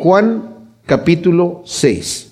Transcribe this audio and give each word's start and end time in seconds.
Juan 0.00 0.54
capítulo 0.86 1.62
6. 1.64 2.28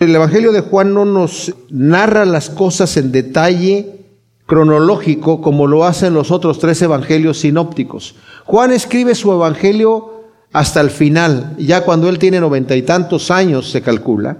El 0.00 0.14
Evangelio 0.14 0.52
de 0.52 0.60
Juan 0.60 0.92
no 0.92 1.06
nos 1.06 1.54
narra 1.70 2.26
las 2.26 2.50
cosas 2.50 2.98
en 2.98 3.10
detalle 3.10 4.04
cronológico 4.44 5.40
como 5.40 5.66
lo 5.66 5.86
hacen 5.86 6.12
los 6.12 6.30
otros 6.30 6.58
tres 6.58 6.82
evangelios 6.82 7.38
sinópticos. 7.38 8.16
Juan 8.44 8.70
escribe 8.70 9.14
su 9.14 9.32
evangelio 9.32 10.24
hasta 10.52 10.82
el 10.82 10.90
final, 10.90 11.56
ya 11.56 11.84
cuando 11.86 12.10
él 12.10 12.18
tiene 12.18 12.38
noventa 12.38 12.76
y 12.76 12.82
tantos 12.82 13.30
años 13.30 13.70
se 13.70 13.80
calcula, 13.80 14.36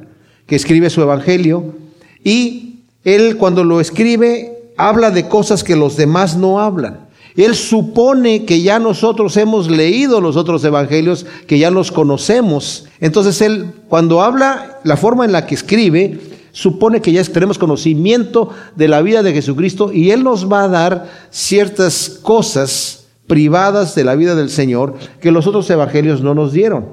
que 0.47 0.57
escribe 0.57 0.91
su 0.91 1.01
evangelio, 1.01 1.77
y 2.23 2.81
él 3.05 3.39
cuando 3.39 3.65
lo 3.65 3.81
escribe 3.81 4.75
habla 4.77 5.11
de 5.11 5.29
cosas 5.29 5.65
que 5.65 5.77
los 5.77 5.97
demás 5.97 6.37
no 6.37 6.61
hablan. 6.61 7.06
Él 7.37 7.55
supone 7.55 8.45
que 8.45 8.63
ya 8.63 8.79
nosotros 8.79 9.37
hemos 9.37 9.71
leído 9.71 10.21
los 10.21 10.37
otros 10.37 10.65
evangelios, 10.65 11.27
que 11.47 11.59
ya 11.59 11.71
los 11.71 11.93
conocemos. 11.93 12.87
Entonces 13.01 13.41
él, 13.43 13.73
cuando 13.89 14.23
habla, 14.23 14.81
la 14.85 14.97
forma 14.97 15.25
en 15.25 15.33
la 15.33 15.47
que 15.47 15.55
escribe, 15.55 16.19
supone 16.57 17.03
que 17.03 17.13
ya 17.13 17.23
tenemos 17.25 17.59
conocimiento 17.59 18.49
de 18.77 18.89
la 18.89 19.03
vida 19.03 19.23
de 19.23 19.35
Jesucristo 19.35 19.93
y 19.93 20.11
Él 20.11 20.25
nos 20.25 20.51
va 20.51 20.65
a 20.65 20.69
dar 20.69 21.11
ciertas 21.31 22.19
cosas 22.23 23.05
privadas 23.27 23.95
de 23.95 24.05
la 24.05 24.15
vida 24.15 24.35
del 24.35 24.49
Señor 24.49 24.95
que 25.21 25.31
los 25.31 25.47
otros 25.47 25.69
evangelios 25.69 26.23
no 26.23 26.35
nos 26.35 26.53
dieron. 26.53 26.87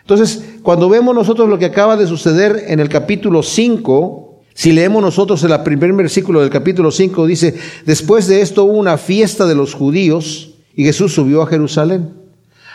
Entonces, 0.00 0.56
cuando 0.62 0.88
vemos 0.88 1.14
nosotros 1.14 1.48
lo 1.48 1.58
que 1.58 1.66
acaba 1.66 1.96
de 1.96 2.08
suceder 2.08 2.64
en 2.66 2.80
el 2.80 2.88
capítulo 2.88 3.44
5, 3.44 4.25
si 4.56 4.72
leemos 4.72 5.02
nosotros 5.02 5.44
el 5.44 5.60
primer 5.60 5.92
versículo 5.92 6.40
del 6.40 6.48
capítulo 6.48 6.90
5, 6.90 7.26
dice, 7.26 7.54
después 7.84 8.26
de 8.26 8.40
esto 8.40 8.64
hubo 8.64 8.78
una 8.78 8.96
fiesta 8.96 9.44
de 9.44 9.54
los 9.54 9.74
judíos 9.74 10.54
y 10.74 10.82
Jesús 10.84 11.12
subió 11.12 11.42
a 11.42 11.46
Jerusalén. 11.46 12.14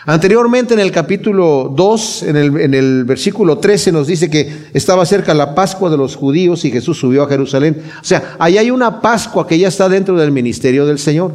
Anteriormente 0.06 0.74
en 0.74 0.80
el 0.80 0.92
capítulo 0.92 1.72
2, 1.74 2.22
en 2.22 2.36
el, 2.36 2.60
en 2.60 2.74
el 2.74 3.02
versículo 3.04 3.58
13 3.58 3.90
nos 3.90 4.06
dice 4.06 4.30
que 4.30 4.68
estaba 4.72 5.04
cerca 5.04 5.34
la 5.34 5.56
Pascua 5.56 5.90
de 5.90 5.96
los 5.96 6.14
judíos 6.14 6.64
y 6.64 6.70
Jesús 6.70 6.98
subió 7.00 7.24
a 7.24 7.28
Jerusalén. 7.28 7.82
O 8.00 8.04
sea, 8.04 8.36
ahí 8.38 8.58
hay 8.58 8.70
una 8.70 9.00
Pascua 9.00 9.48
que 9.48 9.58
ya 9.58 9.66
está 9.66 9.88
dentro 9.88 10.16
del 10.16 10.30
ministerio 10.30 10.86
del 10.86 11.00
Señor. 11.00 11.34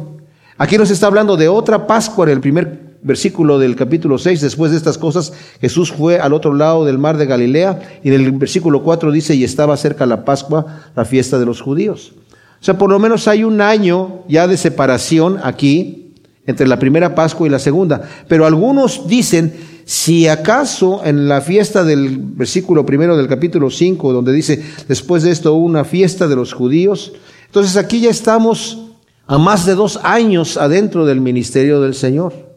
Aquí 0.56 0.78
nos 0.78 0.90
está 0.90 1.08
hablando 1.08 1.36
de 1.36 1.48
otra 1.48 1.86
Pascua 1.86 2.24
en 2.24 2.32
el 2.32 2.40
primer 2.40 2.87
versículo 3.02 3.58
del 3.58 3.76
capítulo 3.76 4.18
6, 4.18 4.40
después 4.40 4.70
de 4.70 4.76
estas 4.76 4.98
cosas, 4.98 5.32
Jesús 5.60 5.92
fue 5.92 6.18
al 6.18 6.32
otro 6.32 6.54
lado 6.54 6.84
del 6.84 6.98
mar 6.98 7.16
de 7.16 7.26
Galilea 7.26 8.00
y 8.02 8.08
en 8.08 8.14
el 8.14 8.32
versículo 8.32 8.82
4 8.82 9.12
dice, 9.12 9.34
y 9.34 9.44
estaba 9.44 9.76
cerca 9.76 10.06
la 10.06 10.24
Pascua, 10.24 10.82
la 10.96 11.04
fiesta 11.04 11.38
de 11.38 11.46
los 11.46 11.60
judíos. 11.60 12.12
O 12.60 12.64
sea, 12.64 12.76
por 12.76 12.90
lo 12.90 12.98
menos 12.98 13.28
hay 13.28 13.44
un 13.44 13.60
año 13.60 14.24
ya 14.28 14.48
de 14.48 14.56
separación 14.56 15.38
aquí 15.42 16.14
entre 16.46 16.66
la 16.66 16.78
primera 16.78 17.14
Pascua 17.14 17.46
y 17.46 17.50
la 17.50 17.58
segunda. 17.58 18.02
Pero 18.26 18.46
algunos 18.46 19.06
dicen, 19.06 19.54
si 19.84 20.26
acaso 20.26 21.02
en 21.04 21.28
la 21.28 21.40
fiesta 21.40 21.84
del 21.84 22.18
versículo 22.18 22.84
primero 22.84 23.16
del 23.16 23.28
capítulo 23.28 23.70
5, 23.70 24.12
donde 24.12 24.32
dice, 24.32 24.62
después 24.88 25.22
de 25.22 25.30
esto 25.30 25.54
una 25.54 25.84
fiesta 25.84 26.26
de 26.26 26.36
los 26.36 26.52
judíos, 26.52 27.12
entonces 27.46 27.76
aquí 27.76 28.00
ya 28.00 28.10
estamos 28.10 28.86
a 29.26 29.38
más 29.38 29.66
de 29.66 29.74
dos 29.74 30.00
años 30.02 30.56
adentro 30.56 31.04
del 31.06 31.20
ministerio 31.20 31.80
del 31.80 31.94
Señor. 31.94 32.47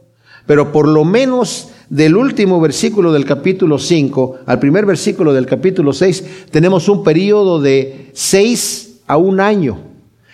Pero 0.46 0.72
por 0.72 0.88
lo 0.88 1.04
menos 1.04 1.70
del 1.90 2.16
último 2.16 2.62
versículo 2.62 3.12
del 3.12 3.26
capítulo 3.26 3.78
5 3.78 4.40
al 4.46 4.60
primer 4.60 4.86
versículo 4.86 5.34
del 5.34 5.46
capítulo 5.46 5.92
6 5.92 6.24
tenemos 6.50 6.88
un 6.88 7.04
periodo 7.04 7.60
de 7.60 8.12
seis 8.14 9.02
a 9.08 9.18
un 9.18 9.42
año 9.42 9.92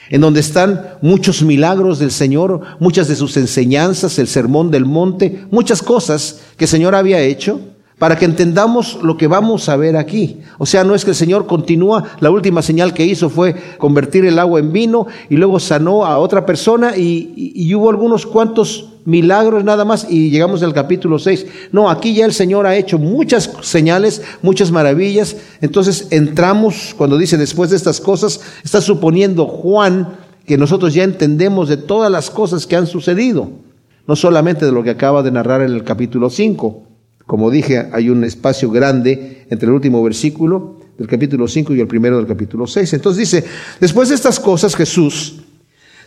en 0.09 0.21
donde 0.21 0.39
están 0.39 0.97
muchos 1.01 1.41
milagros 1.41 1.99
del 1.99 2.11
Señor, 2.11 2.61
muchas 2.79 3.07
de 3.07 3.15
sus 3.15 3.35
enseñanzas, 3.37 4.19
el 4.19 4.27
sermón 4.27 4.71
del 4.71 4.85
monte, 4.85 5.45
muchas 5.51 5.81
cosas 5.81 6.41
que 6.57 6.65
el 6.65 6.69
Señor 6.69 6.95
había 6.95 7.21
hecho 7.21 7.59
para 7.97 8.17
que 8.17 8.25
entendamos 8.25 8.99
lo 9.01 9.17
que 9.17 9.27
vamos 9.27 9.69
a 9.69 9.75
ver 9.75 9.97
aquí. 9.97 10.41
O 10.59 10.65
sea, 10.65 10.83
no 10.83 10.93
es 10.93 11.03
que 11.03 11.11
el 11.11 11.15
Señor 11.15 11.47
continúa, 11.47 12.03
la 12.19 12.29
última 12.29 12.61
señal 12.61 12.93
que 12.93 13.05
hizo 13.05 13.29
fue 13.29 13.55
convertir 13.79 14.25
el 14.25 14.37
agua 14.37 14.59
en 14.59 14.71
vino 14.71 15.07
y 15.29 15.35
luego 15.35 15.59
sanó 15.59 16.05
a 16.05 16.19
otra 16.19 16.45
persona 16.45 16.95
y, 16.95 17.53
y 17.55 17.73
hubo 17.73 17.89
algunos 17.89 18.25
cuantos 18.27 18.96
milagros 19.07 19.63
nada 19.63 19.85
más 19.85 20.05
y 20.09 20.29
llegamos 20.29 20.61
al 20.63 20.73
capítulo 20.73 21.17
6. 21.17 21.45
No, 21.71 21.89
aquí 21.89 22.13
ya 22.13 22.25
el 22.25 22.33
Señor 22.33 22.67
ha 22.67 22.75
hecho 22.75 22.99
muchas 22.99 23.49
señales, 23.61 24.21
muchas 24.41 24.69
maravillas. 24.69 25.37
Entonces 25.61 26.07
entramos, 26.11 26.93
cuando 26.97 27.17
dice 27.17 27.37
después 27.37 27.69
de 27.69 27.77
estas 27.77 28.01
cosas, 28.01 28.41
está 28.65 28.81
suponiendo 28.81 29.45
Juan 29.45 30.17
que 30.45 30.57
nosotros 30.57 30.93
ya 30.93 31.05
entendemos 31.05 31.69
de 31.69 31.77
todas 31.77 32.11
las 32.11 32.29
cosas 32.29 32.67
que 32.67 32.75
han 32.75 32.85
sucedido, 32.85 33.49
no 34.07 34.17
solamente 34.17 34.65
de 34.65 34.73
lo 34.73 34.83
que 34.83 34.89
acaba 34.89 35.23
de 35.23 35.31
narrar 35.31 35.61
en 35.61 35.71
el 35.71 35.85
capítulo 35.85 36.29
5. 36.29 36.83
Como 37.25 37.49
dije, 37.49 37.87
hay 37.93 38.09
un 38.09 38.25
espacio 38.25 38.69
grande 38.71 39.45
entre 39.49 39.69
el 39.69 39.73
último 39.73 40.03
versículo 40.03 40.79
del 40.97 41.07
capítulo 41.07 41.47
5 41.47 41.73
y 41.75 41.79
el 41.79 41.87
primero 41.87 42.17
del 42.17 42.27
capítulo 42.27 42.67
6. 42.67 42.91
Entonces 42.91 43.19
dice, 43.19 43.47
después 43.79 44.09
de 44.09 44.15
estas 44.15 44.37
cosas 44.37 44.75
Jesús 44.75 45.46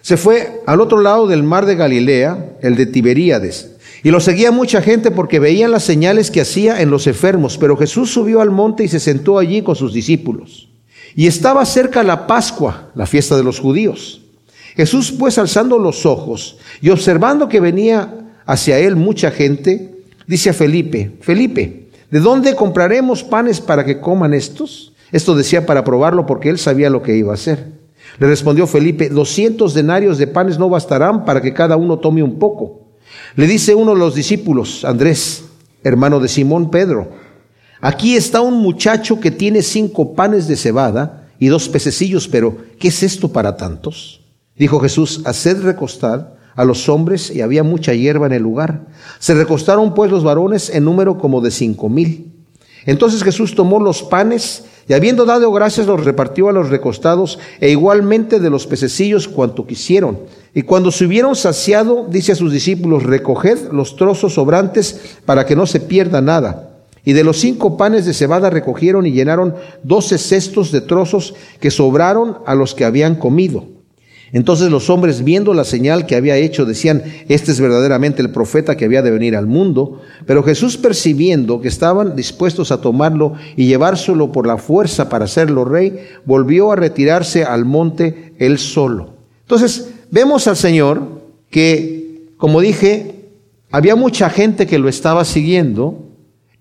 se 0.02 0.16
fue 0.16 0.62
al 0.66 0.80
otro 0.80 1.00
lado 1.00 1.26
del 1.26 1.42
mar 1.42 1.66
de 1.66 1.76
Galilea, 1.76 2.56
el 2.62 2.76
de 2.76 2.86
Tiberíades, 2.86 3.72
y 4.02 4.10
lo 4.10 4.20
seguía 4.20 4.50
mucha 4.50 4.80
gente 4.80 5.10
porque 5.10 5.38
veían 5.38 5.70
las 5.70 5.84
señales 5.84 6.30
que 6.30 6.40
hacía 6.40 6.80
en 6.80 6.90
los 6.90 7.06
enfermos, 7.06 7.58
pero 7.58 7.76
Jesús 7.76 8.10
subió 8.10 8.40
al 8.40 8.50
monte 8.50 8.84
y 8.84 8.88
se 8.88 9.00
sentó 9.00 9.38
allí 9.38 9.62
con 9.62 9.76
sus 9.76 9.92
discípulos. 9.92 10.70
Y 11.14 11.26
estaba 11.26 11.64
cerca 11.66 12.02
la 12.02 12.26
Pascua, 12.26 12.90
la 12.94 13.06
fiesta 13.06 13.36
de 13.36 13.44
los 13.44 13.60
judíos. 13.60 14.22
Jesús 14.74 15.12
pues 15.12 15.36
alzando 15.36 15.78
los 15.78 16.06
ojos 16.06 16.56
y 16.80 16.90
observando 16.90 17.48
que 17.48 17.60
venía 17.60 18.14
hacia 18.46 18.78
él 18.78 18.96
mucha 18.96 19.30
gente, 19.30 20.02
dice 20.26 20.50
a 20.50 20.54
Felipe, 20.54 21.18
Felipe, 21.20 21.88
¿de 22.10 22.20
dónde 22.20 22.54
compraremos 22.54 23.22
panes 23.22 23.60
para 23.60 23.84
que 23.84 24.00
coman 24.00 24.32
estos? 24.32 24.92
Esto 25.12 25.34
decía 25.34 25.66
para 25.66 25.84
probarlo 25.84 26.24
porque 26.24 26.48
él 26.48 26.58
sabía 26.58 26.88
lo 26.88 27.02
que 27.02 27.16
iba 27.16 27.32
a 27.32 27.34
hacer. 27.34 27.79
Le 28.18 28.26
respondió 28.26 28.66
Felipe, 28.66 29.08
doscientos 29.08 29.74
denarios 29.74 30.18
de 30.18 30.26
panes 30.26 30.58
no 30.58 30.68
bastarán 30.68 31.24
para 31.24 31.40
que 31.40 31.54
cada 31.54 31.76
uno 31.76 31.98
tome 31.98 32.22
un 32.22 32.38
poco. 32.38 32.88
Le 33.36 33.46
dice 33.46 33.74
uno 33.74 33.92
de 33.92 33.98
los 33.98 34.14
discípulos, 34.14 34.84
Andrés, 34.84 35.44
hermano 35.82 36.20
de 36.20 36.28
Simón 36.28 36.70
Pedro, 36.70 37.10
aquí 37.80 38.16
está 38.16 38.40
un 38.40 38.58
muchacho 38.58 39.20
que 39.20 39.30
tiene 39.30 39.62
cinco 39.62 40.14
panes 40.14 40.48
de 40.48 40.56
cebada 40.56 41.28
y 41.38 41.48
dos 41.48 41.68
pececillos, 41.68 42.28
pero 42.28 42.56
¿qué 42.78 42.88
es 42.88 43.02
esto 43.02 43.32
para 43.32 43.56
tantos? 43.56 44.20
Dijo 44.56 44.80
Jesús, 44.80 45.22
haced 45.24 45.62
recostar 45.62 46.36
a 46.54 46.64
los 46.64 46.88
hombres 46.88 47.34
y 47.34 47.40
había 47.40 47.62
mucha 47.62 47.94
hierba 47.94 48.26
en 48.26 48.32
el 48.32 48.42
lugar. 48.42 48.86
Se 49.18 49.34
recostaron 49.34 49.94
pues 49.94 50.10
los 50.10 50.24
varones 50.24 50.68
en 50.68 50.84
número 50.84 51.16
como 51.16 51.40
de 51.40 51.50
cinco 51.50 51.88
mil. 51.88 52.34
Entonces 52.84 53.22
Jesús 53.22 53.54
tomó 53.54 53.80
los 53.80 54.02
panes 54.02 54.64
y 54.90 54.92
habiendo 54.92 55.24
dado 55.24 55.52
gracias 55.52 55.86
los 55.86 56.04
repartió 56.04 56.48
a 56.48 56.52
los 56.52 56.68
recostados 56.68 57.38
e 57.60 57.70
igualmente 57.70 58.40
de 58.40 58.50
los 58.50 58.66
pececillos 58.66 59.28
cuanto 59.28 59.64
quisieron. 59.64 60.18
Y 60.52 60.62
cuando 60.62 60.90
se 60.90 61.04
hubieron 61.04 61.36
saciado, 61.36 62.08
dice 62.10 62.32
a 62.32 62.34
sus 62.34 62.52
discípulos, 62.52 63.04
recoged 63.04 63.70
los 63.70 63.94
trozos 63.94 64.34
sobrantes 64.34 65.18
para 65.24 65.46
que 65.46 65.54
no 65.54 65.66
se 65.66 65.78
pierda 65.78 66.20
nada. 66.20 66.80
Y 67.04 67.12
de 67.12 67.22
los 67.22 67.38
cinco 67.38 67.76
panes 67.76 68.04
de 68.04 68.14
cebada 68.14 68.50
recogieron 68.50 69.06
y 69.06 69.12
llenaron 69.12 69.54
doce 69.84 70.18
cestos 70.18 70.72
de 70.72 70.80
trozos 70.80 71.34
que 71.60 71.70
sobraron 71.70 72.38
a 72.44 72.56
los 72.56 72.74
que 72.74 72.84
habían 72.84 73.14
comido. 73.14 73.79
Entonces 74.32 74.70
los 74.70 74.90
hombres, 74.90 75.24
viendo 75.24 75.54
la 75.54 75.64
señal 75.64 76.06
que 76.06 76.14
había 76.14 76.36
hecho, 76.36 76.64
decían, 76.64 77.02
este 77.28 77.50
es 77.50 77.60
verdaderamente 77.60 78.22
el 78.22 78.30
profeta 78.30 78.76
que 78.76 78.84
había 78.84 79.02
de 79.02 79.10
venir 79.10 79.36
al 79.36 79.46
mundo. 79.46 80.00
Pero 80.26 80.42
Jesús, 80.42 80.76
percibiendo 80.76 81.60
que 81.60 81.68
estaban 81.68 82.14
dispuestos 82.14 82.70
a 82.70 82.80
tomarlo 82.80 83.34
y 83.56 83.66
llevárselo 83.66 84.30
por 84.30 84.46
la 84.46 84.56
fuerza 84.56 85.08
para 85.08 85.24
hacerlo 85.24 85.64
rey, 85.64 85.98
volvió 86.24 86.70
a 86.70 86.76
retirarse 86.76 87.44
al 87.44 87.64
monte 87.64 88.34
él 88.38 88.58
solo. 88.58 89.14
Entonces 89.42 89.90
vemos 90.10 90.46
al 90.46 90.56
Señor 90.56 91.02
que, 91.50 92.28
como 92.36 92.60
dije, 92.60 93.16
había 93.72 93.96
mucha 93.96 94.30
gente 94.30 94.66
que 94.66 94.78
lo 94.78 94.88
estaba 94.88 95.24
siguiendo 95.24 96.04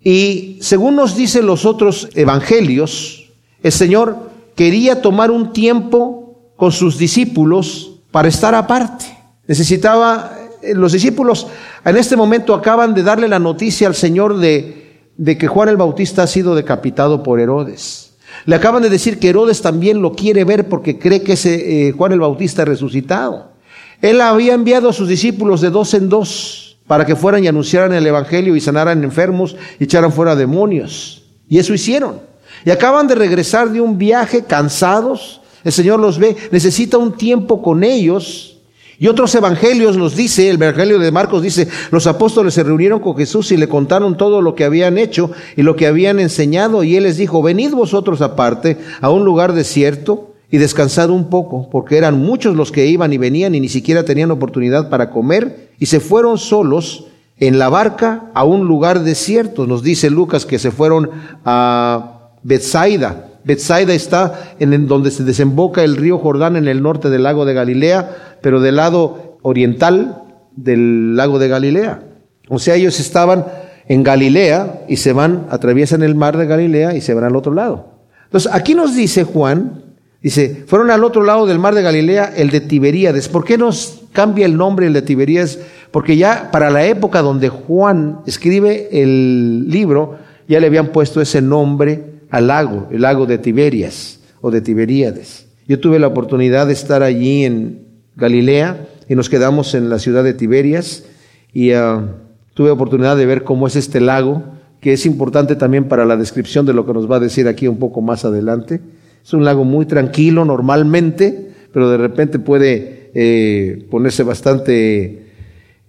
y 0.01 0.57
según 0.62 0.96
nos 0.96 1.16
dicen 1.16 1.45
los 1.45 1.65
otros 1.65 2.10
evangelios, 2.15 3.30
el 3.62 3.72
Señor 3.72 4.30
quería 4.56 5.01
tomar 5.01 5.30
un 5.30 5.54
tiempo 5.54 6.28
con 6.59 6.73
sus 6.73 6.97
discípulos 6.97 8.01
para 8.11 8.27
estar 8.27 8.53
aparte. 8.53 9.06
Necesitaba, 9.47 10.33
eh, 10.61 10.75
los 10.75 10.91
discípulos 10.91 11.47
en 11.85 11.95
este 11.95 12.17
momento 12.17 12.53
acaban 12.53 12.94
de 12.94 13.01
darle 13.01 13.29
la 13.29 13.39
noticia 13.39 13.88
al 13.88 13.95
Señor 13.95 14.38
de, 14.38 15.07
de 15.15 15.38
que 15.38 15.47
Juan 15.47 15.69
el 15.69 15.77
Bautista 15.77 16.23
ha 16.23 16.27
sido 16.27 16.56
decapitado 16.56 17.23
por 17.23 17.39
Herodes. 17.39 18.11
Le 18.45 18.57
acaban 18.57 18.83
de 18.83 18.89
decir 18.89 19.19
que 19.19 19.29
Herodes 19.29 19.61
también 19.61 20.01
lo 20.01 20.11
quiere 20.11 20.44
ver 20.44 20.67
porque 20.67 21.00
cree 21.00 21.23
que 21.23 21.33
ese 21.33 21.88
eh, 21.88 21.91
Juan 21.94 22.11
el 22.11 22.19
Bautista 22.19 22.63
ha 22.63 22.65
resucitado. 22.65 23.53
Él 24.01 24.19
había 24.19 24.53
enviado 24.53 24.89
a 24.89 24.94
sus 24.94 25.07
discípulos 25.07 25.62
de 25.62 25.69
dos 25.69 25.94
en 25.94 26.09
dos 26.09 26.77
para 26.88 27.05
que 27.05 27.15
fueran 27.15 27.41
y 27.41 27.47
anunciaran 27.47 27.94
el 27.94 28.05
Evangelio 28.05 28.57
y 28.57 28.59
sanaran 28.59 29.01
enfermos 29.05 29.55
y 29.79 29.85
echaran 29.85 30.12
fuera 30.12 30.35
demonios. 30.35 31.23
Y 31.47 31.57
eso 31.57 31.73
hicieron. 31.73 32.19
Y 32.65 32.71
acaban 32.71 33.07
de 33.07 33.15
regresar 33.15 33.69
de 33.69 33.79
un 33.79 33.97
viaje 33.97 34.44
cansados, 34.44 35.38
el 35.63 35.71
Señor 35.71 36.00
los 36.00 36.19
ve, 36.19 36.35
necesita 36.51 36.97
un 36.97 37.13
tiempo 37.13 37.61
con 37.61 37.83
ellos 37.83 38.57
Y 39.01 39.07
otros 39.07 39.33
evangelios 39.33 39.95
nos 39.95 40.17
dice, 40.17 40.50
el 40.50 40.61
evangelio 40.61 41.00
de 41.00 41.09
Marcos 41.09 41.41
dice, 41.41 41.69
los 41.89 42.06
apóstoles 42.06 42.53
se 42.53 42.63
reunieron 42.63 43.00
con 43.00 43.15
Jesús 43.15 43.50
y 43.53 43.57
le 43.57 43.69
contaron 43.69 44.17
todo 44.17 44.41
lo 44.41 44.56
que 44.56 44.65
habían 44.65 44.97
hecho 44.97 45.31
y 45.56 45.61
lo 45.61 45.77
que 45.77 45.88
habían 45.88 46.19
enseñado 46.19 46.83
y 46.83 46.97
él 46.97 47.03
les 47.03 47.15
dijo, 47.15 47.41
venid 47.41 47.71
vosotros 47.71 48.21
aparte 48.21 48.77
a 49.00 49.09
un 49.09 49.23
lugar 49.23 49.53
desierto 49.53 50.33
y 50.51 50.57
descansad 50.57 51.11
un 51.11 51.29
poco, 51.29 51.69
porque 51.69 51.97
eran 51.97 52.19
muchos 52.19 52.57
los 52.57 52.73
que 52.73 52.88
iban 52.88 53.13
y 53.13 53.17
venían 53.17 53.55
y 53.55 53.62
ni 53.62 53.69
siquiera 53.69 54.03
tenían 54.03 54.31
oportunidad 54.31 54.89
para 54.89 55.12
comer 55.12 55.69
y 55.79 55.85
se 55.85 56.01
fueron 56.01 56.38
solos 56.38 57.05
en 57.38 57.57
la 57.57 57.69
barca 57.69 58.25
a 58.33 58.44
un 58.44 58.67
lugar 58.67 59.03
desierto. 59.03 59.65
Nos 59.65 59.81
dice 59.81 60.09
Lucas 60.09 60.45
que 60.45 60.59
se 60.59 60.71
fueron 60.71 61.09
a 61.45 62.31
Bethsaida. 62.44 63.28
Bethsaida 63.50 63.96
está 63.96 64.54
en 64.60 64.88
donde 64.88 65.10
se 65.10 65.24
desemboca 65.24 65.84
el 65.84 65.98
río 65.98 66.19
Jordán 66.19 66.56
en 66.56 66.68
el 66.68 66.84
norte 66.84 67.10
del 67.10 67.24
lago 67.24 67.46
de 67.46 67.56
Galilea 67.56 68.38
pero 68.42 68.62
del 68.62 68.75
lado 68.75 69.38
oriental 69.42 70.24
del 70.56 71.16
lago 71.16 71.40
de 71.40 71.48
Galilea. 71.48 72.04
O 72.48 72.60
sea, 72.60 72.75
ellos 72.75 73.00
estaban 73.00 73.46
en 73.88 74.04
Galilea 74.04 74.86
y 74.88 74.98
se 74.98 75.13
van, 75.13 75.48
atraviesan 75.50 76.04
el 76.04 76.16
mar 76.16 76.38
de 76.38 76.46
Galilea 76.46 76.96
y 76.96 77.01
se 77.01 77.13
van 77.13 77.24
al 77.24 77.36
otro 77.36 77.54
lado. 77.54 77.88
Entonces, 78.25 78.51
aquí 78.54 78.75
nos 78.75 78.96
dice 78.96 79.24
Juan, 79.24 79.84
dice, 80.22 80.63
fueron 80.68 80.92
al 80.92 81.04
otro 81.04 81.24
lado 81.24 81.48
del 81.48 81.57
mar 81.57 81.74
de 81.74 81.81
Galilea, 81.81 82.34
el 82.36 82.51
de 82.51 82.62
Tiberíades. 82.62 83.30
¿Por 83.30 83.46
qué 83.46 83.57
nos 83.57 84.01
cambia 84.12 84.46
el 84.46 84.57
nombre 84.57 84.86
el 84.86 84.94
de 84.94 85.01
Tiberíades? 85.01 85.60
Porque 85.92 86.18
ya 86.18 86.51
para 86.51 86.69
la 86.69 86.86
época 86.86 87.22
donde 87.22 87.50
Juan 87.50 88.19
escribe 88.28 88.90
el 88.92 89.69
libro, 89.69 90.18
ya 90.48 90.60
le 90.60 90.68
habían 90.68 90.88
puesto 90.88 91.19
ese 91.19 91.42
nombre 91.42 92.19
al 92.29 92.47
lago, 92.47 92.87
el 92.91 93.01
lago 93.01 93.25
de 93.25 93.37
Tiberias 93.37 94.19
o 94.41 94.51
de 94.51 94.61
Tiberíades. 94.61 95.47
Yo 95.67 95.79
tuve 95.79 95.99
la 95.99 96.07
oportunidad 96.07 96.67
de 96.67 96.73
estar 96.73 97.03
allí 97.03 97.45
en, 97.45 97.89
Galilea 98.19 98.87
y 99.07 99.15
nos 99.15 99.29
quedamos 99.29 99.73
en 99.73 99.89
la 99.89 99.97
ciudad 99.97 100.23
de 100.23 100.33
Tiberias 100.33 101.05
y 101.53 101.71
ah, 101.71 102.05
tuve 102.53 102.69
oportunidad 102.69 103.17
de 103.17 103.25
ver 103.25 103.43
cómo 103.43 103.65
es 103.65 103.75
este 103.75 104.01
lago, 104.01 104.43
que 104.81 104.93
es 104.93 105.05
importante 105.05 105.55
también 105.55 105.85
para 105.85 106.05
la 106.05 106.17
descripción 106.17 106.65
de 106.65 106.73
lo 106.73 106.85
que 106.85 106.93
nos 106.93 107.09
va 107.09 107.15
a 107.15 107.21
decir 107.21 107.47
aquí 107.47 107.67
un 107.67 107.77
poco 107.77 108.01
más 108.01 108.25
adelante. 108.25 108.81
Es 109.23 109.33
un 109.33 109.45
lago 109.45 109.63
muy 109.63 109.85
tranquilo 109.85 110.45
normalmente, 110.45 111.49
pero 111.73 111.89
de 111.89 111.97
repente 111.97 112.39
puede 112.39 113.09
eh, 113.13 113.87
ponerse 113.89 114.23
bastante 114.23 115.27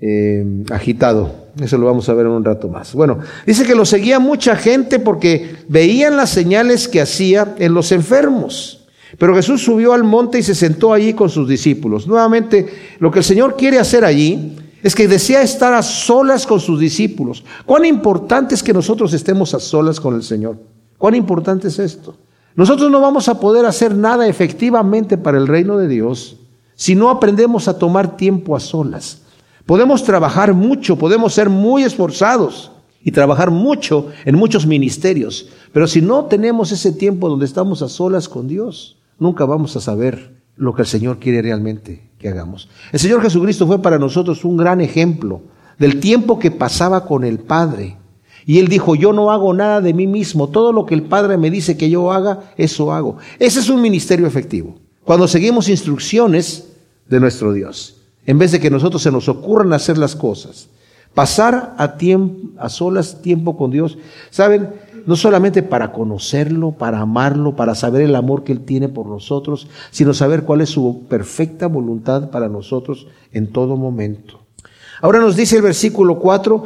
eh, 0.01 0.65
agitado. 0.71 1.40
Eso 1.59 1.79
lo 1.79 1.87
vamos 1.87 2.09
a 2.09 2.15
ver 2.15 2.27
en 2.27 2.33
un 2.33 2.45
rato 2.45 2.69
más. 2.69 2.95
Bueno, 2.95 3.19
dice 3.47 3.65
que 3.65 3.75
lo 3.75 3.85
seguía 3.85 4.19
mucha 4.19 4.57
gente 4.57 4.99
porque 4.99 5.57
veían 5.69 6.17
las 6.17 6.31
señales 6.31 6.89
que 6.89 7.01
hacía 7.01 7.55
en 7.59 7.75
los 7.75 7.93
enfermos. 7.93 8.87
Pero 9.19 9.35
Jesús 9.35 9.63
subió 9.63 9.93
al 9.93 10.05
monte 10.05 10.39
y 10.39 10.43
se 10.43 10.55
sentó 10.55 10.93
allí 10.93 11.15
con 11.15 11.31
sus 11.31 11.49
discípulos. 11.49 12.07
Nuevamente, 12.07 12.69
lo 12.99 13.11
que 13.11 13.19
el 13.19 13.25
Señor 13.25 13.57
quiere 13.57 13.79
hacer 13.79 14.05
allí 14.05 14.57
es 14.83 14.95
que 14.95 15.09
desea 15.09 15.43
estar 15.43 15.75
a 15.75 15.83
solas 15.83 16.47
con 16.47 16.61
sus 16.61 16.79
discípulos. 16.79 17.45
¿Cuán 17.67 17.85
importante 17.85 18.55
es 18.55 18.63
que 18.63 18.73
nosotros 18.73 19.13
estemos 19.13 19.53
a 19.55 19.61
solas 19.61 20.01
con 20.01 20.15
el 20.15 20.23
Señor? 20.23 20.57
¿Cuán 20.97 21.15
importante 21.15 21.69
es 21.69 21.79
esto? 21.79 22.17
Nosotros 22.55 22.91
no 22.91 23.01
vamos 23.01 23.29
a 23.29 23.39
poder 23.39 23.67
hacer 23.67 23.95
nada 23.95 24.27
efectivamente 24.27 25.19
para 25.19 25.39
el 25.39 25.47
reino 25.47 25.77
de 25.77 25.89
Dios 25.89 26.37
si 26.75 26.95
no 26.95 27.11
aprendemos 27.11 27.69
a 27.69 27.79
tomar 27.79 28.17
tiempo 28.17 28.57
a 28.57 28.61
solas. 28.61 29.23
Podemos 29.71 30.03
trabajar 30.03 30.53
mucho, 30.53 30.97
podemos 30.97 31.33
ser 31.33 31.49
muy 31.49 31.85
esforzados 31.85 32.73
y 33.05 33.13
trabajar 33.13 33.53
mucho 33.53 34.09
en 34.25 34.35
muchos 34.35 34.67
ministerios, 34.67 35.49
pero 35.73 35.87
si 35.87 36.03
no 36.03 36.25
tenemos 36.25 36.73
ese 36.73 36.91
tiempo 36.91 37.29
donde 37.29 37.47
estamos 37.47 37.81
a 37.81 37.89
solas 37.89 38.29
con 38.29 38.49
Dios, 38.49 38.99
nunca 39.21 39.45
vamos 39.45 39.77
a 39.77 39.81
saber 39.81 40.43
lo 40.57 40.75
que 40.75 40.83
el 40.83 40.89
Señor 40.89 41.21
quiere 41.21 41.41
realmente 41.41 42.11
que 42.19 42.29
hagamos. 42.29 42.69
El 42.91 42.99
Señor 42.99 43.23
Jesucristo 43.23 43.65
fue 43.69 43.81
para 43.81 44.01
nosotros 44.01 44.45
un 44.45 44.57
gran 44.57 44.81
ejemplo 44.81 45.43
del 45.79 46.01
tiempo 46.01 46.41
que 46.41 46.51
pasaba 46.51 47.07
con 47.07 47.23
el 47.23 47.39
Padre. 47.39 47.97
Y 48.47 48.59
Él 48.59 48.67
dijo, 48.67 48.97
yo 48.97 49.13
no 49.13 49.31
hago 49.31 49.55
nada 49.55 49.81
de 49.81 49.95
mí 49.95 50.09
mismo, 50.09 50.49
todo 50.49 50.73
lo 50.73 50.85
que 50.85 50.97
el 50.97 51.05
Padre 51.05 51.39
me 51.39 51.49
dice 51.49 51.77
que 51.77 51.89
yo 51.89 52.11
haga, 52.11 52.53
eso 52.57 52.93
hago. 52.93 53.19
Ese 53.39 53.61
es 53.61 53.69
un 53.69 53.81
ministerio 53.81 54.27
efectivo. 54.27 54.81
Cuando 55.05 55.29
seguimos 55.29 55.69
instrucciones 55.69 56.73
de 57.09 57.21
nuestro 57.21 57.53
Dios, 57.53 58.00
en 58.27 58.39
vez 58.39 58.53
de 58.53 58.61
que 58.61 58.71
nosotros 58.71 59.03
se 59.03 59.11
nos 59.11 59.29
ocurran 59.29 59.73
hacer 59.73 59.99
las 59.99 60.15
cosas, 60.15 60.69
pasar 61.15 61.75
a, 61.79 61.97
tiempo, 61.97 62.51
a 62.59 62.69
solas 62.69 63.23
tiempo 63.23 63.57
con 63.57 63.71
Dios, 63.71 63.99
¿saben? 64.31 64.71
no 65.07 65.17
solamente 65.17 65.63
para 65.63 65.93
conocerlo, 65.93 66.73
para 66.73 67.01
amarlo, 67.01 67.57
para 67.57 67.75
saber 67.75 68.03
el 68.03 68.15
amor 68.15 68.45
que 68.45 68.53
Él 68.53 68.61
tiene 68.61 68.89
por 68.89 69.07
nosotros, 69.07 69.67
sino 69.91 70.15
saber 70.15 70.45
cuál 70.45 70.61
es 70.61 70.71
su 70.71 71.07
perfecta 71.09 71.67
voluntad 71.67 72.31
para 72.31 72.49
nosotros 72.49 73.07
en 73.33 73.53
todo 73.53 73.77
momento. 73.77 74.41
Ahora 75.01 75.21
nos 75.21 75.37
dice 75.37 75.57
el 75.57 75.63
versículo 75.63 76.19
4, 76.19 76.65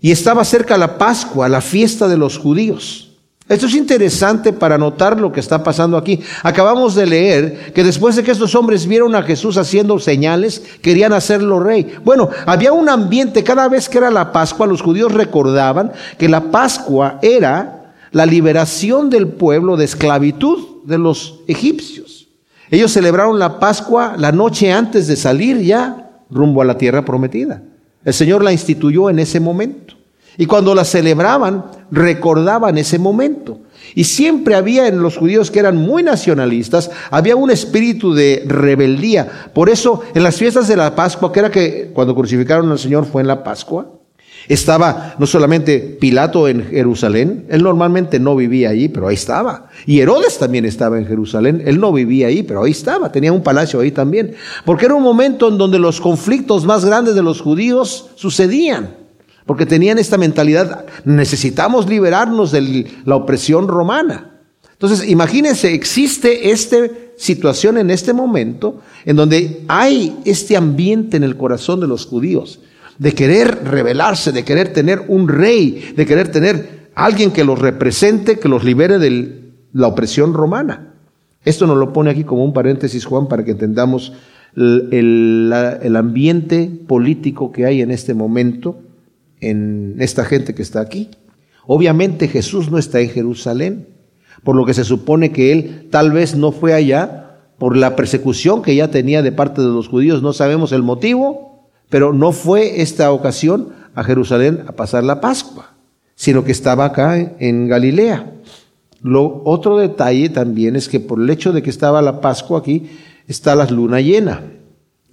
y 0.00 0.10
estaba 0.10 0.44
cerca 0.44 0.76
la 0.78 0.98
Pascua, 0.98 1.48
la 1.48 1.60
fiesta 1.60 2.08
de 2.08 2.16
los 2.16 2.38
judíos. 2.38 3.13
Esto 3.46 3.66
es 3.66 3.74
interesante 3.74 4.54
para 4.54 4.78
notar 4.78 5.20
lo 5.20 5.30
que 5.30 5.40
está 5.40 5.62
pasando 5.62 5.98
aquí. 5.98 6.20
Acabamos 6.42 6.94
de 6.94 7.04
leer 7.04 7.72
que 7.74 7.84
después 7.84 8.16
de 8.16 8.22
que 8.22 8.30
estos 8.30 8.54
hombres 8.54 8.86
vieron 8.86 9.14
a 9.14 9.22
Jesús 9.22 9.58
haciendo 9.58 9.98
señales, 9.98 10.62
querían 10.80 11.12
hacerlo 11.12 11.60
rey. 11.60 11.94
Bueno, 12.04 12.30
había 12.46 12.72
un 12.72 12.88
ambiente, 12.88 13.44
cada 13.44 13.68
vez 13.68 13.90
que 13.90 13.98
era 13.98 14.10
la 14.10 14.32
Pascua, 14.32 14.66
los 14.66 14.80
judíos 14.80 15.12
recordaban 15.12 15.92
que 16.16 16.30
la 16.30 16.50
Pascua 16.50 17.18
era 17.20 17.92
la 18.12 18.24
liberación 18.24 19.10
del 19.10 19.28
pueblo 19.28 19.76
de 19.76 19.84
esclavitud 19.84 20.82
de 20.86 20.96
los 20.96 21.40
egipcios. 21.46 22.28
Ellos 22.70 22.92
celebraron 22.92 23.38
la 23.38 23.58
Pascua 23.60 24.14
la 24.16 24.32
noche 24.32 24.72
antes 24.72 25.06
de 25.06 25.16
salir 25.16 25.60
ya 25.60 26.10
rumbo 26.30 26.62
a 26.62 26.64
la 26.64 26.78
tierra 26.78 27.04
prometida. 27.04 27.62
El 28.06 28.14
Señor 28.14 28.42
la 28.42 28.52
instituyó 28.52 29.10
en 29.10 29.18
ese 29.18 29.38
momento. 29.38 29.96
Y 30.36 30.46
cuando 30.46 30.74
la 30.74 30.84
celebraban, 30.84 31.64
recordaban 31.90 32.78
ese 32.78 32.98
momento. 32.98 33.60
Y 33.94 34.04
siempre 34.04 34.54
había 34.54 34.88
en 34.88 35.02
los 35.02 35.16
judíos 35.16 35.50
que 35.50 35.60
eran 35.60 35.76
muy 35.76 36.02
nacionalistas, 36.02 36.90
había 37.10 37.36
un 37.36 37.50
espíritu 37.50 38.14
de 38.14 38.44
rebeldía. 38.46 39.50
Por 39.54 39.68
eso 39.68 40.02
en 40.14 40.22
las 40.22 40.36
fiestas 40.36 40.66
de 40.68 40.76
la 40.76 40.94
Pascua, 40.94 41.32
que 41.32 41.40
era 41.40 41.50
que 41.50 41.90
cuando 41.94 42.14
crucificaron 42.14 42.70
al 42.70 42.78
Señor 42.78 43.04
fue 43.04 43.22
en 43.22 43.28
la 43.28 43.44
Pascua, 43.44 43.86
estaba 44.48 45.14
no 45.18 45.26
solamente 45.26 45.78
Pilato 46.00 46.48
en 46.48 46.66
Jerusalén, 46.66 47.46
él 47.48 47.62
normalmente 47.62 48.18
no 48.18 48.36
vivía 48.36 48.70
allí, 48.70 48.88
pero 48.88 49.08
ahí 49.08 49.14
estaba. 49.14 49.68
Y 49.86 50.00
Herodes 50.00 50.38
también 50.38 50.64
estaba 50.64 50.98
en 50.98 51.06
Jerusalén, 51.06 51.62
él 51.64 51.80
no 51.80 51.92
vivía 51.92 52.26
ahí, 52.26 52.42
pero 52.42 52.64
ahí 52.64 52.72
estaba, 52.72 53.10
tenía 53.10 53.32
un 53.32 53.42
palacio 53.42 53.80
ahí 53.80 53.90
también. 53.90 54.34
Porque 54.64 54.86
era 54.86 54.94
un 54.94 55.02
momento 55.02 55.48
en 55.48 55.56
donde 55.56 55.78
los 55.78 56.00
conflictos 56.00 56.64
más 56.64 56.84
grandes 56.84 57.14
de 57.14 57.22
los 57.22 57.40
judíos 57.40 58.10
sucedían. 58.16 59.03
Porque 59.46 59.66
tenían 59.66 59.98
esta 59.98 60.16
mentalidad, 60.16 60.86
necesitamos 61.04 61.88
liberarnos 61.88 62.50
de 62.50 62.86
la 63.04 63.16
opresión 63.16 63.68
romana. 63.68 64.30
Entonces, 64.72 65.08
imagínense, 65.08 65.72
existe 65.72 66.50
esta 66.50 66.78
situación 67.16 67.78
en 67.78 67.90
este 67.90 68.12
momento 68.12 68.80
en 69.04 69.16
donde 69.16 69.62
hay 69.68 70.18
este 70.24 70.56
ambiente 70.56 71.16
en 71.16 71.24
el 71.24 71.36
corazón 71.36 71.80
de 71.80 71.86
los 71.86 72.06
judíos 72.06 72.60
de 72.98 73.12
querer 73.12 73.64
rebelarse, 73.64 74.32
de 74.32 74.44
querer 74.44 74.72
tener 74.72 75.04
un 75.08 75.28
rey, 75.28 75.92
de 75.96 76.06
querer 76.06 76.30
tener 76.30 76.90
alguien 76.94 77.32
que 77.32 77.44
los 77.44 77.58
represente, 77.58 78.38
que 78.38 78.48
los 78.48 78.64
libere 78.64 78.98
de 78.98 79.52
la 79.72 79.88
opresión 79.88 80.34
romana. 80.34 80.94
Esto 81.44 81.66
nos 81.66 81.76
lo 81.76 81.92
pone 81.92 82.10
aquí 82.10 82.24
como 82.24 82.44
un 82.44 82.52
paréntesis, 82.52 83.04
Juan, 83.04 83.28
para 83.28 83.44
que 83.44 83.50
entendamos 83.50 84.12
el, 84.56 85.52
el 85.82 85.96
ambiente 85.96 86.70
político 86.86 87.52
que 87.52 87.66
hay 87.66 87.82
en 87.82 87.90
este 87.90 88.14
momento 88.14 88.78
en 89.50 89.96
esta 89.98 90.24
gente 90.24 90.54
que 90.54 90.62
está 90.62 90.80
aquí. 90.80 91.10
Obviamente 91.66 92.28
Jesús 92.28 92.70
no 92.70 92.78
está 92.78 93.00
en 93.00 93.10
Jerusalén, 93.10 93.88
por 94.42 94.56
lo 94.56 94.66
que 94.66 94.74
se 94.74 94.84
supone 94.84 95.32
que 95.32 95.52
él 95.52 95.88
tal 95.90 96.12
vez 96.12 96.36
no 96.36 96.52
fue 96.52 96.74
allá 96.74 97.38
por 97.58 97.76
la 97.76 97.96
persecución 97.96 98.62
que 98.62 98.74
ya 98.74 98.88
tenía 98.88 99.22
de 99.22 99.32
parte 99.32 99.62
de 99.62 99.68
los 99.68 99.88
judíos. 99.88 100.22
No 100.22 100.32
sabemos 100.32 100.72
el 100.72 100.82
motivo, 100.82 101.70
pero 101.88 102.12
no 102.12 102.32
fue 102.32 102.82
esta 102.82 103.12
ocasión 103.12 103.70
a 103.94 104.04
Jerusalén 104.04 104.64
a 104.66 104.72
pasar 104.72 105.04
la 105.04 105.20
Pascua, 105.20 105.74
sino 106.14 106.44
que 106.44 106.52
estaba 106.52 106.86
acá 106.86 107.18
en 107.38 107.68
Galilea. 107.68 108.32
Lo 109.00 109.42
otro 109.44 109.78
detalle 109.78 110.28
también 110.30 110.76
es 110.76 110.88
que 110.88 111.00
por 111.00 111.20
el 111.20 111.30
hecho 111.30 111.52
de 111.52 111.62
que 111.62 111.70
estaba 111.70 112.02
la 112.02 112.20
Pascua 112.20 112.58
aquí, 112.58 112.90
está 113.26 113.54
la 113.54 113.66
luna 113.66 114.00
llena. 114.00 114.42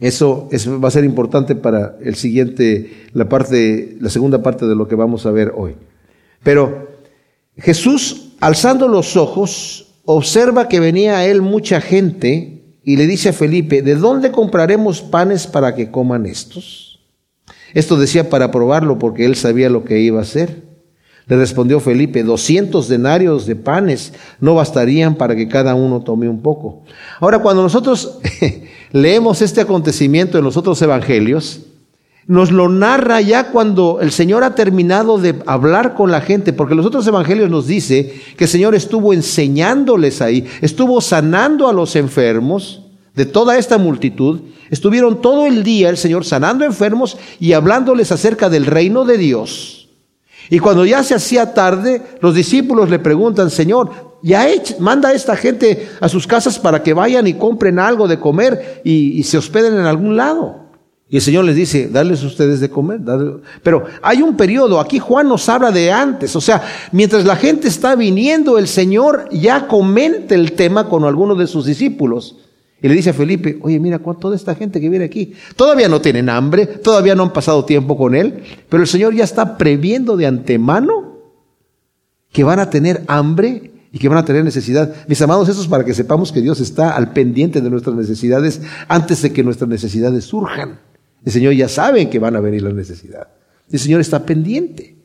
Eso, 0.01 0.49
va 0.83 0.87
a 0.87 0.91
ser 0.91 1.03
importante 1.03 1.53
para 1.53 1.95
el 2.03 2.15
siguiente, 2.15 3.05
la 3.13 3.29
parte, 3.29 3.97
la 4.01 4.09
segunda 4.09 4.41
parte 4.41 4.65
de 4.65 4.75
lo 4.75 4.87
que 4.87 4.95
vamos 4.95 5.27
a 5.27 5.31
ver 5.31 5.53
hoy. 5.55 5.75
Pero 6.41 6.87
Jesús, 7.55 8.31
alzando 8.39 8.87
los 8.87 9.15
ojos, 9.15 9.93
observa 10.03 10.67
que 10.67 10.79
venía 10.79 11.17
a 11.17 11.25
él 11.27 11.43
mucha 11.43 11.81
gente 11.81 12.63
y 12.83 12.97
le 12.97 13.05
dice 13.05 13.29
a 13.29 13.33
Felipe, 13.33 13.83
¿de 13.83 13.95
dónde 13.95 14.31
compraremos 14.31 15.03
panes 15.03 15.45
para 15.45 15.75
que 15.75 15.91
coman 15.91 16.25
estos? 16.25 16.99
Esto 17.75 17.95
decía 17.95 18.27
para 18.27 18.49
probarlo 18.49 18.97
porque 18.97 19.25
él 19.25 19.35
sabía 19.35 19.69
lo 19.69 19.85
que 19.85 19.99
iba 19.99 20.17
a 20.17 20.23
hacer. 20.23 20.63
Le 21.27 21.37
respondió 21.37 21.79
Felipe, 21.79 22.23
200 22.23 22.87
denarios 22.87 23.45
de 23.45 23.55
panes 23.55 24.13
no 24.39 24.55
bastarían 24.55 25.15
para 25.15 25.35
que 25.35 25.47
cada 25.47 25.75
uno 25.75 26.01
tome 26.01 26.27
un 26.27 26.41
poco. 26.41 26.83
Ahora, 27.19 27.39
cuando 27.39 27.61
nosotros 27.61 28.19
leemos 28.91 29.41
este 29.41 29.61
acontecimiento 29.61 30.37
en 30.37 30.43
los 30.43 30.57
otros 30.57 30.81
evangelios, 30.81 31.61
nos 32.27 32.51
lo 32.51 32.69
narra 32.69 33.19
ya 33.19 33.51
cuando 33.51 33.99
el 33.99 34.11
Señor 34.11 34.43
ha 34.43 34.55
terminado 34.55 35.17
de 35.17 35.35
hablar 35.47 35.95
con 35.95 36.11
la 36.11 36.21
gente, 36.21 36.53
porque 36.53 36.75
los 36.75 36.85
otros 36.85 37.05
evangelios 37.07 37.49
nos 37.49 37.67
dice 37.67 38.13
que 38.37 38.45
el 38.45 38.49
Señor 38.49 38.75
estuvo 38.75 39.13
enseñándoles 39.13 40.21
ahí, 40.21 40.47
estuvo 40.61 41.01
sanando 41.01 41.67
a 41.67 41.73
los 41.73 41.95
enfermos 41.95 42.83
de 43.15 43.25
toda 43.25 43.57
esta 43.57 43.77
multitud, 43.77 44.41
estuvieron 44.69 45.21
todo 45.21 45.45
el 45.45 45.63
día 45.63 45.89
el 45.89 45.97
Señor 45.97 46.23
sanando 46.23 46.63
enfermos 46.63 47.17
y 47.39 47.53
hablándoles 47.53 48.11
acerca 48.11 48.49
del 48.49 48.65
reino 48.65 49.03
de 49.03 49.17
Dios. 49.17 49.89
Y 50.49 50.59
cuando 50.59 50.85
ya 50.85 51.03
se 51.03 51.15
hacía 51.15 51.53
tarde, 51.53 52.01
los 52.21 52.35
discípulos 52.35 52.89
le 52.89 52.99
preguntan, 52.99 53.49
Señor, 53.49 54.10
ya 54.23 54.47
manda 54.79 55.09
a 55.09 55.13
esta 55.13 55.35
gente 55.35 55.89
a 55.99 56.09
sus 56.09 56.27
casas 56.27 56.59
para 56.59 56.83
que 56.83 56.93
vayan 56.93 57.27
y 57.27 57.33
compren 57.33 57.79
algo 57.79 58.07
de 58.07 58.19
comer 58.19 58.81
y, 58.83 59.19
y 59.19 59.23
se 59.23 59.37
hospeden 59.37 59.73
en 59.73 59.85
algún 59.85 60.15
lado. 60.17 60.61
Y 61.11 61.17
el 61.17 61.21
Señor 61.21 61.43
les 61.43 61.57
dice, 61.57 61.89
darles 61.89 62.23
ustedes 62.23 62.61
de 62.61 62.69
comer. 62.69 63.01
Pero 63.63 63.83
hay 64.01 64.21
un 64.21 64.37
periodo, 64.37 64.79
aquí 64.79 64.97
Juan 64.97 65.27
nos 65.27 65.49
habla 65.49 65.69
de 65.69 65.91
antes, 65.91 66.37
o 66.37 66.41
sea, 66.41 66.63
mientras 66.93 67.25
la 67.25 67.35
gente 67.35 67.67
está 67.67 67.95
viniendo, 67.95 68.57
el 68.57 68.69
Señor 68.69 69.27
ya 69.29 69.67
comenta 69.67 70.35
el 70.35 70.53
tema 70.53 70.87
con 70.87 71.03
algunos 71.03 71.37
de 71.37 71.47
sus 71.47 71.65
discípulos. 71.65 72.37
Y 72.81 72.87
le 72.87 72.95
dice 72.95 73.09
a 73.09 73.13
Felipe, 73.13 73.59
oye, 73.61 73.77
mira, 73.77 73.99
toda 73.99 74.37
esta 74.37 74.55
gente 74.55 74.79
que 74.79 74.87
viene 74.87 75.03
aquí, 75.03 75.33
todavía 75.57 75.89
no 75.89 75.99
tienen 75.99 76.29
hambre, 76.29 76.65
todavía 76.65 77.13
no 77.13 77.23
han 77.23 77.33
pasado 77.33 77.65
tiempo 77.65 77.97
con 77.97 78.15
Él, 78.15 78.41
pero 78.69 78.81
el 78.81 78.87
Señor 78.87 79.13
ya 79.13 79.25
está 79.25 79.57
previendo 79.57 80.15
de 80.15 80.27
antemano 80.27 81.17
que 82.31 82.45
van 82.45 82.59
a 82.59 82.69
tener 82.69 83.03
hambre 83.07 83.70
y 83.91 83.99
que 83.99 84.07
van 84.07 84.17
a 84.17 84.25
tener 84.25 84.43
necesidad. 84.43 84.93
Mis 85.07 85.21
amados, 85.21 85.49
eso 85.49 85.61
es 85.61 85.67
para 85.67 85.83
que 85.83 85.93
sepamos 85.93 86.31
que 86.31 86.41
Dios 86.41 86.59
está 86.59 86.95
al 86.95 87.11
pendiente 87.11 87.61
de 87.61 87.69
nuestras 87.69 87.95
necesidades 87.95 88.61
antes 88.87 89.21
de 89.21 89.33
que 89.33 89.43
nuestras 89.43 89.69
necesidades 89.69 90.25
surjan. 90.25 90.79
El 91.25 91.31
Señor 91.31 91.53
ya 91.53 91.67
sabe 91.67 92.09
que 92.09 92.19
van 92.19 92.35
a 92.35 92.39
venir 92.39 92.61
las 92.61 92.73
necesidades. 92.73 93.27
El 93.71 93.79
Señor 93.79 94.01
está 94.01 94.25
pendiente. 94.25 94.95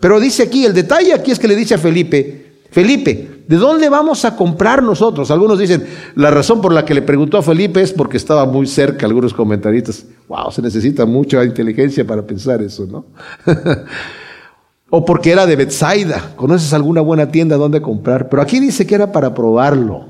Pero 0.00 0.20
dice 0.20 0.42
aquí, 0.42 0.64
el 0.64 0.74
detalle 0.74 1.14
aquí 1.14 1.30
es 1.30 1.38
que 1.38 1.48
le 1.48 1.56
dice 1.56 1.74
a 1.74 1.78
Felipe, 1.78 2.44
Felipe, 2.70 3.44
¿de 3.46 3.56
dónde 3.56 3.88
vamos 3.88 4.24
a 4.24 4.34
comprar 4.36 4.82
nosotros? 4.82 5.30
Algunos 5.30 5.58
dicen, 5.60 5.86
la 6.16 6.32
razón 6.32 6.60
por 6.60 6.72
la 6.72 6.84
que 6.84 6.92
le 6.92 7.02
preguntó 7.02 7.38
a 7.38 7.42
Felipe 7.42 7.80
es 7.80 7.92
porque 7.92 8.16
estaba 8.16 8.44
muy 8.46 8.66
cerca, 8.66 9.06
algunos 9.06 9.32
comentaristas. 9.32 10.04
Wow, 10.26 10.50
se 10.50 10.60
necesita 10.60 11.06
mucha 11.06 11.44
inteligencia 11.44 12.04
para 12.04 12.26
pensar 12.26 12.60
eso, 12.62 12.84
¿no? 12.86 13.06
o 14.90 15.04
porque 15.04 15.32
era 15.32 15.46
de 15.46 15.56
Bethsaida. 15.56 16.32
¿Conoces 16.36 16.72
alguna 16.72 17.00
buena 17.00 17.30
tienda 17.30 17.56
donde 17.56 17.80
comprar? 17.80 18.28
Pero 18.28 18.42
aquí 18.42 18.60
dice 18.60 18.86
que 18.86 18.94
era 18.94 19.12
para 19.12 19.34
probarlo. 19.34 20.06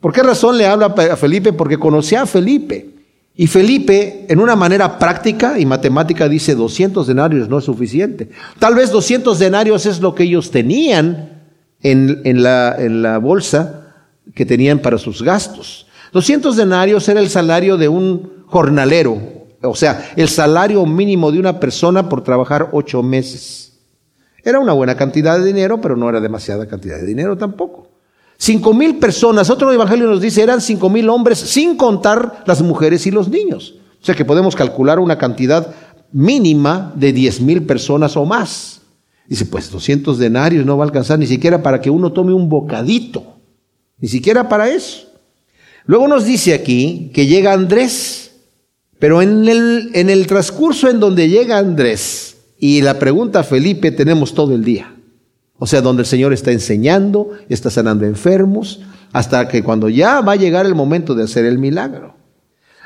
¿Por 0.00 0.12
qué 0.12 0.22
razón 0.22 0.58
le 0.58 0.66
habla 0.66 0.86
a 0.86 1.16
Felipe? 1.16 1.52
Porque 1.52 1.78
conocía 1.78 2.22
a 2.22 2.26
Felipe. 2.26 2.90
Y 3.34 3.46
Felipe, 3.46 4.26
en 4.28 4.40
una 4.40 4.56
manera 4.56 4.98
práctica 4.98 5.58
y 5.58 5.64
matemática, 5.64 6.28
dice 6.28 6.54
200 6.54 7.06
denarios 7.06 7.48
no 7.48 7.58
es 7.58 7.64
suficiente. 7.64 8.28
Tal 8.58 8.74
vez 8.74 8.90
200 8.90 9.38
denarios 9.38 9.86
es 9.86 10.00
lo 10.00 10.14
que 10.14 10.24
ellos 10.24 10.50
tenían 10.50 11.42
en, 11.82 12.20
en, 12.24 12.42
la, 12.42 12.76
en 12.78 13.02
la 13.02 13.18
bolsa 13.18 13.94
que 14.34 14.44
tenían 14.44 14.80
para 14.80 14.98
sus 14.98 15.22
gastos. 15.22 15.86
200 16.12 16.56
denarios 16.56 17.08
era 17.08 17.20
el 17.20 17.30
salario 17.30 17.76
de 17.76 17.88
un 17.88 18.44
jornalero, 18.46 19.18
o 19.62 19.74
sea, 19.74 20.10
el 20.16 20.28
salario 20.28 20.84
mínimo 20.84 21.32
de 21.32 21.38
una 21.38 21.58
persona 21.58 22.08
por 22.08 22.22
trabajar 22.22 22.68
ocho 22.72 23.02
meses. 23.02 23.71
Era 24.44 24.58
una 24.58 24.72
buena 24.72 24.96
cantidad 24.96 25.38
de 25.38 25.44
dinero, 25.44 25.80
pero 25.80 25.96
no 25.96 26.08
era 26.08 26.20
demasiada 26.20 26.66
cantidad 26.66 26.98
de 26.98 27.06
dinero 27.06 27.36
tampoco. 27.36 27.88
Cinco 28.36 28.74
mil 28.74 28.98
personas, 28.98 29.50
otro 29.50 29.72
evangelio 29.72 30.08
nos 30.08 30.20
dice, 30.20 30.42
eran 30.42 30.60
cinco 30.60 30.90
mil 30.90 31.08
hombres, 31.08 31.38
sin 31.38 31.76
contar 31.76 32.42
las 32.44 32.60
mujeres 32.60 33.06
y 33.06 33.12
los 33.12 33.28
niños. 33.28 33.76
O 34.00 34.04
sea 34.04 34.16
que 34.16 34.24
podemos 34.24 34.56
calcular 34.56 34.98
una 34.98 35.16
cantidad 35.16 35.72
mínima 36.10 36.92
de 36.96 37.12
diez 37.12 37.40
mil 37.40 37.62
personas 37.64 38.16
o 38.16 38.24
más. 38.24 38.80
Dice, 39.28 39.46
pues 39.46 39.70
200 39.70 40.18
denarios 40.18 40.66
no 40.66 40.76
va 40.76 40.84
a 40.84 40.88
alcanzar 40.88 41.18
ni 41.18 41.26
siquiera 41.26 41.62
para 41.62 41.80
que 41.80 41.88
uno 41.88 42.12
tome 42.12 42.34
un 42.34 42.48
bocadito, 42.48 43.36
ni 43.98 44.08
siquiera 44.08 44.48
para 44.48 44.68
eso. 44.68 45.06
Luego 45.86 46.08
nos 46.08 46.24
dice 46.24 46.52
aquí 46.52 47.12
que 47.14 47.26
llega 47.26 47.52
Andrés, 47.52 48.32
pero 48.98 49.22
en 49.22 49.48
el, 49.48 49.90
en 49.94 50.10
el 50.10 50.26
transcurso 50.26 50.88
en 50.88 50.98
donde 50.98 51.28
llega 51.28 51.58
Andrés 51.58 52.32
y 52.62 52.80
la 52.80 53.00
pregunta 53.00 53.42
Felipe 53.42 53.90
tenemos 53.90 54.34
todo 54.34 54.54
el 54.54 54.62
día. 54.62 54.94
O 55.58 55.66
sea, 55.66 55.80
donde 55.80 56.02
el 56.02 56.06
Señor 56.06 56.32
está 56.32 56.52
enseñando, 56.52 57.32
está 57.48 57.70
sanando 57.70 58.06
enfermos, 58.06 58.82
hasta 59.12 59.48
que 59.48 59.64
cuando 59.64 59.88
ya 59.88 60.20
va 60.20 60.34
a 60.34 60.36
llegar 60.36 60.64
el 60.64 60.76
momento 60.76 61.16
de 61.16 61.24
hacer 61.24 61.44
el 61.44 61.58
milagro. 61.58 62.14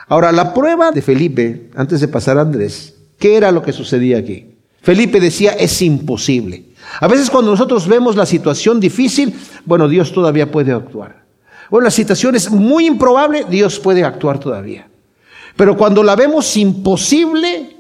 Ahora, 0.08 0.32
la 0.32 0.54
prueba 0.54 0.92
de 0.92 1.02
Felipe, 1.02 1.68
antes 1.76 2.00
de 2.00 2.08
pasar 2.08 2.38
a 2.38 2.40
Andrés, 2.40 2.94
¿qué 3.18 3.36
era 3.36 3.52
lo 3.52 3.60
que 3.60 3.74
sucedía 3.74 4.16
aquí? 4.16 4.56
Felipe 4.80 5.20
decía, 5.20 5.52
es 5.52 5.82
imposible. 5.82 6.68
A 6.98 7.06
veces 7.06 7.28
cuando 7.28 7.50
nosotros 7.50 7.86
vemos 7.86 8.16
la 8.16 8.24
situación 8.24 8.80
difícil, 8.80 9.34
bueno, 9.66 9.90
Dios 9.90 10.10
todavía 10.10 10.50
puede 10.50 10.72
actuar. 10.72 11.26
Bueno, 11.70 11.84
la 11.84 11.90
situación 11.90 12.34
es 12.34 12.50
muy 12.50 12.86
improbable, 12.86 13.44
Dios 13.50 13.78
puede 13.78 14.04
actuar 14.04 14.40
todavía. 14.40 14.88
Pero 15.54 15.76
cuando 15.76 16.02
la 16.02 16.16
vemos 16.16 16.56
imposible, 16.56 17.75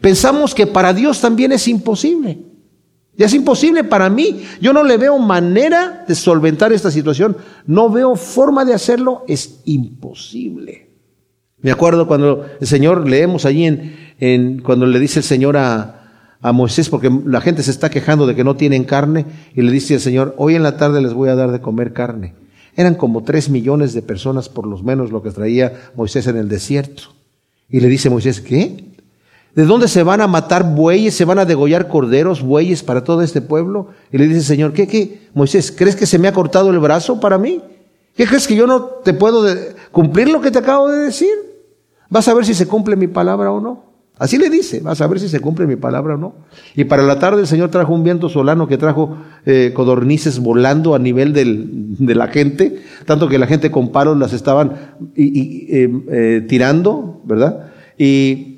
pensamos 0.00 0.54
que 0.54 0.66
para 0.66 0.92
Dios 0.92 1.20
también 1.20 1.52
es 1.52 1.68
imposible. 1.68 2.38
Ya 3.16 3.26
es 3.26 3.34
imposible 3.34 3.84
para 3.84 4.08
mí. 4.08 4.44
Yo 4.60 4.72
no 4.72 4.82
le 4.82 4.96
veo 4.96 5.18
manera 5.18 6.04
de 6.08 6.14
solventar 6.14 6.72
esta 6.72 6.90
situación. 6.90 7.36
No 7.66 7.90
veo 7.90 8.16
forma 8.16 8.64
de 8.64 8.72
hacerlo. 8.72 9.24
Es 9.28 9.60
imposible. 9.66 10.88
Me 11.60 11.70
acuerdo 11.70 12.06
cuando 12.06 12.46
el 12.58 12.66
Señor, 12.66 13.06
leemos 13.06 13.44
allí 13.44 13.64
en, 13.64 13.96
en 14.18 14.62
cuando 14.62 14.86
le 14.86 14.98
dice 14.98 15.18
el 15.18 15.24
Señor 15.24 15.58
a, 15.58 16.00
a 16.40 16.52
Moisés, 16.52 16.88
porque 16.88 17.10
la 17.26 17.40
gente 17.40 17.62
se 17.62 17.70
está 17.70 17.90
quejando 17.90 18.26
de 18.26 18.34
que 18.34 18.44
no 18.44 18.56
tienen 18.56 18.84
carne, 18.84 19.26
y 19.54 19.62
le 19.62 19.70
dice 19.70 19.94
el 19.94 20.00
Señor, 20.00 20.34
hoy 20.38 20.54
en 20.54 20.62
la 20.62 20.76
tarde 20.76 21.02
les 21.02 21.12
voy 21.12 21.28
a 21.28 21.34
dar 21.34 21.52
de 21.52 21.60
comer 21.60 21.92
carne. 21.92 22.34
Eran 22.76 22.94
como 22.94 23.22
tres 23.22 23.50
millones 23.50 23.92
de 23.92 24.02
personas 24.02 24.48
por 24.48 24.66
lo 24.66 24.78
menos 24.78 25.10
lo 25.10 25.22
que 25.22 25.30
traía 25.30 25.90
Moisés 25.94 26.26
en 26.26 26.36
el 26.36 26.48
desierto. 26.48 27.02
Y 27.68 27.80
le 27.80 27.88
dice 27.88 28.10
Moisés, 28.10 28.40
¿qué? 28.40 28.89
¿De 29.54 29.64
dónde 29.64 29.88
se 29.88 30.02
van 30.02 30.20
a 30.20 30.28
matar 30.28 30.74
bueyes? 30.74 31.14
¿Se 31.14 31.24
van 31.24 31.38
a 31.38 31.44
degollar 31.44 31.88
corderos, 31.88 32.42
bueyes 32.42 32.82
para 32.82 33.02
todo 33.02 33.22
este 33.22 33.40
pueblo? 33.40 33.88
Y 34.12 34.18
le 34.18 34.28
dice, 34.28 34.42
Señor, 34.42 34.72
¿qué, 34.72 34.86
qué? 34.86 35.28
Moisés, 35.34 35.72
¿crees 35.72 35.96
que 35.96 36.06
se 36.06 36.18
me 36.18 36.28
ha 36.28 36.32
cortado 36.32 36.70
el 36.70 36.78
brazo 36.78 37.18
para 37.18 37.36
mí? 37.36 37.60
¿Qué 38.14 38.26
crees 38.26 38.46
que 38.46 38.54
yo 38.54 38.66
no 38.66 38.82
te 38.82 39.12
puedo 39.12 39.44
cumplir 39.92 40.28
lo 40.28 40.40
que 40.40 40.50
te 40.50 40.58
acabo 40.58 40.88
de 40.88 40.98
decir? 40.98 41.30
Vas 42.08 42.28
a 42.28 42.34
ver 42.34 42.44
si 42.44 42.54
se 42.54 42.66
cumple 42.66 42.96
mi 42.96 43.06
palabra 43.06 43.50
o 43.50 43.60
no. 43.60 43.90
Así 44.18 44.36
le 44.36 44.50
dice, 44.50 44.80
vas 44.80 45.00
a 45.00 45.06
ver 45.06 45.18
si 45.18 45.30
se 45.30 45.40
cumple 45.40 45.66
mi 45.66 45.76
palabra 45.76 46.14
o 46.14 46.18
no. 46.18 46.34
Y 46.76 46.84
para 46.84 47.02
la 47.02 47.18
tarde 47.18 47.40
el 47.40 47.46
Señor 47.46 47.70
trajo 47.70 47.94
un 47.94 48.04
viento 48.04 48.28
solano 48.28 48.68
que 48.68 48.76
trajo 48.76 49.16
eh, 49.46 49.72
codornices 49.74 50.40
volando 50.40 50.94
a 50.94 50.98
nivel 50.98 51.32
del, 51.32 51.96
de 51.96 52.14
la 52.14 52.28
gente, 52.28 52.82
tanto 53.06 53.28
que 53.28 53.38
la 53.38 53.46
gente 53.46 53.70
con 53.70 53.92
palos 53.92 54.18
las 54.18 54.34
estaban 54.34 54.72
eh, 55.16 55.90
eh, 56.10 56.44
tirando, 56.46 57.22
¿verdad? 57.24 57.70
Y 57.96 58.49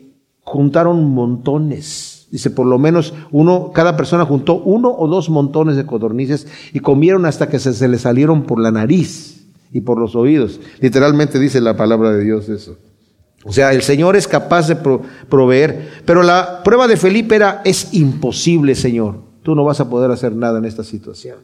juntaron 0.43 1.11
montones. 1.11 2.29
Dice, 2.31 2.51
por 2.51 2.67
lo 2.67 2.79
menos 2.79 3.15
uno, 3.31 3.73
cada 3.73 3.97
persona 3.97 4.25
juntó 4.25 4.55
uno 4.55 4.91
o 4.91 5.07
dos 5.07 5.29
montones 5.29 5.77
de 5.77 5.85
codornices 5.85 6.47
y 6.73 6.81
comieron 6.81 7.27
hasta 7.27 7.49
que 7.49 7.59
se, 7.59 7.75
se 7.75 7.89
les 7.89 8.03
salieron 8.03 8.45
por 8.45 8.59
la 8.59 8.71
nariz 8.71 9.47
y 9.71 9.83
por 9.83 9.99
los 9.99 10.15
oídos. 10.15 10.61
Literalmente 10.81 11.39
dice 11.39 11.61
la 11.61 11.77
palabra 11.77 12.13
de 12.13 12.25
Dios 12.25 12.49
eso. 12.49 12.77
O 13.45 13.53
sea, 13.53 13.73
el 13.73 13.83
Señor 13.83 14.17
es 14.17 14.29
capaz 14.29 14.69
de 14.69 14.77
proveer, 14.77 16.03
pero 16.05 16.23
la 16.23 16.63
prueba 16.63 16.87
de 16.87 16.97
Felipe 16.97 17.35
era, 17.35 17.61
es 17.65 17.93
imposible, 17.93 18.75
Señor. 18.75 19.21
Tú 19.43 19.55
no 19.55 19.65
vas 19.65 19.81
a 19.81 19.91
poder 19.91 20.11
hacer 20.13 20.35
nada 20.37 20.59
en 20.59 20.65
esta 20.65 20.85
situación. 20.85 21.39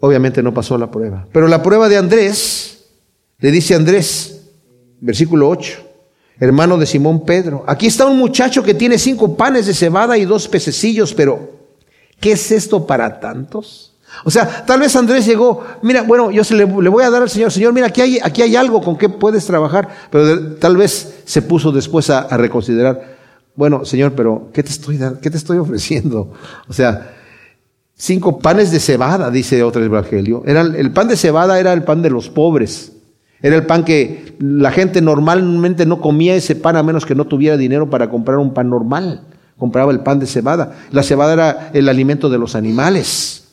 Obviamente 0.00 0.42
no 0.42 0.52
pasó 0.52 0.76
la 0.76 0.90
prueba. 0.90 1.26
Pero 1.32 1.48
la 1.48 1.62
prueba 1.62 1.88
de 1.88 1.96
Andrés, 1.96 2.86
le 3.38 3.50
dice 3.50 3.74
Andrés, 3.74 4.50
versículo 5.00 5.48
8, 5.48 5.91
hermano 6.40 6.76
de 6.78 6.86
Simón 6.86 7.24
Pedro. 7.24 7.64
Aquí 7.66 7.86
está 7.86 8.06
un 8.06 8.18
muchacho 8.18 8.62
que 8.62 8.74
tiene 8.74 8.98
cinco 8.98 9.36
panes 9.36 9.66
de 9.66 9.74
cebada 9.74 10.16
y 10.18 10.24
dos 10.24 10.48
pececillos, 10.48 11.14
pero 11.14 11.50
¿qué 12.20 12.32
es 12.32 12.50
esto 12.50 12.86
para 12.86 13.20
tantos? 13.20 13.92
O 14.24 14.30
sea, 14.30 14.64
tal 14.66 14.80
vez 14.80 14.94
Andrés 14.94 15.26
llegó, 15.26 15.64
mira, 15.82 16.02
bueno, 16.02 16.30
yo 16.30 16.44
se 16.44 16.54
le, 16.54 16.64
voy 16.64 17.02
a 17.02 17.10
dar 17.10 17.22
al 17.22 17.30
Señor, 17.30 17.50
Señor, 17.50 17.72
mira, 17.72 17.86
aquí 17.86 18.02
hay, 18.02 18.18
aquí 18.22 18.42
hay 18.42 18.56
algo 18.56 18.82
con 18.82 18.96
que 18.96 19.08
puedes 19.08 19.44
trabajar, 19.46 19.88
pero 20.10 20.54
tal 20.56 20.76
vez 20.76 21.22
se 21.24 21.42
puso 21.42 21.72
después 21.72 22.10
a, 22.10 22.28
reconsiderar, 22.36 23.16
bueno, 23.54 23.84
Señor, 23.84 24.12
pero 24.12 24.50
¿qué 24.52 24.62
te 24.62 24.70
estoy? 24.70 24.98
¿Qué 25.20 25.30
te 25.30 25.36
estoy 25.36 25.58
ofreciendo? 25.58 26.32
O 26.68 26.72
sea, 26.72 27.14
cinco 27.94 28.38
panes 28.38 28.70
de 28.70 28.80
cebada, 28.80 29.30
dice 29.30 29.62
otro 29.62 29.82
evangelio. 29.82 30.42
Era, 30.46 30.62
el 30.62 30.90
pan 30.92 31.08
de 31.08 31.16
cebada 31.16 31.58
era 31.58 31.72
el 31.72 31.82
pan 31.82 32.02
de 32.02 32.10
los 32.10 32.28
pobres. 32.28 32.92
Era 33.42 33.56
el 33.56 33.66
pan 33.66 33.84
que 33.84 34.36
la 34.38 34.70
gente 34.70 35.02
normalmente 35.02 35.84
no 35.84 36.00
comía 36.00 36.36
ese 36.36 36.54
pan 36.54 36.76
a 36.76 36.82
menos 36.82 37.04
que 37.04 37.16
no 37.16 37.26
tuviera 37.26 37.56
dinero 37.56 37.90
para 37.90 38.08
comprar 38.08 38.38
un 38.38 38.54
pan 38.54 38.70
normal. 38.70 39.22
compraba 39.58 39.92
el 39.92 40.00
pan 40.00 40.18
de 40.18 40.26
cebada. 40.26 40.76
La 40.90 41.02
cebada 41.02 41.32
era 41.32 41.70
el 41.72 41.88
alimento 41.88 42.28
de 42.28 42.38
los 42.38 42.56
animales. 42.56 43.48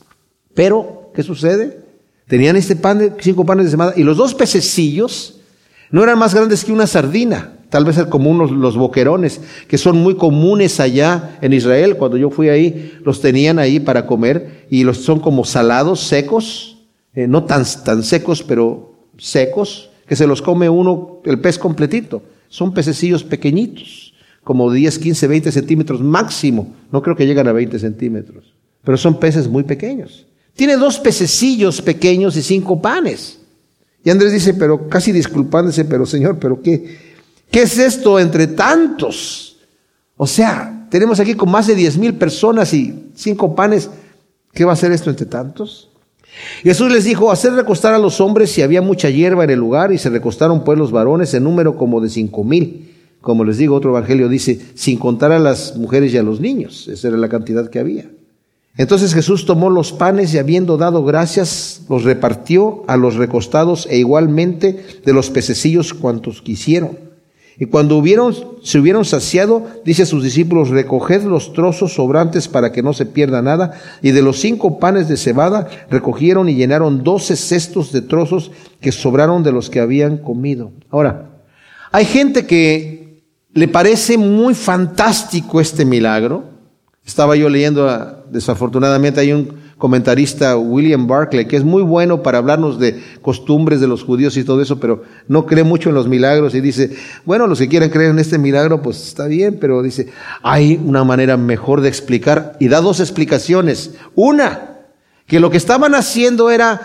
Pero, 0.54 1.10
¿qué 1.14 1.22
sucede? 1.22 1.78
Tenían 2.26 2.56
este 2.56 2.76
pan 2.76 2.98
de 2.98 3.12
cinco 3.20 3.44
panes 3.44 3.66
de 3.66 3.70
cebada 3.72 3.92
y 3.96 4.02
los 4.02 4.16
dos 4.16 4.34
pececillos 4.34 5.40
no 5.90 6.02
eran 6.02 6.18
más 6.18 6.34
grandes 6.34 6.64
que 6.64 6.72
una 6.72 6.86
sardina, 6.86 7.52
tal 7.68 7.84
vez 7.84 8.00
como 8.04 8.30
unos 8.30 8.50
los 8.52 8.76
boquerones, 8.76 9.40
que 9.68 9.78
son 9.78 9.98
muy 9.98 10.16
comunes 10.16 10.78
allá 10.78 11.38
en 11.40 11.52
Israel. 11.52 11.96
Cuando 11.96 12.16
yo 12.16 12.30
fui 12.30 12.48
ahí, 12.48 12.96
los 13.04 13.20
tenían 13.20 13.58
ahí 13.58 13.80
para 13.80 14.06
comer 14.06 14.66
y 14.70 14.84
los 14.84 14.98
son 14.98 15.18
como 15.18 15.44
salados, 15.44 16.00
secos, 16.00 16.78
eh, 17.14 17.26
no 17.26 17.44
tan, 17.44 17.64
tan 17.84 18.04
secos, 18.04 18.42
pero 18.44 18.89
secos, 19.20 19.90
que 20.06 20.16
se 20.16 20.26
los 20.26 20.42
come 20.42 20.68
uno 20.68 21.20
el 21.24 21.38
pez 21.38 21.58
completito. 21.58 22.22
Son 22.48 22.74
pececillos 22.74 23.22
pequeñitos, 23.22 24.14
como 24.42 24.72
10, 24.72 24.98
15, 24.98 25.26
20 25.28 25.52
centímetros 25.52 26.00
máximo. 26.00 26.74
No 26.90 27.02
creo 27.02 27.14
que 27.14 27.26
lleguen 27.26 27.46
a 27.46 27.52
20 27.52 27.78
centímetros, 27.78 28.52
pero 28.82 28.96
son 28.96 29.20
peces 29.20 29.46
muy 29.46 29.62
pequeños. 29.62 30.26
Tiene 30.54 30.76
dos 30.76 30.98
pececillos 30.98 31.80
pequeños 31.80 32.36
y 32.36 32.42
cinco 32.42 32.82
panes. 32.82 33.38
Y 34.02 34.10
Andrés 34.10 34.32
dice, 34.32 34.54
pero 34.54 34.88
casi 34.88 35.12
disculpándose, 35.12 35.84
pero 35.84 36.06
Señor, 36.06 36.38
pero 36.38 36.60
qué, 36.60 36.98
¿qué 37.50 37.62
es 37.62 37.78
esto 37.78 38.18
entre 38.18 38.46
tantos? 38.46 39.58
O 40.16 40.26
sea, 40.26 40.88
tenemos 40.90 41.20
aquí 41.20 41.34
con 41.34 41.50
más 41.50 41.66
de 41.66 41.74
diez 41.74 41.96
mil 41.96 42.14
personas 42.14 42.74
y 42.74 43.10
cinco 43.14 43.54
panes. 43.54 43.90
¿Qué 44.52 44.64
va 44.64 44.72
a 44.72 44.76
ser 44.76 44.92
esto 44.92 45.10
entre 45.10 45.26
tantos? 45.26 45.89
Jesús 46.62 46.92
les 46.92 47.04
dijo, 47.04 47.30
hacer 47.30 47.52
recostar 47.52 47.94
a 47.94 47.98
los 47.98 48.20
hombres 48.20 48.50
si 48.50 48.62
había 48.62 48.82
mucha 48.82 49.10
hierba 49.10 49.44
en 49.44 49.50
el 49.50 49.58
lugar, 49.58 49.92
y 49.92 49.98
se 49.98 50.10
recostaron 50.10 50.64
pues 50.64 50.78
los 50.78 50.92
varones 50.92 51.34
en 51.34 51.44
número 51.44 51.76
como 51.76 52.00
de 52.00 52.08
cinco 52.08 52.44
mil. 52.44 52.90
Como 53.20 53.44
les 53.44 53.58
digo, 53.58 53.74
otro 53.74 53.90
evangelio 53.90 54.28
dice, 54.28 54.58
sin 54.74 54.98
contar 54.98 55.32
a 55.32 55.38
las 55.38 55.76
mujeres 55.76 56.12
y 56.14 56.18
a 56.18 56.22
los 56.22 56.40
niños. 56.40 56.88
Esa 56.88 57.08
era 57.08 57.16
la 57.16 57.28
cantidad 57.28 57.68
que 57.68 57.78
había. 57.78 58.10
Entonces 58.76 59.12
Jesús 59.12 59.44
tomó 59.44 59.68
los 59.68 59.92
panes 59.92 60.32
y 60.32 60.38
habiendo 60.38 60.78
dado 60.78 61.04
gracias, 61.04 61.82
los 61.88 62.04
repartió 62.04 62.82
a 62.86 62.96
los 62.96 63.16
recostados 63.16 63.86
e 63.90 63.98
igualmente 63.98 64.82
de 65.04 65.12
los 65.12 65.28
pececillos 65.28 65.92
cuantos 65.92 66.40
quisieron. 66.40 67.09
Y 67.60 67.66
cuando 67.66 67.98
hubieron, 67.98 68.34
se 68.62 68.78
hubieron 68.78 69.04
saciado, 69.04 69.66
dice 69.84 70.04
a 70.04 70.06
sus 70.06 70.24
discípulos, 70.24 70.70
recoged 70.70 71.24
los 71.24 71.52
trozos 71.52 71.92
sobrantes 71.92 72.48
para 72.48 72.72
que 72.72 72.82
no 72.82 72.94
se 72.94 73.04
pierda 73.04 73.42
nada. 73.42 73.78
Y 74.00 74.12
de 74.12 74.22
los 74.22 74.40
cinco 74.40 74.78
panes 74.78 75.08
de 75.08 75.18
cebada 75.18 75.68
recogieron 75.90 76.48
y 76.48 76.54
llenaron 76.54 77.04
doce 77.04 77.36
cestos 77.36 77.92
de 77.92 78.00
trozos 78.00 78.50
que 78.80 78.92
sobraron 78.92 79.42
de 79.42 79.52
los 79.52 79.68
que 79.68 79.78
habían 79.78 80.16
comido. 80.16 80.72
Ahora, 80.88 81.42
hay 81.92 82.06
gente 82.06 82.46
que 82.46 83.24
le 83.52 83.68
parece 83.68 84.16
muy 84.16 84.54
fantástico 84.54 85.60
este 85.60 85.84
milagro. 85.84 86.44
Estaba 87.04 87.36
yo 87.36 87.50
leyendo 87.50 88.24
desafortunadamente 88.30 89.20
hay 89.20 89.32
un 89.32 89.54
comentarista, 89.80 90.56
William 90.58 91.08
Barclay, 91.08 91.48
que 91.48 91.56
es 91.56 91.64
muy 91.64 91.82
bueno 91.82 92.22
para 92.22 92.38
hablarnos 92.38 92.78
de 92.78 93.02
costumbres 93.22 93.80
de 93.80 93.88
los 93.88 94.04
judíos 94.04 94.36
y 94.36 94.44
todo 94.44 94.60
eso, 94.60 94.78
pero 94.78 95.02
no 95.26 95.46
cree 95.46 95.64
mucho 95.64 95.88
en 95.88 95.94
los 95.94 96.06
milagros 96.06 96.54
y 96.54 96.60
dice, 96.60 96.94
bueno, 97.24 97.46
los 97.48 97.58
que 97.58 97.68
quieran 97.68 97.88
creer 97.88 98.10
en 98.10 98.18
este 98.18 98.38
milagro, 98.38 98.82
pues 98.82 99.02
está 99.04 99.26
bien, 99.26 99.56
pero 99.58 99.82
dice, 99.82 100.08
hay 100.42 100.78
una 100.84 101.02
manera 101.02 101.38
mejor 101.38 101.80
de 101.80 101.88
explicar 101.88 102.56
y 102.60 102.68
da 102.68 102.82
dos 102.82 103.00
explicaciones. 103.00 103.94
Una, 104.14 104.82
que 105.26 105.40
lo 105.40 105.50
que 105.50 105.56
estaban 105.56 105.94
haciendo 105.94 106.50
era 106.50 106.80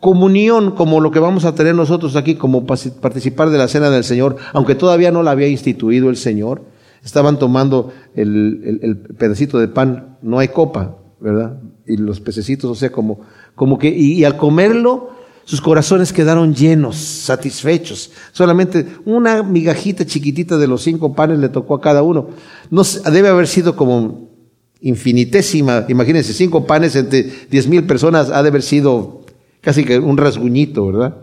comunión 0.00 0.70
como 0.70 1.00
lo 1.00 1.10
que 1.10 1.18
vamos 1.18 1.44
a 1.44 1.54
tener 1.54 1.74
nosotros 1.74 2.16
aquí, 2.16 2.36
como 2.36 2.64
participar 2.66 3.50
de 3.50 3.58
la 3.58 3.68
cena 3.68 3.90
del 3.90 4.04
Señor, 4.04 4.36
aunque 4.54 4.74
todavía 4.74 5.12
no 5.12 5.22
la 5.22 5.32
había 5.32 5.48
instituido 5.48 6.08
el 6.08 6.16
Señor. 6.16 6.62
Estaban 7.04 7.38
tomando 7.38 7.92
el, 8.14 9.04
pedacito 9.18 9.58
de 9.58 9.68
pan, 9.68 10.16
no 10.22 10.38
hay 10.38 10.48
copa, 10.48 10.96
¿verdad? 11.20 11.60
Y 11.88 11.96
los 11.96 12.20
pececitos, 12.20 12.70
o 12.70 12.74
sea, 12.74 12.92
como, 12.92 13.20
como 13.54 13.78
que, 13.78 13.88
y, 13.88 14.24
al 14.24 14.36
comerlo, 14.36 15.10
sus 15.44 15.62
corazones 15.62 16.12
quedaron 16.12 16.54
llenos, 16.54 16.96
satisfechos. 16.96 18.10
Solamente 18.32 18.86
una 19.06 19.42
migajita 19.42 20.04
chiquitita 20.04 20.58
de 20.58 20.66
los 20.66 20.82
cinco 20.82 21.14
panes 21.14 21.38
le 21.38 21.48
tocó 21.48 21.74
a 21.74 21.80
cada 21.80 22.02
uno. 22.02 22.28
No, 22.70 22.82
debe 23.10 23.28
haber 23.28 23.48
sido 23.48 23.74
como 23.74 24.28
infinitésima. 24.82 25.86
Imagínense, 25.88 26.34
cinco 26.34 26.66
panes 26.66 26.94
entre 26.94 27.32
diez 27.50 27.66
mil 27.66 27.84
personas 27.84 28.30
ha 28.30 28.42
de 28.42 28.50
haber 28.50 28.62
sido 28.62 29.22
casi 29.62 29.84
que 29.84 29.98
un 29.98 30.18
rasguñito, 30.18 30.86
¿verdad? 30.86 31.16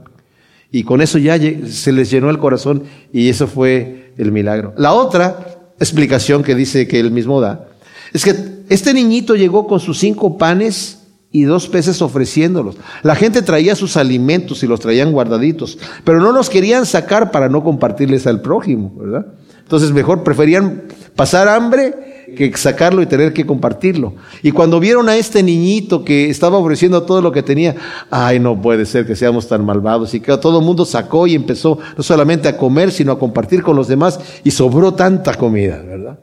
Y 0.71 0.83
con 0.83 1.01
eso 1.01 1.19
ya 1.19 1.39
se 1.67 1.91
les 1.91 2.09
llenó 2.09 2.29
el 2.29 2.39
corazón 2.39 2.83
y 3.13 3.29
eso 3.29 3.47
fue 3.47 4.13
el 4.17 4.31
milagro. 4.31 4.73
La 4.77 4.93
otra 4.93 5.71
explicación 5.79 6.43
que 6.43 6.55
dice 6.55 6.87
que 6.87 6.99
él 6.99 7.11
mismo 7.11 7.39
da, 7.39 7.67
es 8.11 8.25
que 8.25 8.54
este 8.69 8.93
niñito 8.93 9.35
llegó 9.35 9.67
con 9.67 9.79
sus 9.79 9.99
cinco 9.99 10.37
panes 10.37 10.99
y 11.31 11.43
dos 11.43 11.67
peces 11.67 12.01
ofreciéndolos. 12.01 12.77
La 13.03 13.15
gente 13.15 13.41
traía 13.41 13.75
sus 13.75 13.97
alimentos 13.97 14.63
y 14.63 14.67
los 14.67 14.79
traían 14.79 15.11
guardaditos, 15.11 15.77
pero 16.03 16.21
no 16.21 16.31
los 16.31 16.49
querían 16.49 16.85
sacar 16.85 17.31
para 17.31 17.49
no 17.49 17.63
compartirles 17.63 18.25
al 18.25 18.41
prójimo, 18.41 18.93
¿verdad? 18.97 19.25
Entonces 19.59 19.91
mejor 19.91 20.23
preferían 20.23 20.83
pasar 21.15 21.47
hambre 21.47 22.15
que 22.37 22.55
sacarlo 22.55 23.01
y 23.01 23.05
tener 23.05 23.33
que 23.33 23.45
compartirlo. 23.45 24.13
Y 24.43 24.51
cuando 24.51 24.79
vieron 24.79 25.09
a 25.09 25.17
este 25.17 25.43
niñito 25.43 26.03
que 26.03 26.29
estaba 26.29 26.57
ofreciendo 26.57 27.03
todo 27.03 27.21
lo 27.21 27.31
que 27.31 27.43
tenía, 27.43 27.75
ay, 28.09 28.39
no 28.39 28.61
puede 28.61 28.85
ser 28.85 29.05
que 29.05 29.15
seamos 29.15 29.47
tan 29.47 29.65
malvados. 29.65 30.13
Y 30.13 30.19
que 30.19 30.37
todo 30.37 30.59
el 30.59 30.65
mundo 30.65 30.85
sacó 30.85 31.27
y 31.27 31.35
empezó 31.35 31.79
no 31.97 32.03
solamente 32.03 32.47
a 32.47 32.57
comer, 32.57 32.91
sino 32.91 33.11
a 33.11 33.19
compartir 33.19 33.61
con 33.61 33.75
los 33.75 33.87
demás 33.87 34.19
y 34.43 34.51
sobró 34.51 34.93
tanta 34.93 35.33
comida, 35.35 35.81
¿verdad? 35.81 36.19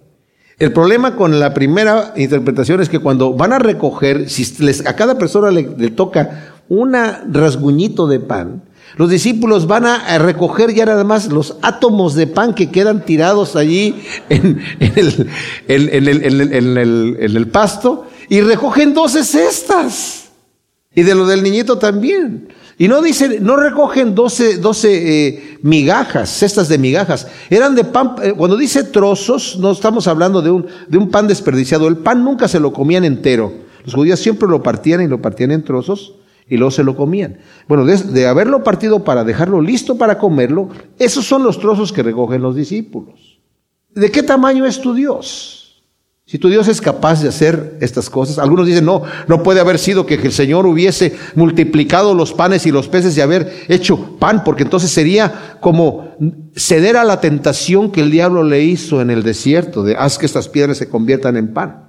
El 0.62 0.72
problema 0.72 1.16
con 1.16 1.40
la 1.40 1.54
primera 1.54 2.14
interpretación 2.16 2.80
es 2.80 2.88
que 2.88 3.00
cuando 3.00 3.34
van 3.34 3.52
a 3.52 3.58
recoger, 3.58 4.30
si 4.30 4.46
a 4.86 4.94
cada 4.94 5.18
persona 5.18 5.50
le, 5.50 5.64
toca 5.90 6.54
un 6.68 6.92
rasguñito 7.32 8.06
de 8.06 8.20
pan, 8.20 8.62
los 8.96 9.10
discípulos 9.10 9.66
van 9.66 9.86
a 9.86 10.18
recoger 10.18 10.72
ya 10.72 10.86
nada 10.86 11.02
más 11.02 11.32
los 11.32 11.56
átomos 11.62 12.14
de 12.14 12.28
pan 12.28 12.54
que 12.54 12.70
quedan 12.70 13.04
tirados 13.04 13.56
allí 13.56 14.04
en, 14.28 14.60
el, 15.66 17.48
pasto 17.50 18.06
y 18.28 18.40
recogen 18.40 18.94
doce 18.94 19.24
cestas. 19.24 20.30
Y 20.94 21.02
de 21.02 21.16
lo 21.16 21.26
del 21.26 21.42
niñito 21.42 21.78
también. 21.78 22.50
Y 22.82 22.88
no 22.88 23.00
dicen, 23.00 23.44
no 23.44 23.54
recogen 23.54 24.12
doce, 24.12 24.56
doce 24.56 25.28
eh, 25.28 25.58
migajas, 25.62 26.28
cestas 26.28 26.68
de 26.68 26.78
migajas. 26.78 27.28
Eran 27.48 27.76
de 27.76 27.84
pan, 27.84 28.16
eh, 28.20 28.32
cuando 28.36 28.56
dice 28.56 28.82
trozos, 28.82 29.56
no 29.60 29.70
estamos 29.70 30.08
hablando 30.08 30.42
de 30.42 30.50
un, 30.50 30.66
de 30.88 30.98
un 30.98 31.08
pan 31.08 31.28
desperdiciado. 31.28 31.86
El 31.86 31.98
pan 31.98 32.24
nunca 32.24 32.48
se 32.48 32.58
lo 32.58 32.72
comían 32.72 33.04
entero. 33.04 33.52
Los 33.84 33.94
judíos 33.94 34.18
siempre 34.18 34.48
lo 34.48 34.64
partían 34.64 35.00
y 35.00 35.06
lo 35.06 35.22
partían 35.22 35.52
en 35.52 35.62
trozos 35.62 36.14
y 36.48 36.56
luego 36.56 36.72
se 36.72 36.82
lo 36.82 36.96
comían. 36.96 37.38
Bueno, 37.68 37.84
de, 37.84 38.26
haberlo 38.26 38.64
partido 38.64 39.04
para 39.04 39.22
dejarlo 39.22 39.60
listo 39.60 39.96
para 39.96 40.18
comerlo, 40.18 40.70
esos 40.98 41.24
son 41.24 41.44
los 41.44 41.60
trozos 41.60 41.92
que 41.92 42.02
recogen 42.02 42.42
los 42.42 42.56
discípulos. 42.56 43.38
¿De 43.94 44.10
qué 44.10 44.24
tamaño 44.24 44.66
es 44.66 44.80
tu 44.80 44.92
Dios? 44.92 45.61
Si 46.24 46.38
tu 46.38 46.48
Dios 46.48 46.68
es 46.68 46.80
capaz 46.80 47.20
de 47.20 47.28
hacer 47.28 47.76
estas 47.80 48.08
cosas, 48.08 48.38
algunos 48.38 48.66
dicen, 48.66 48.84
no, 48.84 49.02
no 49.26 49.42
puede 49.42 49.60
haber 49.60 49.78
sido 49.78 50.06
que 50.06 50.14
el 50.14 50.32
Señor 50.32 50.66
hubiese 50.66 51.16
multiplicado 51.34 52.14
los 52.14 52.32
panes 52.32 52.64
y 52.64 52.70
los 52.70 52.88
peces 52.88 53.16
y 53.16 53.20
haber 53.20 53.64
hecho 53.68 54.18
pan, 54.18 54.44
porque 54.44 54.62
entonces 54.62 54.90
sería 54.90 55.56
como 55.60 56.16
ceder 56.54 56.96
a 56.96 57.04
la 57.04 57.20
tentación 57.20 57.90
que 57.90 58.00
el 58.02 58.10
diablo 58.10 58.44
le 58.44 58.62
hizo 58.62 59.00
en 59.00 59.10
el 59.10 59.24
desierto, 59.24 59.82
de 59.82 59.96
haz 59.96 60.16
que 60.16 60.26
estas 60.26 60.48
piedras 60.48 60.78
se 60.78 60.88
conviertan 60.88 61.36
en 61.36 61.52
pan. 61.52 61.88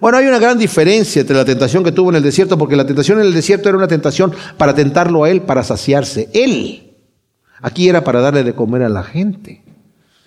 Bueno, 0.00 0.18
hay 0.18 0.26
una 0.26 0.38
gran 0.38 0.58
diferencia 0.58 1.20
entre 1.20 1.36
la 1.36 1.44
tentación 1.44 1.84
que 1.84 1.92
tuvo 1.92 2.10
en 2.10 2.16
el 2.16 2.22
desierto, 2.22 2.58
porque 2.58 2.76
la 2.76 2.86
tentación 2.86 3.20
en 3.20 3.26
el 3.26 3.34
desierto 3.34 3.68
era 3.68 3.78
una 3.78 3.88
tentación 3.88 4.32
para 4.56 4.74
tentarlo 4.74 5.24
a 5.24 5.30
él, 5.30 5.42
para 5.42 5.62
saciarse. 5.62 6.28
Él. 6.32 6.94
Aquí 7.60 7.88
era 7.88 8.02
para 8.02 8.20
darle 8.20 8.42
de 8.42 8.54
comer 8.54 8.82
a 8.82 8.88
la 8.88 9.04
gente. 9.04 9.62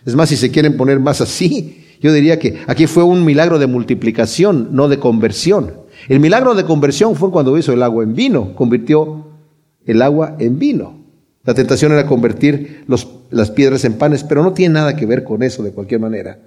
Es 0.05 0.15
más, 0.15 0.29
si 0.29 0.37
se 0.37 0.49
quieren 0.49 0.77
poner 0.77 0.99
más 0.99 1.19
así, 1.19 1.86
yo 2.01 2.13
diría 2.13 2.39
que 2.39 2.61
aquí 2.67 2.87
fue 2.87 3.03
un 3.03 3.25
milagro 3.25 3.59
de 3.59 3.67
multiplicación, 3.67 4.69
no 4.71 4.87
de 4.87 4.99
conversión. 4.99 5.73
El 6.07 6.19
milagro 6.19 6.55
de 6.55 6.63
conversión 6.63 7.15
fue 7.15 7.31
cuando 7.31 7.57
hizo 7.57 7.73
el 7.73 7.83
agua 7.83 8.03
en 8.03 8.13
vino, 8.13 8.55
convirtió 8.55 9.27
el 9.85 10.01
agua 10.01 10.35
en 10.39 10.59
vino. 10.59 10.97
La 11.43 11.53
tentación 11.53 11.93
era 11.93 12.05
convertir 12.05 12.85
las 13.29 13.51
piedras 13.51 13.85
en 13.85 13.93
panes, 13.93 14.23
pero 14.23 14.43
no 14.43 14.53
tiene 14.53 14.73
nada 14.73 14.95
que 14.95 15.05
ver 15.05 15.23
con 15.23 15.43
eso 15.43 15.63
de 15.63 15.71
cualquier 15.71 16.01
manera. 16.01 16.37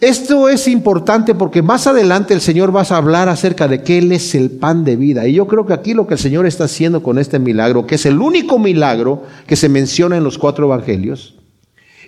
Esto 0.00 0.48
es 0.48 0.66
importante 0.66 1.34
porque 1.34 1.60
más 1.60 1.86
adelante 1.86 2.32
el 2.32 2.40
Señor 2.40 2.74
va 2.74 2.80
a 2.80 2.96
hablar 2.96 3.28
acerca 3.28 3.68
de 3.68 3.82
que 3.82 3.98
Él 3.98 4.12
es 4.12 4.34
el 4.34 4.50
pan 4.50 4.82
de 4.82 4.96
vida. 4.96 5.26
Y 5.26 5.34
yo 5.34 5.46
creo 5.46 5.66
que 5.66 5.74
aquí 5.74 5.92
lo 5.92 6.06
que 6.06 6.14
el 6.14 6.20
Señor 6.20 6.46
está 6.46 6.64
haciendo 6.64 7.02
con 7.02 7.18
este 7.18 7.38
milagro, 7.38 7.86
que 7.86 7.96
es 7.96 8.06
el 8.06 8.18
único 8.18 8.58
milagro 8.58 9.24
que 9.46 9.56
se 9.56 9.68
menciona 9.68 10.16
en 10.16 10.24
los 10.24 10.38
cuatro 10.38 10.64
evangelios, 10.66 11.36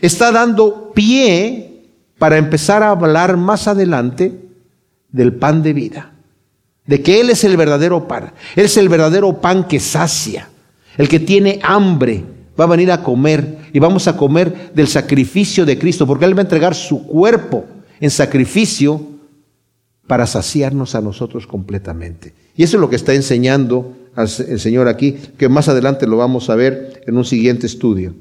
está 0.01 0.33
dando 0.33 0.93
pie 0.95 1.72
para 2.23 2.39
empezar 2.39 2.85
a 2.85 2.91
hablar 2.91 3.37
más 3.37 3.67
adelante 3.67 4.33
del 5.11 5.33
pan 5.33 5.61
de 5.61 5.73
vida. 5.73 6.13
De 6.87 7.03
que 7.03 7.21
Él 7.21 7.31
es 7.31 7.43
el 7.43 7.57
verdadero 7.57 8.07
pan. 8.07 8.33
Él 8.55 8.67
es 8.67 8.77
el 8.77 8.89
verdadero 8.89 9.41
pan 9.41 9.67
que 9.67 9.81
sacia. 9.81 10.49
El 10.97 11.09
que 11.09 11.19
tiene 11.19 11.59
hambre 11.65 12.23
va 12.57 12.63
a 12.63 12.69
venir 12.69 12.93
a 12.93 13.03
comer 13.03 13.59
y 13.73 13.81
vamos 13.81 14.07
a 14.07 14.17
comer 14.17 14.71
del 14.73 14.87
sacrificio 14.87 15.67
de 15.67 15.77
Cristo 15.77 16.07
porque 16.07 16.25
Él 16.25 16.37
va 16.37 16.43
a 16.43 16.43
entregar 16.43 16.77
su 16.77 17.05
cuerpo 17.09 17.65
en 17.99 18.11
sacrificio 18.11 19.05
para 20.07 20.25
saciarnos 20.25 20.95
a 20.95 21.01
nosotros 21.01 21.49
completamente. 21.49 22.35
Y 22.55 22.63
eso 22.63 22.77
es 22.77 22.81
lo 22.83 22.89
que 22.89 22.95
está 22.95 23.15
enseñando 23.15 23.97
el 24.17 24.61
Señor 24.61 24.87
aquí, 24.87 25.19
que 25.37 25.49
más 25.49 25.69
adelante 25.69 26.07
lo 26.07 26.19
vamos 26.19 26.51
a 26.51 26.55
ver 26.55 27.03
en 27.05 27.17
un 27.17 27.25
siguiente 27.25 27.67
estudio. 27.67 28.15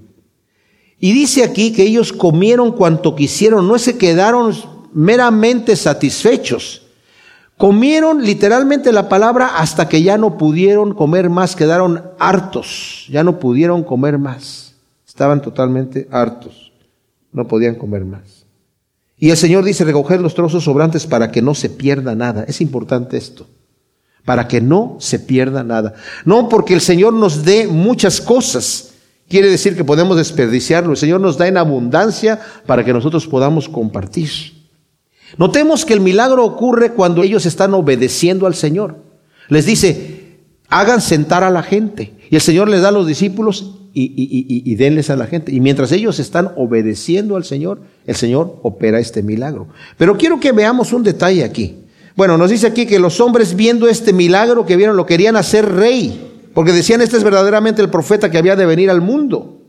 Y 1.03 1.13
dice 1.13 1.43
aquí 1.43 1.73
que 1.73 1.81
ellos 1.81 2.13
comieron 2.13 2.71
cuanto 2.73 3.15
quisieron, 3.15 3.67
no 3.67 3.79
se 3.79 3.97
quedaron 3.97 4.53
meramente 4.93 5.75
satisfechos. 5.75 6.83
Comieron 7.57 8.23
literalmente 8.23 8.91
la 8.91 9.09
palabra 9.09 9.57
hasta 9.57 9.89
que 9.89 10.03
ya 10.03 10.19
no 10.19 10.37
pudieron 10.37 10.93
comer 10.93 11.31
más, 11.31 11.55
quedaron 11.55 12.03
hartos, 12.19 13.07
ya 13.09 13.23
no 13.23 13.39
pudieron 13.39 13.83
comer 13.83 14.19
más. 14.19 14.75
Estaban 15.07 15.41
totalmente 15.41 16.07
hartos, 16.11 16.71
no 17.31 17.47
podían 17.47 17.75
comer 17.75 18.05
más. 18.05 18.45
Y 19.17 19.31
el 19.31 19.37
Señor 19.37 19.63
dice 19.63 19.83
recoger 19.83 20.21
los 20.21 20.35
trozos 20.35 20.63
sobrantes 20.63 21.07
para 21.07 21.31
que 21.31 21.41
no 21.41 21.55
se 21.55 21.69
pierda 21.69 22.13
nada. 22.13 22.43
Es 22.47 22.61
importante 22.61 23.17
esto, 23.17 23.47
para 24.23 24.47
que 24.47 24.61
no 24.61 24.97
se 24.99 25.17
pierda 25.17 25.63
nada. 25.63 25.95
No 26.25 26.47
porque 26.47 26.75
el 26.75 26.81
Señor 26.81 27.13
nos 27.13 27.43
dé 27.43 27.67
muchas 27.67 28.21
cosas, 28.21 28.90
quiere 29.31 29.49
decir 29.49 29.75
que 29.75 29.83
podemos 29.83 30.17
desperdiciarlo. 30.17 30.91
El 30.91 30.97
Señor 30.97 31.21
nos 31.21 31.37
da 31.37 31.47
en 31.47 31.57
abundancia 31.57 32.39
para 32.67 32.83
que 32.85 32.93
nosotros 32.93 33.25
podamos 33.25 33.67
compartir. 33.67 34.29
Notemos 35.37 35.85
que 35.85 35.93
el 35.93 36.01
milagro 36.01 36.45
ocurre 36.45 36.91
cuando 36.91 37.23
ellos 37.23 37.45
están 37.45 37.73
obedeciendo 37.73 38.45
al 38.45 38.53
Señor. 38.53 38.97
Les 39.47 39.65
dice, 39.65 40.37
hagan 40.69 41.01
sentar 41.01 41.43
a 41.43 41.49
la 41.49 41.63
gente. 41.63 42.13
Y 42.29 42.35
el 42.35 42.41
Señor 42.41 42.69
les 42.69 42.81
da 42.81 42.89
a 42.89 42.91
los 42.91 43.07
discípulos 43.07 43.75
y, 43.93 44.13
y, 44.65 44.75
denles 44.75 45.09
a 45.09 45.15
la 45.15 45.27
gente. 45.27 45.53
Y 45.53 45.59
mientras 45.59 45.91
ellos 45.91 46.19
están 46.19 46.51
obedeciendo 46.55 47.35
al 47.35 47.43
Señor, 47.43 47.81
el 48.05 48.15
Señor 48.15 48.59
opera 48.61 48.99
este 48.99 49.23
milagro. 49.23 49.67
Pero 49.97 50.17
quiero 50.17 50.39
que 50.39 50.51
veamos 50.51 50.93
un 50.93 51.03
detalle 51.03 51.43
aquí. 51.43 51.77
Bueno, 52.15 52.37
nos 52.37 52.51
dice 52.51 52.67
aquí 52.67 52.85
que 52.85 52.99
los 52.99 53.19
hombres 53.19 53.55
viendo 53.55 53.87
este 53.87 54.13
milagro 54.13 54.65
que 54.65 54.77
vieron 54.77 54.97
lo 54.97 55.05
querían 55.05 55.35
hacer 55.35 55.69
rey. 55.73 56.30
Porque 56.53 56.71
decían, 56.71 57.01
este 57.01 57.17
es 57.17 57.23
verdaderamente 57.23 57.81
el 57.81 57.89
profeta 57.89 58.29
que 58.29 58.37
había 58.37 58.55
de 58.55 58.65
venir 58.65 58.89
al 58.89 59.01
mundo. 59.01 59.61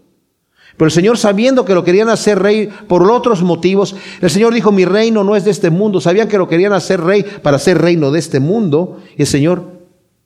Pero 0.77 0.87
el 0.87 0.93
Señor, 0.93 1.19
sabiendo 1.19 1.65
que 1.65 1.75
lo 1.75 1.85
querían 1.85 2.09
hacer 2.09 2.39
rey 2.39 2.71
por 2.89 3.09
otros 3.11 3.43
motivos, 3.43 3.95
el 4.21 4.31
Señor 4.31 4.55
dijo, 4.55 4.73
mi 4.73 4.85
reino 4.85 5.23
no 5.23 5.37
es 5.37 5.45
de 5.45 5.51
este 5.51 5.71
mundo. 5.71 6.01
Sabían 6.01 6.29
que 6.29 6.39
lo 6.39 6.49
querían 6.49 6.73
hacer 6.73 7.01
rey 7.01 7.25
para 7.43 7.59
ser 7.59 7.79
reino 7.79 8.11
de 8.11 8.19
este 8.19 8.41
mundo. 8.41 8.99
Y 9.17 9.23
el 9.23 9.29
Señor 9.29 9.65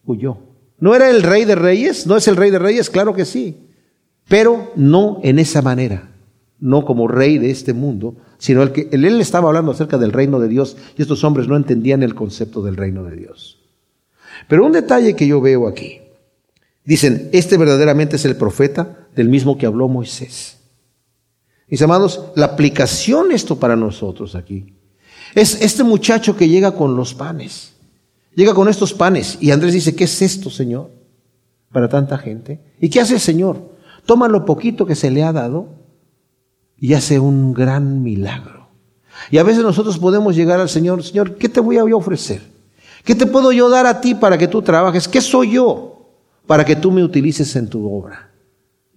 huyó. 0.04 0.38
¿No 0.78 0.94
era 0.94 1.10
el 1.10 1.22
rey 1.22 1.44
de 1.44 1.56
reyes? 1.56 2.06
¿No 2.06 2.16
es 2.16 2.28
el 2.28 2.36
rey 2.36 2.50
de 2.50 2.58
reyes? 2.58 2.90
Claro 2.90 3.14
que 3.14 3.24
sí. 3.24 3.68
Pero 4.28 4.72
no 4.76 5.20
en 5.22 5.38
esa 5.38 5.62
manera. 5.62 6.10
No 6.58 6.84
como 6.84 7.08
rey 7.08 7.38
de 7.38 7.50
este 7.50 7.74
mundo, 7.74 8.16
sino 8.38 8.62
el 8.62 8.72
que 8.72 8.88
él 8.90 9.04
estaba 9.20 9.48
hablando 9.48 9.72
acerca 9.72 9.98
del 9.98 10.12
reino 10.12 10.40
de 10.40 10.48
Dios 10.48 10.76
y 10.96 11.02
estos 11.02 11.22
hombres 11.22 11.48
no 11.48 11.56
entendían 11.56 12.02
el 12.02 12.14
concepto 12.14 12.62
del 12.62 12.76
reino 12.76 13.04
de 13.04 13.14
Dios. 13.14 13.58
Pero 14.48 14.64
un 14.64 14.72
detalle 14.72 15.14
que 15.14 15.26
yo 15.26 15.40
veo 15.42 15.68
aquí 15.68 16.00
Dicen, 16.86 17.28
este 17.32 17.58
verdaderamente 17.58 18.16
es 18.16 18.24
el 18.24 18.36
profeta 18.36 19.08
del 19.14 19.28
mismo 19.28 19.58
que 19.58 19.66
habló 19.66 19.88
Moisés. 19.88 20.56
Mis 21.68 21.82
amados, 21.82 22.26
la 22.36 22.46
aplicación 22.46 23.32
esto 23.32 23.58
para 23.58 23.76
nosotros 23.76 24.34
aquí 24.34 24.72
es 25.36 25.60
este 25.60 25.84
muchacho 25.84 26.34
que 26.34 26.48
llega 26.48 26.72
con 26.72 26.96
los 26.96 27.14
panes. 27.14 27.74
Llega 28.34 28.54
con 28.54 28.68
estos 28.68 28.94
panes 28.94 29.36
y 29.40 29.50
Andrés 29.50 29.74
dice, 29.74 29.94
¿qué 29.94 30.04
es 30.04 30.22
esto, 30.22 30.48
Señor? 30.48 30.90
Para 31.70 31.88
tanta 31.88 32.16
gente. 32.16 32.60
¿Y 32.80 32.88
qué 32.88 33.00
hace 33.00 33.14
el 33.14 33.20
Señor? 33.20 33.76
Toma 34.06 34.28
lo 34.28 34.46
poquito 34.46 34.86
que 34.86 34.94
se 34.94 35.10
le 35.10 35.22
ha 35.22 35.32
dado 35.32 35.68
y 36.78 36.94
hace 36.94 37.18
un 37.18 37.52
gran 37.52 38.02
milagro. 38.02 38.68
Y 39.30 39.36
a 39.36 39.42
veces 39.42 39.62
nosotros 39.62 39.98
podemos 39.98 40.36
llegar 40.36 40.58
al 40.58 40.70
Señor, 40.70 41.02
Señor, 41.02 41.36
¿qué 41.36 41.48
te 41.50 41.60
voy 41.60 41.76
a 41.76 41.84
ofrecer? 41.84 42.40
¿Qué 43.04 43.14
te 43.14 43.26
puedo 43.26 43.52
yo 43.52 43.68
dar 43.68 43.86
a 43.86 44.00
ti 44.00 44.14
para 44.14 44.38
que 44.38 44.48
tú 44.48 44.62
trabajes? 44.62 45.06
¿Qué 45.06 45.20
soy 45.20 45.52
yo? 45.52 45.95
Para 46.46 46.64
que 46.64 46.76
tú 46.76 46.90
me 46.90 47.02
utilices 47.02 47.54
en 47.56 47.68
tu 47.68 47.90
obra. 47.92 48.30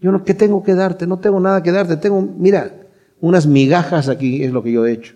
Yo 0.02 0.12
no, 0.12 0.24
¿qué 0.24 0.34
tengo 0.34 0.64
que 0.64 0.76
darte? 0.76 1.08
No 1.08 1.20
tengo 1.20 1.40
nada 1.40 1.62
que 1.62 1.72
darte. 1.72 1.98
Tengo, 1.98 2.22
mira, 2.22 2.74
unas 3.20 3.46
migajas 3.46 4.08
aquí 4.08 4.44
es 4.44 4.52
lo 4.52 4.64
que 4.64 4.72
yo 4.72 4.86
he 4.86 4.94
hecho. 4.94 5.14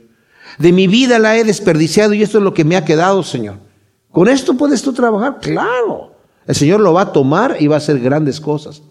De 0.57 0.71
mi 0.71 0.87
vida 0.87 1.19
la 1.19 1.37
he 1.37 1.43
desperdiciado 1.43 2.13
y 2.13 2.21
esto 2.21 2.39
es 2.39 2.43
lo 2.43 2.53
que 2.53 2.65
me 2.65 2.75
ha 2.75 2.83
quedado, 2.83 3.23
Señor. 3.23 3.55
¿Con 4.11 4.27
esto 4.27 4.55
puedes 4.55 4.81
tú 4.81 4.93
trabajar? 4.93 5.39
Claro. 5.39 6.11
El 6.45 6.55
Señor 6.55 6.81
lo 6.81 6.93
va 6.93 7.01
a 7.01 7.11
tomar 7.11 7.57
y 7.59 7.67
va 7.67 7.75
a 7.75 7.77
hacer 7.77 7.99
grandes 7.99 8.41
cosas. 8.41 8.81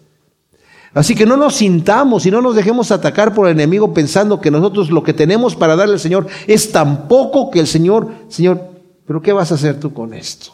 Así 0.93 1.15
que 1.15 1.25
no 1.25 1.37
nos 1.37 1.55
sintamos 1.55 2.25
y 2.25 2.31
no 2.31 2.41
nos 2.41 2.55
dejemos 2.55 2.91
atacar 2.91 3.33
por 3.33 3.47
el 3.47 3.53
enemigo 3.53 3.93
pensando 3.93 4.39
que 4.39 4.51
nosotros 4.51 4.91
lo 4.91 5.03
que 5.03 5.13
tenemos 5.13 5.55
para 5.55 5.75
darle 5.75 5.95
al 5.95 5.99
Señor 5.99 6.27
es 6.47 6.71
tan 6.71 7.07
poco 7.07 7.49
que 7.49 7.59
el 7.59 7.67
Señor, 7.67 8.09
Señor, 8.27 8.61
pero 9.05 9.21
¿qué 9.21 9.33
vas 9.33 9.51
a 9.51 9.55
hacer 9.55 9.79
tú 9.79 9.93
con 9.93 10.13
esto? 10.13 10.53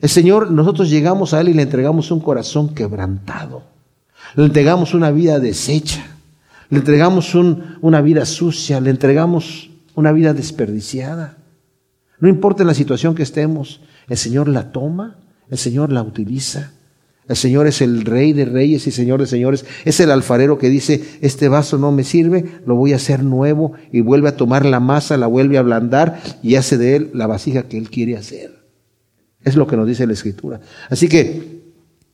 El 0.00 0.08
Señor, 0.08 0.50
nosotros 0.50 0.90
llegamos 0.90 1.34
a 1.34 1.40
Él 1.40 1.48
y 1.48 1.54
le 1.54 1.62
entregamos 1.62 2.10
un 2.10 2.20
corazón 2.20 2.74
quebrantado. 2.74 3.62
Le 4.34 4.44
entregamos 4.44 4.94
una 4.94 5.10
vida 5.10 5.38
deshecha. 5.38 6.04
Le 6.70 6.78
entregamos 6.78 7.34
una 7.34 8.00
vida 8.00 8.26
sucia. 8.26 8.80
Le 8.80 8.90
entregamos 8.90 9.70
una 9.94 10.12
vida 10.12 10.34
desperdiciada. 10.34 11.36
No 12.18 12.28
importa 12.28 12.62
en 12.62 12.68
la 12.68 12.74
situación 12.74 13.14
que 13.14 13.22
estemos, 13.22 13.80
el 14.08 14.16
Señor 14.16 14.48
la 14.48 14.72
toma, 14.72 15.18
el 15.50 15.58
Señor 15.58 15.92
la 15.92 16.02
utiliza. 16.02 16.72
El 17.28 17.36
Señor 17.36 17.66
es 17.66 17.80
el 17.80 18.04
Rey 18.04 18.32
de 18.32 18.44
reyes 18.44 18.86
y 18.86 18.90
Señor 18.90 19.20
de 19.20 19.26
señores. 19.26 19.64
Es 19.84 19.98
el 20.00 20.10
alfarero 20.10 20.58
que 20.58 20.68
dice, 20.68 21.02
este 21.22 21.48
vaso 21.48 21.78
no 21.78 21.90
me 21.90 22.04
sirve, 22.04 22.44
lo 22.66 22.74
voy 22.74 22.92
a 22.92 22.96
hacer 22.96 23.24
nuevo 23.24 23.72
y 23.92 24.02
vuelve 24.02 24.28
a 24.28 24.36
tomar 24.36 24.66
la 24.66 24.80
masa, 24.80 25.16
la 25.16 25.26
vuelve 25.26 25.56
a 25.56 25.60
ablandar 25.60 26.20
y 26.42 26.56
hace 26.56 26.76
de 26.76 26.96
él 26.96 27.10
la 27.14 27.26
vasija 27.26 27.62
que 27.62 27.78
él 27.78 27.88
quiere 27.88 28.16
hacer. 28.18 28.63
Es 29.44 29.56
lo 29.56 29.66
que 29.66 29.76
nos 29.76 29.86
dice 29.86 30.06
la 30.06 30.14
Escritura. 30.14 30.60
Así 30.88 31.08
que 31.08 31.62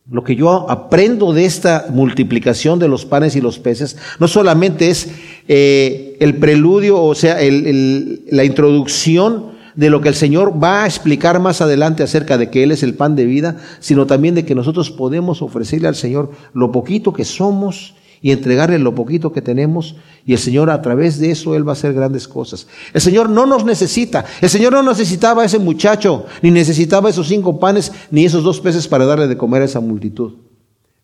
lo 0.09 0.23
que 0.23 0.35
yo 0.35 0.69
aprendo 0.69 1.33
de 1.33 1.45
esta 1.45 1.87
multiplicación 1.89 2.79
de 2.79 2.87
los 2.87 3.05
panes 3.05 3.35
y 3.35 3.41
los 3.41 3.59
peces 3.59 3.97
no 4.19 4.27
solamente 4.27 4.89
es 4.89 5.07
eh, 5.47 6.17
el 6.19 6.35
preludio, 6.35 7.01
o 7.01 7.15
sea, 7.15 7.37
la 7.39 8.43
introducción 8.43 9.51
de 9.75 9.89
lo 9.89 10.01
que 10.01 10.09
el 10.09 10.15
Señor 10.15 10.61
va 10.61 10.83
a 10.83 10.85
explicar 10.85 11.39
más 11.39 11.61
adelante 11.61 12.03
acerca 12.03 12.37
de 12.37 12.49
que 12.49 12.63
Él 12.63 12.71
es 12.71 12.83
el 12.83 12.95
pan 12.95 13.15
de 13.15 13.25
vida, 13.25 13.57
sino 13.79 14.05
también 14.05 14.35
de 14.35 14.43
que 14.43 14.55
nosotros 14.55 14.91
podemos 14.91 15.41
ofrecerle 15.41 15.87
al 15.87 15.95
Señor 15.95 16.31
lo 16.53 16.71
poquito 16.71 17.13
que 17.13 17.23
somos 17.23 17.95
y 18.21 18.31
entregarle 18.31 18.77
lo 18.77 18.93
poquito 18.93 19.31
que 19.31 19.41
tenemos 19.41 19.95
y 20.25 20.33
el 20.33 20.39
Señor 20.39 20.69
a 20.69 20.81
través 20.81 21.19
de 21.19 21.31
eso 21.31 21.55
Él 21.55 21.67
va 21.67 21.71
a 21.71 21.73
hacer 21.73 21.93
grandes 21.93 22.27
cosas. 22.27 22.67
El 22.93 23.01
Señor 23.01 23.29
no 23.29 23.47
nos 23.47 23.65
necesita. 23.65 24.25
El 24.41 24.49
Señor 24.49 24.73
no 24.73 24.83
necesitaba 24.83 25.41
a 25.41 25.45
ese 25.45 25.57
muchacho, 25.57 26.25
ni 26.43 26.51
necesitaba 26.51 27.09
esos 27.09 27.27
cinco 27.27 27.59
panes, 27.59 27.91
ni 28.11 28.25
esos 28.25 28.43
dos 28.43 28.61
peces 28.61 28.87
para 28.87 29.05
darle 29.05 29.27
de 29.27 29.37
comer 29.37 29.63
a 29.63 29.65
esa 29.65 29.79
multitud. 29.79 30.33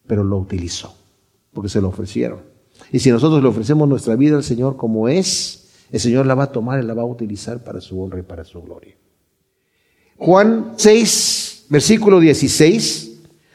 Pero 0.05 0.23
lo 0.23 0.37
utilizó, 0.37 0.93
porque 1.53 1.69
se 1.69 1.81
lo 1.81 1.87
ofrecieron. 1.87 2.41
Y 2.91 2.99
si 2.99 3.09
nosotros 3.09 3.41
le 3.41 3.49
ofrecemos 3.49 3.89
nuestra 3.89 4.15
vida 4.15 4.35
al 4.35 4.43
Señor 4.43 4.77
como 4.77 5.09
es, 5.09 5.69
el 5.91 5.99
Señor 5.99 6.27
la 6.27 6.35
va 6.35 6.43
a 6.43 6.51
tomar 6.51 6.81
y 6.83 6.85
la 6.85 6.93
va 6.93 7.01
a 7.01 7.05
utilizar 7.05 7.63
para 7.63 7.81
su 7.81 7.99
honra 7.99 8.19
y 8.19 8.23
para 8.23 8.43
su 8.43 8.61
gloria. 8.61 8.95
Juan 10.17 10.73
6, 10.77 11.65
versículo 11.69 12.19
16. 12.19 13.11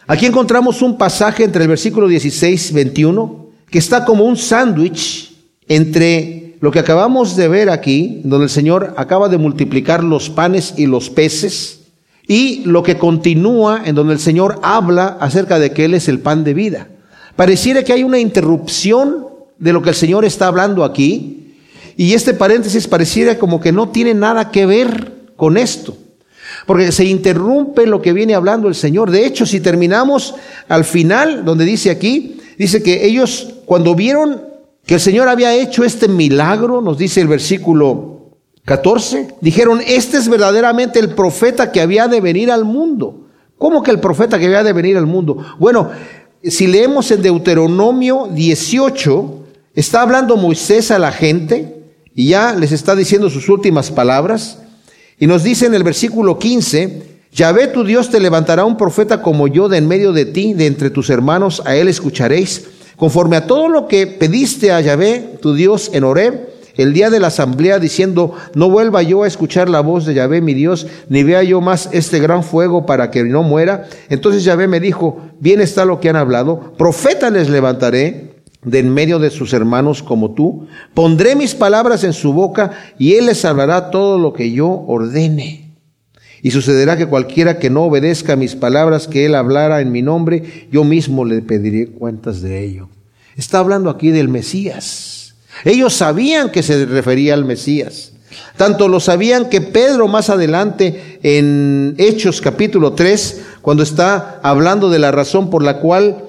Aquí 0.09 0.27
encontramos 0.27 0.83
un 0.83 0.99
pasaje 0.99 1.45
entre 1.45 1.63
el 1.63 1.69
versículo 1.69 2.09
16, 2.09 2.73
21 2.73 3.42
que 3.73 3.79
está 3.79 4.05
como 4.05 4.25
un 4.25 4.37
sándwich 4.37 5.33
entre 5.67 6.57
lo 6.61 6.71
que 6.71 6.79
acabamos 6.79 7.37
de 7.37 7.49
ver 7.49 7.71
aquí, 7.71 8.21
donde 8.23 8.45
el 8.45 8.51
Señor 8.51 8.93
acaba 8.99 9.31
de 9.31 9.39
multiplicar 9.39 10.05
los 10.05 10.29
panes 10.29 10.75
y 10.77 10.87
los 10.87 11.09
peces, 11.09 11.81
y 12.29 12.63
lo 12.67 12.83
que 12.83 12.99
continúa 12.99 13.83
en 13.85 13.95
donde 13.95 14.13
el 14.13 14.21
Señor 14.21 14.61
habla 14.63 15.17
acerca 15.21 15.59
de 15.59 15.73
que 15.73 15.87
Él 15.87 15.95
es 15.95 16.09
el 16.09 16.21
pan 16.21 16.45
de 16.45 16.53
vida. 16.53 16.89
Pareciera 17.35 17.83
que 17.83 17.95
hay 17.95 18.05
una 18.05 18.19
interrupción 18.19 19.27
de 19.59 19.73
lo 19.73 19.81
que 19.81 19.89
el 19.89 19.97
Señor 19.97 20.27
está 20.27 20.49
hablando 20.49 20.85
aquí, 20.85 21.55
y 21.97 22.13
este 22.13 22.35
paréntesis 22.35 22.87
pareciera 22.87 23.39
como 23.39 23.59
que 23.59 23.73
no 23.73 23.89
tiene 23.89 24.13
nada 24.13 24.51
que 24.51 24.67
ver 24.67 25.33
con 25.35 25.57
esto, 25.57 25.97
porque 26.67 26.93
se 26.93 27.05
interrumpe 27.05 27.87
lo 27.87 28.01
que 28.01 28.13
viene 28.13 28.35
hablando 28.35 28.69
el 28.69 28.75
Señor. 28.75 29.11
De 29.11 29.27
hecho, 29.27 29.47
si 29.47 29.61
terminamos 29.61 30.35
al 30.69 30.85
final, 30.85 31.45
donde 31.45 31.65
dice 31.65 31.91
aquí, 31.91 32.41
dice 32.59 32.83
que 32.83 33.07
ellos 33.07 33.55
cuando 33.65 33.95
vieron 33.95 34.43
que 34.87 34.95
el 34.95 35.01
Señor 35.01 35.29
había 35.29 35.55
hecho 35.55 35.85
este 35.85 36.09
milagro, 36.09 36.81
nos 36.81 36.99
dice 36.99 37.21
el 37.21 37.29
versículo 37.29 38.13
14, 38.65 39.37
dijeron, 39.41 39.81
este 39.87 40.19
es 40.19 40.29
verdaderamente 40.29 40.99
el 40.99 41.15
profeta 41.15 41.73
que 41.73 41.81
había 41.81 42.09
de 42.09 42.21
venir 42.21 42.51
al 42.51 42.65
mundo. 42.65 43.27
¿Cómo 43.59 43.83
que 43.83 43.91
el 43.91 44.01
profeta 44.01 44.39
que 44.39 44.47
había 44.47 44.65
de 44.65 44.73
venir 44.73 44.97
al 44.97 45.07
mundo? 45.07 45.39
Bueno, 45.59 45.91
si 46.43 46.67
leemos 46.67 47.11
en 47.13 47.23
Deuteronomio 47.23 48.29
18, 48.33 49.45
está 49.75 50.03
hablando 50.03 50.37
Moisés 50.37 50.91
a 50.91 50.99
la 50.99 51.13
gente 51.13 51.83
y 52.15 52.29
ya 52.29 52.55
les 52.55 52.73
está 52.73 52.97
diciendo 52.97 53.31
sus 53.31 53.49
últimas 53.49 53.91
palabras. 53.91 54.59
Y 55.23 55.29
nos 55.29 55.45
dice 55.45 55.67
en 55.67 55.75
el 55.75 55.85
versículo 55.85 56.37
15, 56.37 57.03
Yahvé 57.33 57.69
tu 57.69 57.85
Dios 57.85 58.11
te 58.11 58.19
levantará 58.19 58.65
un 58.65 58.77
profeta 58.77 59.23
como 59.23 59.47
yo 59.47 59.69
de 59.69 59.79
en 59.79 59.87
medio 59.87 60.13
de 60.13 60.25
ti, 60.25 60.53
de 60.53 60.67
entre 60.67 60.91
tus 60.91 61.11
hermanos, 61.11 61.63
a 61.65 61.77
él 61.77 61.87
escucharéis. 61.87 62.65
Conforme 62.97 63.37
a 63.37 63.47
todo 63.47 63.69
lo 63.69 63.87
que 63.87 64.09
pediste 64.09 64.73
a 64.73 64.81
Yahvé, 64.81 65.39
tu 65.41 65.55
Dios, 65.55 65.93
en 65.93 66.03
Horeb, 66.03 66.49
el 66.75 66.93
día 66.93 67.09
de 67.09 67.21
la 67.21 67.29
asamblea 67.29 67.79
diciendo, 67.79 68.35
no 68.57 68.69
vuelva 68.69 69.05
yo 69.05 69.23
a 69.23 69.29
escuchar 69.29 69.69
la 69.69 69.79
voz 69.79 70.07
de 70.07 70.15
Yahvé 70.15 70.41
mi 70.41 70.55
Dios, 70.55 70.89
ni 71.09 71.23
vea 71.23 71.45
yo 71.45 71.61
más 71.61 71.89
este 71.93 72.19
gran 72.19 72.43
fuego 72.43 72.85
para 72.85 73.13
que 73.13 73.23
no 73.23 73.45
muera. 73.45 73.87
Entonces 74.09 74.43
Yahvé 74.43 74.67
me 74.67 74.81
dijo, 74.81 75.21
bien 75.39 75.61
está 75.61 75.85
lo 75.85 76.01
que 76.01 76.09
han 76.09 76.17
hablado, 76.17 76.75
profeta 76.77 77.31
les 77.31 77.49
levantaré 77.49 78.32
de 78.65 78.79
en 78.79 78.91
medio 78.91 79.19
de 79.19 79.31
sus 79.31 79.53
hermanos 79.53 80.03
como 80.03 80.33
tú, 80.33 80.67
pondré 80.95 81.35
mis 81.35 81.55
palabras 81.55 82.05
en 82.05 82.13
su 82.13 82.33
boca 82.33 82.71
y 82.99 83.15
él 83.15 83.27
les 83.27 83.45
hablará 83.45 83.91
todo 83.91 84.19
lo 84.19 84.33
que 84.33 84.53
yo 84.53 84.85
ordene. 84.87 85.73
Y 86.43 86.51
sucederá 86.51 86.97
que 86.97 87.07
cualquiera 87.07 87.59
que 87.59 87.71
no 87.71 87.85
obedezca 87.85 88.37
mis 88.37 88.57
palabras 88.57 89.07
que 89.07 89.27
él 89.27 89.35
hablara 89.35 89.81
en 89.81 89.93
mi 89.93 90.03
nombre, 90.03 90.69
yo 90.73 90.83
mismo 90.83 91.25
le 91.25 91.41
pediré 91.41 91.87
cuentas 91.87 92.43
de 92.43 92.65
ello. 92.65 92.89
Está 93.37 93.61
hablando 93.61 93.91
aquí 93.91 94.11
del 94.11 94.29
Mesías. 94.29 95.35
Ellos 95.65 95.95
sabían 95.95 96.51
que 96.51 96.63
se 96.63 96.87
refería 96.87 97.35
al 97.35 97.45
Mesías. 97.45 98.13
Tanto 98.57 98.89
lo 98.89 98.99
sabían 98.99 99.49
que 99.49 99.61
Pedro 99.61 100.09
más 100.09 100.31
adelante 100.31 101.19
en 101.23 101.95
Hechos 101.99 102.41
capítulo 102.41 102.95
3, 102.95 103.43
cuando 103.61 103.83
está 103.83 104.41
hablando 104.43 104.91
de 104.91 104.99
la 104.99 105.11
razón 105.11 105.51
por 105.51 105.63
la 105.63 105.79
cual 105.79 106.25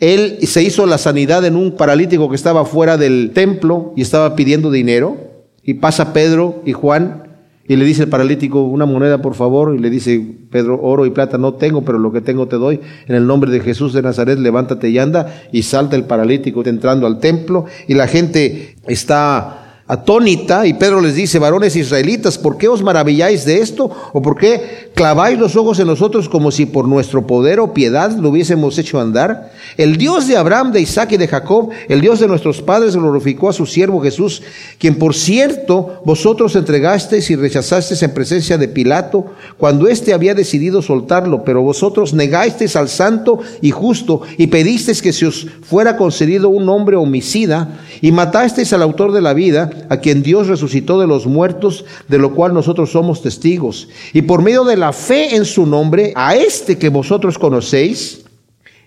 él 0.00 0.38
se 0.42 0.62
hizo 0.62 0.86
la 0.86 0.98
sanidad 0.98 1.44
en 1.44 1.56
un 1.56 1.72
paralítico 1.72 2.28
que 2.28 2.36
estaba 2.36 2.64
fuera 2.64 2.96
del 2.96 3.32
templo 3.34 3.92
y 3.96 4.02
estaba 4.02 4.36
pidiendo 4.36 4.70
dinero, 4.70 5.16
y 5.62 5.74
pasa 5.74 6.12
Pedro 6.12 6.62
y 6.64 6.72
Juan 6.72 7.26
y 7.68 7.76
le 7.76 7.84
dice 7.84 8.04
el 8.04 8.08
paralítico, 8.08 8.62
una 8.62 8.86
moneda 8.86 9.20
por 9.20 9.34
favor, 9.34 9.74
y 9.74 9.78
le 9.78 9.90
dice 9.90 10.24
Pedro, 10.50 10.78
oro 10.80 11.04
y 11.04 11.10
plata 11.10 11.36
no 11.36 11.54
tengo, 11.54 11.82
pero 11.82 11.98
lo 11.98 12.12
que 12.12 12.20
tengo 12.20 12.46
te 12.46 12.56
doy. 12.56 12.80
En 13.08 13.16
el 13.16 13.26
nombre 13.26 13.50
de 13.50 13.60
Jesús 13.60 13.92
de 13.92 14.02
Nazaret, 14.02 14.38
levántate 14.38 14.88
y 14.88 14.98
anda, 14.98 15.42
y 15.50 15.62
salta 15.62 15.96
el 15.96 16.04
paralítico 16.04 16.62
entrando 16.64 17.06
al 17.06 17.18
templo, 17.18 17.64
y 17.88 17.94
la 17.94 18.06
gente 18.06 18.76
está 18.86 19.62
atónita 19.88 20.66
y 20.66 20.74
Pedro 20.74 21.00
les 21.00 21.14
dice, 21.14 21.38
varones 21.38 21.76
israelitas, 21.76 22.38
¿por 22.38 22.58
qué 22.58 22.68
os 22.68 22.82
maravilláis 22.82 23.44
de 23.44 23.60
esto? 23.60 23.90
¿O 24.12 24.20
por 24.20 24.36
qué 24.36 24.85
claváis 24.96 25.38
los 25.38 25.56
ojos 25.56 25.78
en 25.78 25.88
nosotros 25.88 26.26
como 26.26 26.50
si 26.50 26.64
por 26.64 26.88
nuestro 26.88 27.26
poder 27.26 27.60
o 27.60 27.74
piedad 27.74 28.16
lo 28.16 28.30
hubiésemos 28.30 28.78
hecho 28.78 28.98
andar? 28.98 29.52
El 29.76 29.98
Dios 29.98 30.26
de 30.26 30.38
Abraham, 30.38 30.72
de 30.72 30.80
Isaac 30.80 31.12
y 31.12 31.16
de 31.18 31.28
Jacob, 31.28 31.68
el 31.90 32.00
Dios 32.00 32.18
de 32.18 32.26
nuestros 32.26 32.62
padres 32.62 32.96
glorificó 32.96 33.50
a 33.50 33.52
su 33.52 33.66
siervo 33.66 34.00
Jesús, 34.00 34.42
quien 34.78 34.94
por 34.94 35.14
cierto 35.14 36.00
vosotros 36.06 36.56
entregasteis 36.56 37.30
y 37.30 37.36
rechazasteis 37.36 38.02
en 38.02 38.14
presencia 38.14 38.56
de 38.56 38.68
Pilato 38.68 39.26
cuando 39.58 39.86
éste 39.86 40.14
había 40.14 40.34
decidido 40.34 40.80
soltarlo, 40.80 41.44
pero 41.44 41.60
vosotros 41.60 42.14
negasteis 42.14 42.74
al 42.74 42.88
santo 42.88 43.40
y 43.60 43.72
justo 43.72 44.22
y 44.38 44.46
pedisteis 44.46 45.02
que 45.02 45.12
se 45.12 45.26
os 45.26 45.46
fuera 45.60 45.98
concedido 45.98 46.48
un 46.48 46.70
hombre 46.70 46.96
homicida 46.96 47.80
y 48.00 48.12
matasteis 48.12 48.72
al 48.72 48.80
autor 48.80 49.12
de 49.12 49.20
la 49.20 49.34
vida 49.34 49.68
a 49.90 49.98
quien 49.98 50.22
Dios 50.22 50.46
resucitó 50.46 50.98
de 50.98 51.06
los 51.06 51.26
muertos, 51.26 51.84
de 52.08 52.16
lo 52.16 52.34
cual 52.34 52.54
nosotros 52.54 52.92
somos 52.92 53.20
testigos. 53.20 53.88
Y 54.14 54.22
por 54.22 54.40
medio 54.40 54.64
de 54.64 54.78
la 54.78 54.85
fe 54.92 55.36
en 55.36 55.44
su 55.44 55.66
nombre, 55.66 56.12
a 56.14 56.36
este 56.36 56.78
que 56.78 56.88
vosotros 56.88 57.38
conocéis, 57.38 58.24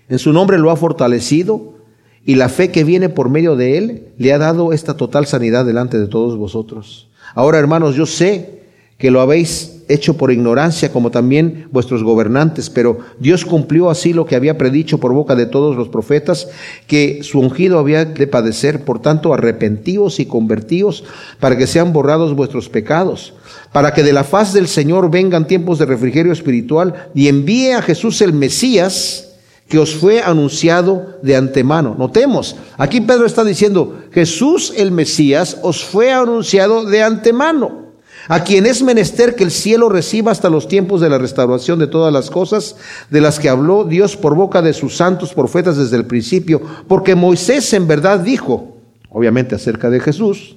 en 0.08 0.20
su 0.20 0.34
nombre 0.34 0.58
lo 0.58 0.72
ha 0.72 0.76
fortalecido, 0.76 1.76
y 2.26 2.36
la 2.36 2.50
fe 2.50 2.72
que 2.72 2.84
viene 2.84 3.10
por 3.10 3.30
medio 3.30 3.56
de 3.56 3.78
él 3.78 4.08
le 4.18 4.34
ha 4.34 4.38
dado 4.38 4.74
esta 4.74 4.98
total 4.98 5.26
sanidad 5.26 5.66
delante 5.66 5.98
de 5.98 6.08
todos 6.08 6.38
vosotros. 6.38 7.10
Ahora, 7.34 7.60
hermanos, 7.60 7.96
yo 7.96 8.06
sé 8.06 8.59
que 9.00 9.12
lo 9.12 9.22
habéis 9.22 9.80
hecho 9.88 10.18
por 10.18 10.32
ignorancia, 10.32 10.92
como 10.92 11.10
también 11.10 11.68
vuestros 11.72 12.04
gobernantes, 12.04 12.70
pero 12.70 13.00
Dios 13.18 13.46
cumplió 13.46 13.90
así 13.90 14.14
lo 14.14 14.26
que 14.26 14.36
había 14.36 14.58
predicho 14.58 15.00
por 15.00 15.14
boca 15.14 15.36
de 15.36 15.46
todos 15.46 15.78
los 15.78 15.88
profetas, 15.88 16.50
que 16.86 17.24
su 17.24 17.40
ungido 17.40 17.80
había 17.80 18.04
de 18.06 18.28
padecer, 18.28 18.84
por 18.84 19.02
tanto, 19.02 19.34
arrepentíos 19.34 20.20
y 20.20 20.26
convertíos, 20.26 21.06
para 21.40 21.58
que 21.58 21.66
sean 21.66 21.94
borrados 21.94 22.36
vuestros 22.36 22.68
pecados, 22.68 23.34
para 23.72 23.94
que 23.94 24.04
de 24.04 24.14
la 24.14 24.26
faz 24.26 24.54
del 24.54 24.68
Señor 24.68 25.10
vengan 25.10 25.48
tiempos 25.48 25.80
de 25.80 25.86
refrigerio 25.86 26.34
espiritual 26.34 27.10
y 27.16 27.30
envíe 27.30 27.72
a 27.72 27.82
Jesús 27.82 28.22
el 28.22 28.34
Mesías, 28.34 29.30
que 29.70 29.80
os 29.80 29.96
fue 29.96 30.22
anunciado 30.22 31.20
de 31.24 31.38
antemano. 31.38 31.96
Notemos, 31.98 32.58
aquí 32.78 33.00
Pedro 33.00 33.26
está 33.26 33.46
diciendo, 33.46 34.02
Jesús 34.12 34.74
el 34.76 34.92
Mesías 34.92 35.58
os 35.64 35.86
fue 35.86 36.12
anunciado 36.12 36.84
de 36.84 37.02
antemano 37.02 37.89
a 38.30 38.44
quien 38.44 38.68
es 38.68 38.84
menester 38.84 39.36
que 39.36 39.44
el 39.44 39.52
cielo 39.52 39.90
reciba 39.90 40.32
hasta 40.32 40.52
los 40.52 40.68
tiempos 40.68 41.02
de 41.02 41.10
la 41.10 41.18
restauración 41.18 41.80
de 41.80 41.88
todas 41.88 42.14
las 42.14 42.30
cosas 42.30 42.76
de 43.10 43.22
las 43.22 43.40
que 43.40 43.50
habló 43.50 43.84
Dios 43.84 44.16
por 44.16 44.36
boca 44.36 44.62
de 44.62 44.74
sus 44.74 44.96
santos 44.96 45.34
profetas 45.34 45.78
desde 45.78 45.98
el 45.98 46.06
principio, 46.06 46.62
porque 46.88 47.16
Moisés 47.16 47.74
en 47.74 47.88
verdad 47.88 48.20
dijo, 48.20 48.78
obviamente 49.10 49.56
acerca 49.56 49.90
de 49.90 50.00
Jesús, 50.00 50.56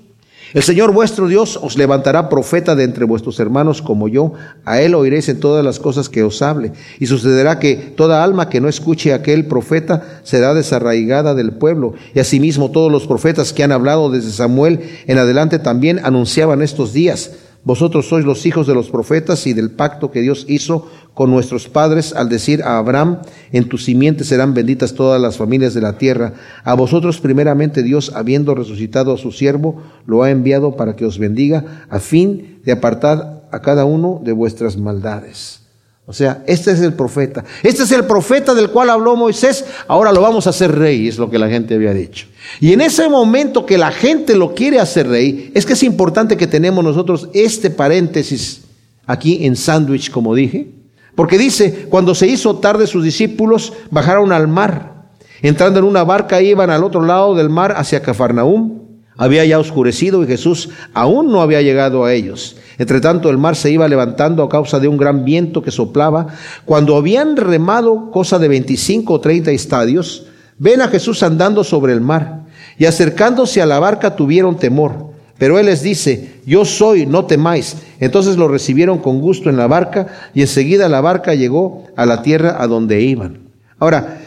el 0.53 0.63
Señor 0.63 0.93
vuestro 0.93 1.29
Dios 1.29 1.59
os 1.63 1.79
levantará 1.79 2.29
profeta 2.29 2.75
de 2.75 2.85
entre 2.85 3.07
vuestros 3.07 3.41
hermanos 3.41 3.81
como 3.81 4.07
yo, 4.07 4.35
a 4.67 4.83
él 4.83 4.95
oiréis 4.95 5.31
en 5.31 5.41
todas 5.41 5.65
las 5.65 5.79
cosas 5.79 6.11
que 6.11 6.23
os 6.23 6.43
hable, 6.43 6.73
y 7.01 7.07
sucederá 7.07 7.59
que 7.59 7.77
toda 7.77 8.23
alma 8.23 8.51
que 8.51 8.61
no 8.61 8.69
escuche 8.69 9.15
a 9.15 9.17
aquel 9.17 9.47
profeta 9.47 10.21
será 10.25 10.53
desarraigada 10.53 11.35
del 11.35 11.53
pueblo, 11.53 11.95
y 12.15 12.21
asimismo 12.21 12.71
todos 12.71 12.93
los 12.93 13.07
profetas 13.07 13.55
que 13.55 13.65
han 13.65 13.73
hablado 13.73 14.11
desde 14.11 14.31
Samuel 14.31 14.81
en 15.07 15.17
adelante 15.17 15.59
también 15.59 16.01
anunciaban 16.05 16.61
estos 16.61 16.93
días. 16.93 17.31
Vosotros 17.64 18.09
sois 18.09 18.25
los 18.25 18.44
hijos 18.44 18.66
de 18.66 18.75
los 18.75 18.90
profetas 18.90 19.46
y 19.46 19.53
del 19.53 19.70
pacto 19.70 20.11
que 20.11 20.20
Dios 20.20 20.46
hizo 20.48 20.90
con 21.14 21.31
nuestros 21.31 21.68
padres 21.68 22.12
al 22.12 22.29
decir 22.29 22.62
a 22.62 22.79
Abraham, 22.79 23.18
en 23.53 23.68
tu 23.68 23.79
simiente 23.79 24.25
serán 24.25 24.53
benditas 24.53 24.94
todas 24.94 25.20
las 25.20 25.37
familias 25.37 25.72
de 25.72 25.81
la 25.81 25.96
tierra. 25.96 26.35
A 26.64 26.75
vosotros 26.75 27.20
primeramente 27.20 27.85
Dios, 27.85 28.12
habiendo 28.16 28.57
resucitado 28.57 29.14
a 29.14 29.18
su 29.18 29.31
siervo, 29.31 29.81
lo 30.07 30.25
ha 30.25 30.31
enviado 30.31 30.77
para 30.77 30.96
que 30.96 31.07
os 31.07 31.18
bendiga, 31.18 31.87
a 31.88 32.01
fin 32.01 32.61
de 32.64 32.72
apartar 32.72 33.48
a 33.53 33.62
cada 33.62 33.85
uno 33.85 34.20
de 34.25 34.33
vuestras 34.33 34.77
maldades. 34.77 35.62
O 36.05 36.12
sea, 36.12 36.43
este 36.47 36.73
es 36.73 36.81
el 36.81 36.95
profeta. 36.95 37.45
Este 37.62 37.85
es 37.85 37.93
el 37.93 38.05
profeta 38.05 38.55
del 38.55 38.71
cual 38.71 38.91
habló 38.91 39.15
Moisés. 39.15 39.65
Ahora 39.87 40.11
lo 40.12 40.21
vamos 40.21 40.47
a 40.47 40.51
hacer 40.51 40.77
rey, 40.77 41.07
es 41.07 41.17
lo 41.17 41.31
que 41.31 41.38
la 41.38 41.49
gente 41.49 41.75
había 41.75 41.95
dicho. 41.95 42.27
Y 42.61 42.73
en 42.73 42.81
ese 42.81 43.09
momento 43.09 43.65
que 43.65 43.79
la 43.79 43.93
gente 43.93 44.35
lo 44.35 44.55
quiere 44.55 44.81
hacer 44.81 45.09
rey, 45.09 45.53
es 45.55 45.65
que 45.65 45.75
es 45.75 45.83
importante 45.85 46.37
que 46.37 46.49
tenemos 46.49 46.83
nosotros 46.83 47.29
este 47.35 47.71
paréntesis 47.71 48.62
aquí 49.07 49.47
en 49.47 49.55
sándwich, 49.55 50.11
como 50.11 50.35
dije. 50.35 50.71
Porque 51.15 51.38
dice, 51.38 51.87
cuando 51.88 52.15
se 52.15 52.27
hizo 52.27 52.57
tarde 52.57 52.87
sus 52.87 53.05
discípulos 53.05 53.73
bajaron 53.91 54.33
al 54.33 54.49
mar. 54.49 55.05
Entrando 55.41 55.79
en 55.79 55.85
una 55.85 56.03
barca 56.03 56.43
iban 56.43 56.71
al 56.71 56.83
otro 56.83 57.03
lado 57.03 57.35
del 57.35 57.49
mar 57.49 57.75
hacia 57.77 58.03
Cafarnaúm. 58.03 58.82
Había 59.16 59.44
ya 59.44 59.59
oscurecido 59.59 60.22
y 60.22 60.27
Jesús 60.27 60.70
aún 60.94 61.31
no 61.31 61.42
había 61.42 61.62
llegado 61.62 62.05
a 62.05 62.12
ellos. 62.14 62.57
Entre 62.79 63.01
tanto, 63.01 63.29
el 63.31 63.38
mar 63.38 63.57
se 63.57 63.70
iba 63.70 63.87
levantando 63.87 64.42
a 64.42 64.48
causa 64.48 64.81
de 64.81 64.88
un 64.88 64.96
gran 64.96 65.25
viento 65.25 65.62
que 65.62 65.70
soplaba. 65.70 66.29
Cuando 66.64 66.96
habían 66.96 67.37
remado 67.37 68.11
cosa 68.11 68.38
de 68.38 68.48
25 68.48 69.12
o 69.12 69.20
30 69.20 69.51
estadios, 69.51 70.27
ven 70.59 70.81
a 70.81 70.88
Jesús 70.88 71.22
andando 71.22 71.62
sobre 71.62 71.92
el 71.92 72.01
mar. 72.01 72.42
Y 72.79 72.87
acercándose 72.87 73.61
a 73.61 73.66
la 73.66 73.79
barca 73.79 74.16
tuvieron 74.16 74.57
temor. 74.57 75.12
Pero 75.38 75.59
él 75.59 75.66
les 75.66 75.83
dice, 75.83 76.40
yo 76.46 76.64
soy, 76.64 77.05
no 77.05 77.27
temáis. 77.27 77.77
Entonces 78.01 78.37
lo 78.37 78.48
recibieron 78.48 78.98
con 78.98 79.20
gusto 79.20 79.51
en 79.51 79.57
la 79.57 79.66
barca 79.66 80.07
y 80.35 80.40
enseguida 80.40 80.88
la 80.88 81.01
barca 81.01 81.35
llegó 81.35 81.85
a 81.96 82.07
la 82.07 82.22
tierra 82.22 82.57
a 82.61 82.66
donde 82.66 83.03
iban. 83.03 83.40
Ahora, 83.79 84.22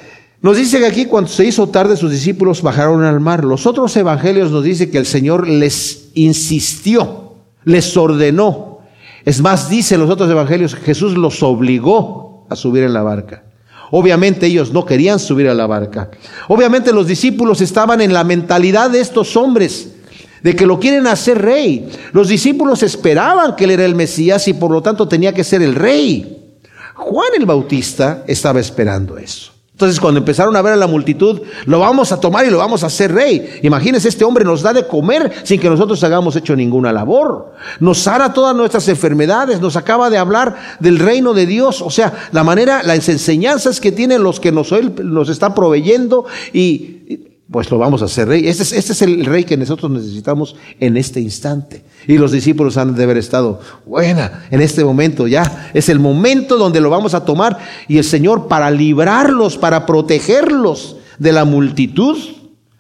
nos 0.46 0.58
dice 0.58 0.78
que 0.78 0.86
aquí 0.86 1.06
cuando 1.06 1.28
se 1.28 1.44
hizo 1.44 1.70
tarde 1.70 1.98
sus 1.98 2.12
discípulos 2.12 2.62
bajaron 2.62 3.04
al 3.04 3.20
mar. 3.20 3.44
Los 3.44 3.66
otros 3.66 3.98
evangelios 3.98 4.52
nos 4.52 4.64
dice 4.64 4.92
que 4.92 5.00
el 5.00 5.08
Señor 5.08 5.48
les 5.48 6.10
insistió, 6.14 7.34
les 7.64 7.98
ordenó. 7.98 8.82
Es 9.26 9.42
más, 9.42 9.72
dice 9.72 9.96
en 9.96 10.02
los 10.02 10.10
otros 10.12 10.30
evangelios, 10.30 10.76
Jesús 10.76 11.18
los 11.18 11.42
obligó 11.42 12.46
a 12.48 12.56
subir 12.56 12.84
en 12.84 12.94
la 12.94 13.02
barca. 13.02 13.42
Obviamente 13.90 14.46
ellos 14.46 14.72
no 14.72 14.86
querían 14.86 15.18
subir 15.18 15.50
a 15.50 15.56
la 15.56 15.66
barca. 15.66 16.12
Obviamente 16.48 16.94
los 16.94 17.08
discípulos 17.08 17.60
estaban 17.62 18.00
en 18.00 18.14
la 18.14 18.24
mentalidad 18.24 18.92
de 18.92 19.02
estos 19.02 19.36
hombres, 19.36 19.96
de 20.44 20.56
que 20.56 20.68
lo 20.68 20.80
quieren 20.80 21.08
hacer 21.08 21.42
rey. 21.42 21.90
Los 22.14 22.28
discípulos 22.28 22.84
esperaban 22.84 23.56
que 23.56 23.64
él 23.64 23.72
era 23.72 23.86
el 23.86 23.96
Mesías 23.96 24.48
y 24.48 24.54
por 24.54 24.70
lo 24.70 24.84
tanto 24.84 25.08
tenía 25.08 25.34
que 25.34 25.44
ser 25.44 25.64
el 25.64 25.74
rey. 25.74 26.60
Juan 26.94 27.30
el 27.36 27.48
Bautista 27.48 28.24
estaba 28.28 28.60
esperando 28.60 29.18
eso. 29.18 29.55
Entonces 29.76 30.00
cuando 30.00 30.20
empezaron 30.20 30.56
a 30.56 30.62
ver 30.62 30.72
a 30.72 30.78
la 30.78 30.88
multitud, 30.88 31.42
lo 31.66 31.80
vamos 31.80 32.14
a 32.14 32.20
tomar 32.22 32.46
y 32.46 32.50
lo 32.50 32.58
vamos 32.60 32.84
a 32.84 32.88
hacer 32.88 33.14
rey. 33.14 33.60
Imagínense, 33.62 34.08
este 34.08 34.24
hombre 34.24 34.46
nos 34.46 34.62
da 34.62 34.72
de 34.72 34.88
comer 34.88 35.30
sin 35.44 35.60
que 35.60 35.70
nosotros 35.70 36.02
hagamos 36.06 36.34
hecho 36.38 36.56
ninguna 36.56 36.94
labor. 36.94 37.52
Nos 37.82 37.98
sana 37.98 38.32
todas 38.32 38.56
nuestras 38.56 38.88
enfermedades, 38.88 39.60
nos 39.60 39.76
acaba 39.76 40.10
de 40.10 40.18
hablar 40.18 40.56
del 40.80 40.98
reino 40.98 41.34
de 41.34 41.46
Dios. 41.46 41.82
O 41.82 41.90
sea, 41.90 42.30
la 42.32 42.46
manera, 42.46 42.84
las 42.84 43.10
enseñanzas 43.10 43.82
que 43.82 43.92
tienen 43.92 44.24
los 44.24 44.40
que 44.40 44.54
nos, 44.54 44.72
nos 45.04 45.28
está 45.28 45.54
proveyendo 45.54 46.24
y 46.54 47.35
pues 47.50 47.70
lo 47.70 47.78
vamos 47.78 48.02
a 48.02 48.06
hacer 48.06 48.28
rey. 48.28 48.48
Este 48.48 48.64
es, 48.64 48.72
este 48.72 48.94
es 48.94 49.02
el 49.04 49.26
rey 49.26 49.44
que 49.44 49.56
nosotros 49.56 49.92
necesitamos 49.92 50.56
en 50.80 50.98
este 50.98 51.20
instante. 51.20 51.84
Y 52.08 52.18
los 52.18 52.32
discípulos 52.32 52.78
han 52.78 52.96
de 52.96 53.04
haber 53.04 53.18
estado, 53.18 53.60
buena, 53.86 54.46
en 54.50 54.62
este 54.62 54.84
momento 54.84 55.28
ya 55.28 55.70
es 55.74 55.90
el 55.90 56.00
momento 56.00 56.58
donde 56.58 56.82
lo 56.82 56.90
vamos 56.90 57.14
a 57.14 57.24
tomar. 57.24 57.60
Y 57.88 57.98
el 57.98 58.04
Señor 58.04 58.48
para 58.48 58.72
librarlos, 58.72 59.58
para 59.58 59.86
protegerlos 59.86 60.98
de 61.20 61.32
la 61.32 61.46
multitud, 61.46 62.18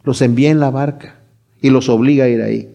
los 0.03 0.21
envía 0.21 0.49
en 0.49 0.59
la 0.59 0.71
barca 0.71 1.19
y 1.61 1.69
los 1.69 1.89
obliga 1.89 2.25
a 2.25 2.29
ir 2.29 2.41
ahí. 2.41 2.69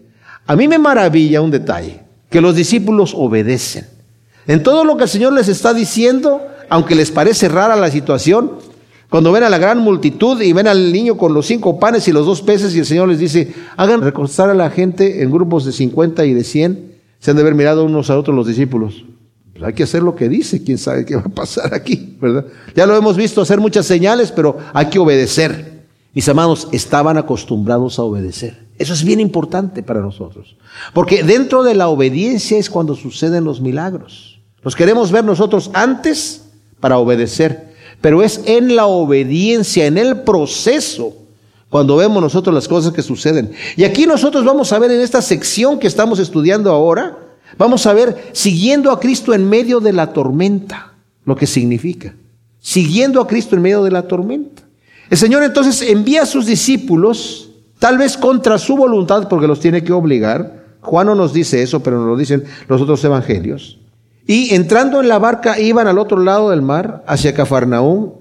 A 0.47 0.55
mí 0.55 0.67
me 0.67 0.79
maravilla 0.79 1.41
un 1.41 1.51
detalle, 1.51 2.01
que 2.29 2.41
los 2.41 2.55
discípulos 2.55 3.13
obedecen. 3.15 3.85
En 4.47 4.63
todo 4.63 4.83
lo 4.83 4.97
que 4.97 5.03
el 5.03 5.09
Señor 5.09 5.33
les 5.33 5.47
está 5.47 5.73
diciendo, 5.73 6.41
aunque 6.69 6.95
les 6.95 7.11
parece 7.11 7.47
rara 7.47 7.75
la 7.75 7.91
situación, 7.91 8.53
cuando 9.11 9.33
ven 9.33 9.43
a 9.43 9.49
la 9.49 9.57
gran 9.57 9.79
multitud 9.79 10.41
y 10.41 10.53
ven 10.53 10.67
al 10.67 10.93
niño 10.93 11.17
con 11.17 11.33
los 11.33 11.45
cinco 11.45 11.77
panes 11.77 12.07
y 12.07 12.13
los 12.13 12.25
dos 12.25 12.41
peces 12.41 12.73
y 12.73 12.79
el 12.79 12.85
Señor 12.85 13.09
les 13.09 13.19
dice, 13.19 13.53
hagan 13.75 13.99
recostar 13.99 14.49
a 14.49 14.53
la 14.53 14.69
gente 14.69 15.21
en 15.21 15.29
grupos 15.29 15.65
de 15.65 15.73
50 15.73 16.23
y 16.23 16.33
de 16.33 16.45
100, 16.45 16.95
se 17.19 17.29
han 17.29 17.35
de 17.35 17.41
haber 17.41 17.53
mirado 17.53 17.83
unos 17.83 18.09
a 18.09 18.17
otros 18.17 18.33
los 18.33 18.47
discípulos. 18.47 19.03
Pues 19.51 19.65
hay 19.65 19.73
que 19.73 19.83
hacer 19.83 20.01
lo 20.01 20.15
que 20.15 20.29
dice, 20.29 20.63
quién 20.63 20.77
sabe 20.77 21.05
qué 21.05 21.17
va 21.17 21.23
a 21.25 21.29
pasar 21.29 21.73
aquí, 21.73 22.15
¿verdad? 22.21 22.45
Ya 22.73 22.85
lo 22.85 22.95
hemos 22.95 23.17
visto 23.17 23.41
hacer 23.41 23.59
muchas 23.59 23.85
señales, 23.85 24.31
pero 24.31 24.57
hay 24.71 24.85
que 24.85 24.99
obedecer. 24.99 25.81
Mis 26.13 26.29
amados, 26.29 26.69
estaban 26.71 27.17
acostumbrados 27.17 27.99
a 27.99 28.03
obedecer. 28.03 28.65
Eso 28.77 28.93
es 28.93 29.03
bien 29.03 29.19
importante 29.19 29.83
para 29.83 29.99
nosotros. 29.99 30.55
Porque 30.93 31.21
dentro 31.23 31.63
de 31.63 31.75
la 31.75 31.89
obediencia 31.89 32.57
es 32.57 32.69
cuando 32.69 32.95
suceden 32.95 33.43
los 33.43 33.59
milagros. 33.59 34.39
Los 34.63 34.77
queremos 34.77 35.11
ver 35.11 35.25
nosotros 35.25 35.69
antes 35.73 36.43
para 36.79 36.97
obedecer 36.97 37.70
pero 38.01 38.23
es 38.23 38.41
en 38.45 38.75
la 38.75 38.87
obediencia, 38.87 39.85
en 39.85 39.97
el 39.97 40.21
proceso, 40.21 41.15
cuando 41.69 41.95
vemos 41.95 42.21
nosotros 42.21 42.53
las 42.53 42.67
cosas 42.67 42.91
que 42.91 43.01
suceden. 43.01 43.51
Y 43.77 43.85
aquí 43.85 44.05
nosotros 44.05 44.43
vamos 44.43 44.73
a 44.73 44.79
ver 44.79 44.91
en 44.91 44.99
esta 44.99 45.21
sección 45.21 45.79
que 45.79 45.87
estamos 45.87 46.19
estudiando 46.19 46.71
ahora, 46.71 47.17
vamos 47.57 47.85
a 47.85 47.93
ver 47.93 48.31
siguiendo 48.33 48.91
a 48.91 48.99
Cristo 48.99 49.33
en 49.33 49.47
medio 49.47 49.79
de 49.79 49.93
la 49.93 50.11
tormenta, 50.11 50.93
lo 51.23 51.35
que 51.35 51.47
significa. 51.47 52.13
Siguiendo 52.59 53.21
a 53.21 53.27
Cristo 53.27 53.55
en 53.55 53.61
medio 53.61 53.83
de 53.83 53.91
la 53.91 54.03
tormenta. 54.03 54.63
El 55.09 55.17
Señor 55.17 55.43
entonces 55.43 55.81
envía 55.81 56.23
a 56.23 56.25
sus 56.25 56.45
discípulos, 56.45 57.49
tal 57.79 57.97
vez 57.97 58.17
contra 58.17 58.57
su 58.57 58.75
voluntad, 58.75 59.27
porque 59.27 59.47
los 59.47 59.59
tiene 59.59 59.83
que 59.83 59.93
obligar. 59.93 60.61
Juan 60.81 61.07
no 61.07 61.15
nos 61.15 61.33
dice 61.33 61.61
eso, 61.61 61.81
pero 61.83 61.99
nos 61.99 62.07
lo 62.07 62.17
dicen 62.17 62.43
los 62.67 62.81
otros 62.81 63.03
evangelios. 63.03 63.80
Y 64.31 64.55
entrando 64.55 65.01
en 65.01 65.09
la 65.09 65.19
barca 65.19 65.59
iban 65.59 65.87
al 65.87 65.99
otro 65.99 66.17
lado 66.17 66.51
del 66.51 66.61
mar, 66.61 67.03
hacia 67.05 67.33
Cafarnaúm, 67.33 68.13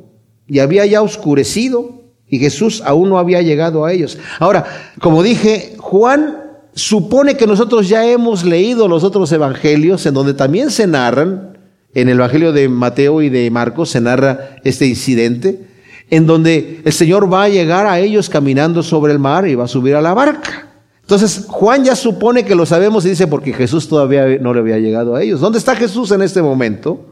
y 0.48 0.58
había 0.58 0.84
ya 0.84 1.02
oscurecido, 1.02 2.02
y 2.26 2.40
Jesús 2.40 2.82
aún 2.84 3.10
no 3.10 3.18
había 3.18 3.42
llegado 3.42 3.84
a 3.84 3.92
ellos. 3.92 4.18
Ahora, 4.40 4.64
como 5.00 5.22
dije, 5.22 5.76
Juan 5.78 6.36
supone 6.74 7.36
que 7.36 7.46
nosotros 7.46 7.88
ya 7.88 8.04
hemos 8.04 8.44
leído 8.44 8.88
los 8.88 9.04
otros 9.04 9.30
evangelios, 9.30 10.04
en 10.04 10.14
donde 10.14 10.34
también 10.34 10.72
se 10.72 10.88
narran, 10.88 11.56
en 11.94 12.08
el 12.08 12.16
evangelio 12.18 12.52
de 12.52 12.68
Mateo 12.68 13.22
y 13.22 13.28
de 13.28 13.48
Marcos 13.52 13.90
se 13.90 14.00
narra 14.00 14.56
este 14.64 14.88
incidente, 14.88 15.64
en 16.10 16.26
donde 16.26 16.80
el 16.84 16.92
Señor 16.92 17.32
va 17.32 17.44
a 17.44 17.48
llegar 17.48 17.86
a 17.86 18.00
ellos 18.00 18.28
caminando 18.28 18.82
sobre 18.82 19.12
el 19.12 19.20
mar 19.20 19.46
y 19.46 19.54
va 19.54 19.66
a 19.66 19.68
subir 19.68 19.94
a 19.94 20.02
la 20.02 20.12
barca. 20.12 20.69
Entonces, 21.10 21.46
Juan 21.48 21.82
ya 21.82 21.96
supone 21.96 22.44
que 22.44 22.54
lo 22.54 22.64
sabemos 22.64 23.04
y 23.04 23.08
dice, 23.08 23.26
porque 23.26 23.52
Jesús 23.52 23.88
todavía 23.88 24.38
no 24.40 24.54
le 24.54 24.60
había 24.60 24.78
llegado 24.78 25.16
a 25.16 25.22
ellos. 25.24 25.40
¿Dónde 25.40 25.58
está 25.58 25.74
Jesús 25.74 26.12
en 26.12 26.22
este 26.22 26.40
momento? 26.40 27.04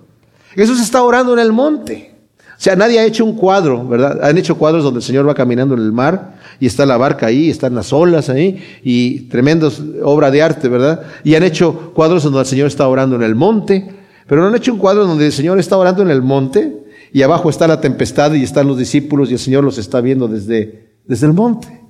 Jesús 0.54 0.80
está 0.80 1.02
orando 1.02 1.32
en 1.32 1.40
el 1.40 1.52
monte. 1.52 2.14
O 2.36 2.60
sea, 2.60 2.76
nadie 2.76 3.00
ha 3.00 3.04
hecho 3.04 3.24
un 3.24 3.34
cuadro, 3.34 3.88
¿verdad? 3.88 4.20
Han 4.22 4.38
hecho 4.38 4.56
cuadros 4.56 4.84
donde 4.84 4.98
el 4.98 5.02
Señor 5.02 5.28
va 5.28 5.34
caminando 5.34 5.74
en 5.74 5.80
el 5.80 5.90
mar 5.90 6.36
y 6.60 6.66
está 6.66 6.86
la 6.86 6.96
barca 6.96 7.26
ahí, 7.26 7.50
están 7.50 7.74
las 7.74 7.92
olas 7.92 8.28
ahí 8.28 8.62
y 8.84 9.22
tremendos 9.22 9.82
obra 10.04 10.30
de 10.30 10.42
arte, 10.42 10.68
¿verdad? 10.68 11.02
Y 11.24 11.34
han 11.34 11.42
hecho 11.42 11.92
cuadros 11.92 12.22
donde 12.22 12.38
el 12.38 12.46
Señor 12.46 12.68
está 12.68 12.86
orando 12.86 13.16
en 13.16 13.24
el 13.24 13.34
monte, 13.34 13.96
pero 14.28 14.42
no 14.42 14.46
han 14.46 14.54
hecho 14.54 14.74
un 14.74 14.78
cuadro 14.78 15.08
donde 15.08 15.26
el 15.26 15.32
Señor 15.32 15.58
está 15.58 15.76
orando 15.76 16.02
en 16.02 16.10
el 16.10 16.22
monte 16.22 16.84
y 17.12 17.22
abajo 17.22 17.50
está 17.50 17.66
la 17.66 17.80
tempestad 17.80 18.32
y 18.34 18.44
están 18.44 18.68
los 18.68 18.78
discípulos 18.78 19.28
y 19.28 19.32
el 19.32 19.40
Señor 19.40 19.64
los 19.64 19.76
está 19.76 20.00
viendo 20.00 20.28
desde, 20.28 20.92
desde 21.04 21.26
el 21.26 21.32
monte 21.32 21.80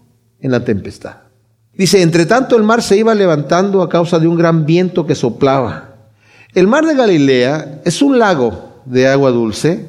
en 0.41 0.51
la 0.51 0.65
tempestad. 0.65 1.28
Dice, 1.79 2.03
entre 2.03 2.27
tanto 2.27 2.57
el 2.57 2.65
mar 2.65 2.83
se 2.83 2.97
iba 2.97 3.15
levantando 3.15 3.83
a 3.83 3.89
causa 3.89 4.19
de 4.19 4.27
un 4.27 4.37
gran 4.37 4.67
viento 4.67 5.07
que 5.07 5.15
soplaba. 5.15 5.95
El 6.53 6.67
mar 6.67 6.85
de 6.85 6.97
Galilea 6.97 7.83
es 7.85 8.03
un 8.03 8.19
lago 8.19 8.81
de 8.85 9.07
agua 9.07 9.31
dulce, 9.31 9.87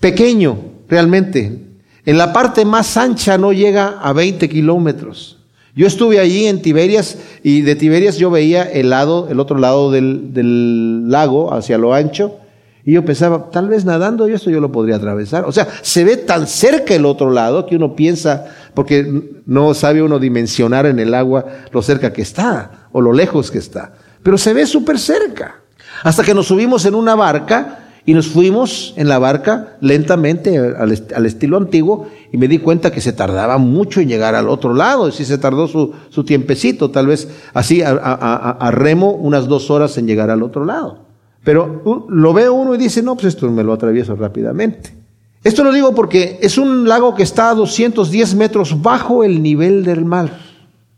pequeño 0.00 0.58
realmente. 0.86 1.58
En 2.04 2.18
la 2.18 2.34
parte 2.34 2.66
más 2.66 2.94
ancha 2.98 3.38
no 3.38 3.54
llega 3.54 3.98
a 4.02 4.12
20 4.12 4.50
kilómetros. 4.50 5.38
Yo 5.74 5.86
estuve 5.86 6.20
allí 6.20 6.44
en 6.44 6.60
Tiberias 6.60 7.16
y 7.42 7.62
de 7.62 7.74
Tiberias 7.74 8.18
yo 8.18 8.30
veía 8.30 8.64
el 8.64 8.90
lado, 8.90 9.28
el 9.30 9.40
otro 9.40 9.56
lado 9.56 9.90
del, 9.90 10.34
del 10.34 11.10
lago 11.10 11.54
hacia 11.54 11.78
lo 11.78 11.94
ancho 11.94 12.36
y 12.84 12.92
yo 12.92 13.04
pensaba, 13.04 13.50
tal 13.50 13.68
vez 13.68 13.84
nadando 13.84 14.26
yo 14.26 14.36
esto 14.36 14.50
yo 14.50 14.60
lo 14.60 14.72
podría 14.72 14.96
atravesar. 14.96 15.44
O 15.44 15.52
sea, 15.52 15.68
se 15.82 16.04
ve 16.04 16.16
tan 16.16 16.46
cerca 16.46 16.94
el 16.94 17.04
otro 17.04 17.30
lado 17.30 17.66
que 17.66 17.76
uno 17.76 17.94
piensa, 17.94 18.46
porque 18.74 19.40
no 19.46 19.74
sabe 19.74 20.02
uno 20.02 20.18
dimensionar 20.18 20.86
en 20.86 20.98
el 20.98 21.14
agua 21.14 21.44
lo 21.72 21.82
cerca 21.82 22.12
que 22.12 22.22
está 22.22 22.88
o 22.92 23.00
lo 23.00 23.12
lejos 23.12 23.50
que 23.50 23.58
está. 23.58 23.94
Pero 24.22 24.38
se 24.38 24.52
ve 24.52 24.66
súper 24.66 24.98
cerca. 24.98 25.56
Hasta 26.02 26.22
que 26.22 26.34
nos 26.34 26.46
subimos 26.46 26.84
en 26.86 26.94
una 26.94 27.14
barca 27.14 27.78
y 28.06 28.14
nos 28.14 28.28
fuimos 28.28 28.94
en 28.96 29.08
la 29.08 29.18
barca 29.18 29.76
lentamente 29.80 30.58
al, 30.58 31.26
estilo 31.26 31.56
antiguo 31.56 32.08
y 32.32 32.38
me 32.38 32.48
di 32.48 32.58
cuenta 32.58 32.90
que 32.90 33.00
se 33.00 33.12
tardaba 33.12 33.58
mucho 33.58 34.00
en 34.00 34.08
llegar 34.08 34.34
al 34.34 34.48
otro 34.48 34.74
lado. 34.74 35.08
Y 35.08 35.12
sí 35.12 35.24
se 35.24 35.38
tardó 35.38 35.68
su, 35.68 36.24
tiempecito, 36.24 36.90
tal 36.90 37.06
vez 37.06 37.28
así 37.54 37.82
a 37.82 38.70
remo 38.72 39.12
unas 39.12 39.46
dos 39.46 39.70
horas 39.70 39.98
en 39.98 40.06
llegar 40.06 40.30
al 40.30 40.42
otro 40.42 40.64
lado. 40.64 41.10
Pero 41.44 42.06
lo 42.08 42.32
ve 42.32 42.50
uno 42.50 42.74
y 42.74 42.78
dice, 42.78 43.02
no, 43.02 43.14
pues 43.14 43.26
esto 43.26 43.50
me 43.50 43.64
lo 43.64 43.72
atravieso 43.72 44.14
rápidamente. 44.14 44.99
Esto 45.42 45.64
lo 45.64 45.72
digo 45.72 45.94
porque 45.94 46.38
es 46.42 46.58
un 46.58 46.86
lago 46.86 47.14
que 47.14 47.22
está 47.22 47.50
a 47.50 47.54
210 47.54 48.34
metros 48.34 48.82
bajo 48.82 49.24
el 49.24 49.42
nivel 49.42 49.84
del 49.84 50.04
mar, 50.04 50.38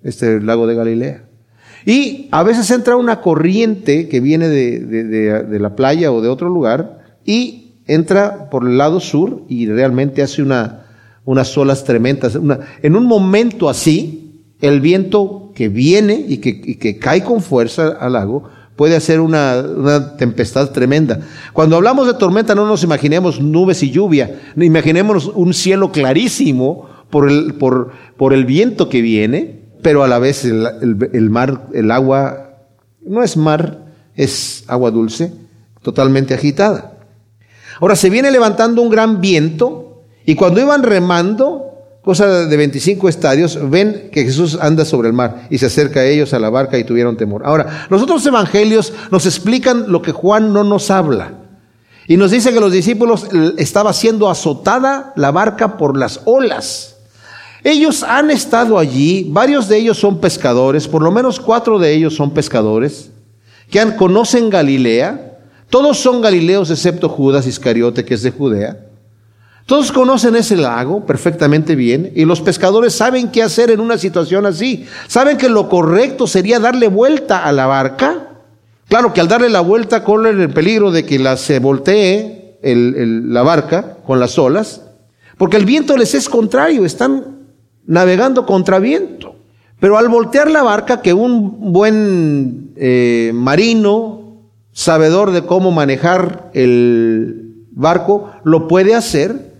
este 0.03 0.41
lago 0.41 0.67
de 0.67 0.75
Galilea. 0.75 1.25
Y 1.87 2.29
a 2.33 2.43
veces 2.43 2.71
entra 2.71 2.97
una 2.97 3.21
corriente 3.21 4.09
que 4.09 4.21
viene 4.21 4.49
de, 4.49 5.59
la 5.61 5.77
playa 5.77 6.13
o 6.13 6.21
de 6.21 6.29
otro 6.29 6.49
lugar 6.49 7.19
y 7.25 7.77
entra 7.87 8.51
por 8.51 8.67
el 8.67 8.79
lado 8.79 9.01
sur 9.01 9.43
y 9.49 9.67
realmente 9.67 10.23
hace 10.23 10.43
una, 10.43 10.87
unas 11.25 11.57
olas 11.57 11.85
tremendas. 11.85 12.37
en 12.83 12.97
un 12.97 13.07
momento 13.07 13.69
así, 13.69 14.45
el 14.61 14.81
viento 14.81 15.53
que 15.55 15.69
viene 15.69 16.25
y 16.29 16.39
que, 16.39 16.51
y 16.51 16.77
que 16.77 16.99
cae 16.99 17.23
con 17.23 17.43
fuerza 17.43 17.97
al 18.01 18.15
lago 18.15 18.49
puede 18.77 18.97
hacer 18.97 19.21
una, 19.21 20.17
tempestad 20.17 20.71
tremenda. 20.71 21.21
Cuando 21.53 21.77
hablamos 21.77 22.07
de 22.07 22.15
tormenta 22.15 22.55
no 22.55 22.67
nos 22.67 22.83
imaginemos 22.83 23.41
nubes 23.41 23.83
y 23.83 23.91
lluvia, 23.91 24.41
imaginemos 24.57 25.27
un 25.35 25.55
cielo 25.55 25.93
clarísimo 25.93 26.89
por 27.11 27.31
el, 27.31 27.55
por, 27.55 27.93
por 28.17 28.33
el 28.33 28.45
viento 28.45 28.89
que 28.89 29.03
viene, 29.03 29.63
pero 29.83 30.05
a 30.05 30.09
la 30.09 30.19
vez 30.19 30.45
el, 30.45 31.31
mar, 31.31 31.69
el 31.75 31.91
agua, 31.91 32.57
no 33.05 33.23
es 33.23 33.37
mar, 33.37 33.87
es 34.15 34.65
agua 34.69 34.91
dulce, 34.91 35.33
totalmente 35.83 36.35
agitada. 36.35 36.99
Ahora 37.81 37.97
se 37.97 38.11
viene 38.11 38.31
levantando 38.31 38.81
un 38.81 38.91
gran 38.91 39.21
viento 39.21 40.05
y 40.25 40.37
cuando 40.37 40.61
iban 40.61 40.85
remando, 40.85 41.72
cosa 42.03 42.47
de 42.47 42.57
25 42.57 43.09
estadios, 43.09 43.59
ven 43.71 44.11
que 44.13 44.25
Jesús 44.25 44.59
anda 44.61 44.85
sobre 44.85 45.09
el 45.09 45.15
mar 45.15 45.47
y 45.51 45.59
se 45.59 45.67
acerca 45.67 46.01
a 46.01 46.05
ellos 46.05 46.35
a 46.35 46.41
la 46.41 46.51
barca 46.51 46.77
y 46.77 46.85
tuvieron 46.85 47.17
temor. 47.17 47.43
Ahora, 47.45 47.87
los 47.89 48.03
otros 48.03 48.27
evangelios 48.27 48.93
nos 49.11 49.25
explican 49.25 49.91
lo 49.91 50.03
que 50.03 50.13
Juan 50.13 50.53
no 50.53 50.65
nos 50.65 50.91
habla. 50.91 51.35
Y 52.09 52.17
nos 52.17 52.33
dice 52.33 52.53
que 52.53 52.61
los 52.61 52.73
discípulos 52.73 53.29
estaba 53.57 53.93
siendo 53.93 54.29
azotada 54.29 55.13
la 55.15 55.31
barca 55.31 55.77
por 55.77 55.97
las 55.97 56.21
olas. 56.25 56.97
Ellos 57.63 58.03
han 58.03 58.33
estado 58.33 58.77
allí, 58.77 59.29
varios 59.31 59.69
de 59.69 59.79
ellos 59.79 59.97
son 59.97 60.19
pescadores, 60.19 60.89
por 60.89 61.03
lo 61.03 61.13
menos 61.13 61.39
cuatro 61.39 61.79
de 61.79 61.93
ellos 61.93 62.17
son 62.17 62.35
pescadores, 62.35 63.11
que 63.71 63.95
conocen 63.95 64.51
Galilea. 64.51 65.39
Todos 65.71 65.99
son 65.99 66.21
galileos 66.21 66.71
excepto 66.71 67.09
Judas 67.09 67.47
Iscariote, 67.47 68.05
que 68.05 68.15
es 68.15 68.23
de 68.23 68.33
Judea. 68.33 68.92
Todos 69.67 69.93
conocen 69.93 70.37
ese 70.37 70.57
lago 70.57 71.07
perfectamente 71.07 71.77
bien 71.77 72.13
y 72.15 72.25
los 72.25 72.41
pescadores 72.41 72.95
saben 72.95 73.31
qué 73.31 73.43
hacer 73.43 73.71
en 73.71 73.81
una 73.81 73.97
situación 73.97 74.45
así. 74.45 74.87
Saben 75.07 75.39
que 75.39 75.49
lo 75.49 75.69
correcto 75.69 76.27
sería 76.27 76.59
darle 76.59 76.89
vuelta 76.89 77.45
a 77.45 77.53
la 77.53 77.67
barca. 77.67 78.29
Claro 78.89 79.15
que 79.15 79.21
al 79.21 79.29
darle 79.29 79.49
la 79.49 79.61
vuelta 79.61 80.05
corren 80.05 80.41
el 80.41 80.51
peligro 80.51 80.91
de 80.91 81.07
que 81.07 81.19
la, 81.19 81.37
se 81.37 81.61
voltee 81.61 82.59
la 82.63 83.43
barca 83.43 83.97
con 84.07 84.21
las 84.21 84.39
olas, 84.39 84.83
porque 85.39 85.57
el 85.57 85.65
viento 85.65 85.97
les 85.97 86.15
es 86.15 86.29
contrario, 86.29 86.85
están 86.85 87.39
navegando 87.87 88.47
contra 88.47 88.79
viento. 88.79 89.35
Pero 89.81 89.99
al 89.99 90.09
voltear 90.09 90.51
la 90.51 90.63
barca, 90.63 91.03
que 91.03 91.13
un 91.13 91.73
buen 91.73 92.73
eh, 92.77 93.33
marino, 93.35 94.37
sabedor 94.73 95.33
de 95.33 95.45
cómo 95.45 95.73
manejar 95.73 96.51
el 96.55 97.67
barco, 97.73 98.31
lo 98.45 98.69
puede 98.69 98.95
hacer, 98.95 99.52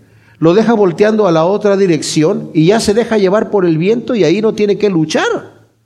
lo 0.43 0.53
deja 0.53 0.73
volteando 0.73 1.25
a 1.25 1.31
la 1.31 1.45
otra 1.45 1.77
dirección 1.77 2.49
y 2.53 2.65
ya 2.65 2.81
se 2.81 2.93
deja 2.93 3.17
llevar 3.17 3.49
por 3.49 3.65
el 3.65 3.77
viento 3.77 4.13
y 4.13 4.25
ahí 4.25 4.41
no 4.41 4.53
tiene 4.53 4.77
que 4.77 4.89
luchar. 4.89 5.23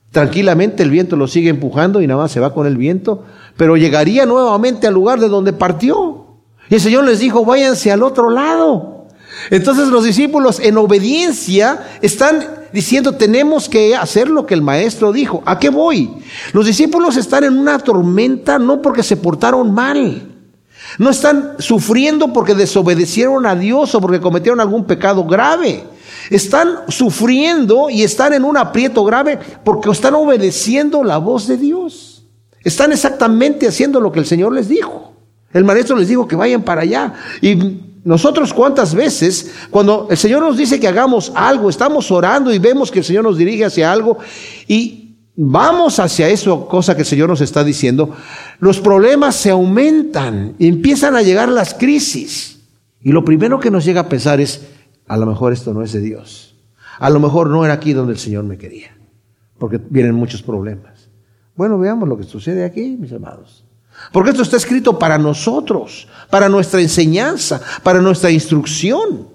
Tranquilamente 0.09 0.81
el 0.81 0.89
viento 0.89 1.15
lo 1.15 1.27
sigue 1.27 1.49
empujando 1.49 2.01
y 2.01 2.07
nada 2.07 2.21
más 2.21 2.31
se 2.31 2.39
va 2.39 2.55
con 2.55 2.65
el 2.65 2.75
viento, 2.75 3.23
pero 3.55 3.77
llegaría 3.77 4.25
nuevamente 4.25 4.87
al 4.87 4.95
lugar 4.95 5.19
de 5.19 5.27
donde 5.27 5.53
partió. 5.53 6.39
Y 6.71 6.73
el 6.73 6.81
Señor 6.81 7.05
les 7.05 7.19
dijo, 7.19 7.45
váyanse 7.45 7.91
al 7.91 8.01
otro 8.01 8.31
lado. 8.31 9.05
Entonces 9.51 9.89
los 9.89 10.03
discípulos 10.03 10.59
en 10.59 10.79
obediencia 10.79 11.85
están 12.01 12.43
diciendo, 12.73 13.11
tenemos 13.11 13.69
que 13.69 13.95
hacer 13.95 14.27
lo 14.27 14.47
que 14.47 14.55
el 14.55 14.63
maestro 14.63 15.13
dijo. 15.13 15.43
¿A 15.45 15.59
qué 15.59 15.69
voy? 15.69 16.09
Los 16.51 16.65
discípulos 16.65 17.15
están 17.15 17.43
en 17.43 17.59
una 17.59 17.77
tormenta 17.77 18.57
no 18.57 18.81
porque 18.81 19.03
se 19.03 19.17
portaron 19.17 19.71
mal. 19.71 20.36
No 20.97 21.09
están 21.09 21.55
sufriendo 21.59 22.33
porque 22.33 22.55
desobedecieron 22.55 23.45
a 23.45 23.55
Dios 23.55 23.93
o 23.95 24.01
porque 24.01 24.19
cometieron 24.19 24.59
algún 24.59 24.85
pecado 24.85 25.25
grave. 25.25 25.83
Están 26.29 26.79
sufriendo 26.89 27.89
y 27.89 28.03
están 28.03 28.33
en 28.33 28.43
un 28.43 28.57
aprieto 28.57 29.03
grave 29.03 29.39
porque 29.63 29.89
están 29.89 30.15
obedeciendo 30.15 31.03
la 31.03 31.17
voz 31.17 31.47
de 31.47 31.57
Dios. 31.57 32.23
Están 32.63 32.91
exactamente 32.91 33.67
haciendo 33.67 33.99
lo 33.99 34.11
que 34.11 34.19
el 34.19 34.25
Señor 34.25 34.53
les 34.53 34.67
dijo. 34.67 35.13
El 35.53 35.63
maestro 35.63 35.95
les 35.95 36.09
dijo 36.09 36.27
que 36.27 36.35
vayan 36.35 36.63
para 36.63 36.81
allá. 36.81 37.13
Y 37.41 37.81
nosotros 38.03 38.53
cuántas 38.53 38.93
veces, 38.93 39.51
cuando 39.69 40.07
el 40.09 40.17
Señor 40.17 40.41
nos 40.41 40.57
dice 40.57 40.79
que 40.79 40.87
hagamos 40.87 41.31
algo, 41.35 41.69
estamos 41.69 42.11
orando 42.11 42.53
y 42.53 42.59
vemos 42.59 42.91
que 42.91 42.99
el 42.99 43.05
Señor 43.05 43.23
nos 43.23 43.37
dirige 43.37 43.65
hacia 43.65 43.91
algo 43.91 44.17
y 44.67 45.06
vamos 45.37 45.99
hacia 45.99 46.27
eso, 46.27 46.67
cosa 46.67 46.95
que 46.95 47.03
el 47.03 47.07
Señor 47.07 47.29
nos 47.29 47.41
está 47.41 47.63
diciendo, 47.63 48.13
los 48.59 48.81
problemas 48.81 49.35
se 49.35 49.51
aumentan 49.51 50.55
empiezan 50.59 51.15
a 51.15 51.21
llegar 51.21 51.47
las 51.47 51.73
crisis. 51.73 52.59
Y 53.01 53.11
lo 53.11 53.23
primero 53.23 53.59
que 53.59 53.71
nos 53.71 53.85
llega 53.85 54.01
a 54.01 54.09
pensar 54.09 54.41
es, 54.41 54.67
a 55.07 55.15
lo 55.15 55.25
mejor 55.25 55.53
esto 55.53 55.73
no 55.73 55.83
es 55.83 55.93
de 55.93 56.01
Dios. 56.01 56.55
A 56.99 57.09
lo 57.09 57.19
mejor 57.19 57.49
no 57.49 57.63
era 57.63 57.75
aquí 57.75 57.93
donde 57.93 58.13
el 58.13 58.19
Señor 58.19 58.43
me 58.43 58.57
quería, 58.57 58.97
porque 59.59 59.79
vienen 59.89 60.15
muchos 60.15 60.41
problemas. 60.41 61.09
Bueno, 61.55 61.77
veamos 61.77 62.09
lo 62.09 62.17
que 62.17 62.23
sucede 62.23 62.65
aquí, 62.65 62.97
mis 62.99 63.13
amados. 63.13 63.63
Porque 64.11 64.31
esto 64.31 64.43
está 64.43 64.57
escrito 64.57 64.99
para 64.99 65.17
nosotros, 65.17 66.07
para 66.29 66.49
nuestra 66.49 66.81
enseñanza, 66.81 67.61
para 67.83 68.01
nuestra 68.01 68.31
instrucción. 68.31 69.27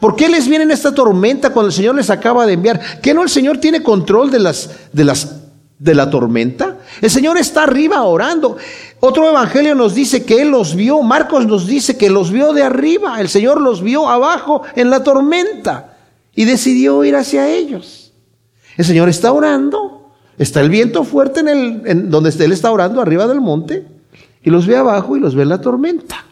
¿Por 0.00 0.16
qué 0.16 0.28
les 0.28 0.48
viene 0.48 0.72
esta 0.72 0.92
tormenta 0.92 1.50
cuando 1.50 1.68
el 1.68 1.74
Señor 1.74 1.94
les 1.94 2.10
acaba 2.10 2.46
de 2.46 2.54
enviar? 2.54 3.00
¿Que 3.00 3.14
no 3.14 3.22
el 3.22 3.28
Señor 3.28 3.58
tiene 3.58 3.82
control 3.82 4.30
de 4.30 4.40
las, 4.40 4.88
de 4.92 5.04
las, 5.04 5.43
de 5.78 5.94
la 5.94 6.10
tormenta? 6.10 6.78
El 7.00 7.10
Señor 7.10 7.38
está 7.38 7.64
arriba 7.64 8.02
orando. 8.02 8.56
Otro 9.00 9.28
evangelio 9.28 9.74
nos 9.74 9.94
dice 9.94 10.24
que 10.24 10.42
Él 10.42 10.50
los 10.50 10.74
vio. 10.74 11.02
Marcos 11.02 11.46
nos 11.46 11.66
dice 11.66 11.96
que 11.96 12.10
los 12.10 12.30
vio 12.30 12.52
de 12.52 12.62
arriba. 12.62 13.20
El 13.20 13.28
Señor 13.28 13.60
los 13.60 13.82
vio 13.82 14.08
abajo 14.08 14.62
en 14.76 14.90
la 14.90 15.02
tormenta 15.02 15.96
y 16.34 16.44
decidió 16.44 17.04
ir 17.04 17.16
hacia 17.16 17.48
ellos. 17.48 18.12
El 18.76 18.84
Señor 18.84 19.08
está 19.08 19.32
orando. 19.32 19.94
Está 20.36 20.60
el 20.60 20.68
viento 20.68 21.04
fuerte 21.04 21.40
en 21.40 21.48
el, 21.48 22.10
donde 22.10 22.30
Él 22.30 22.52
está 22.52 22.72
orando 22.72 23.00
arriba 23.00 23.26
del 23.26 23.40
monte 23.40 23.86
y 24.42 24.50
los 24.50 24.66
ve 24.66 24.76
abajo 24.76 25.16
y 25.16 25.20
los 25.20 25.34
ve 25.34 25.42
en 25.42 25.48
la 25.48 25.60
tormenta. 25.60 26.24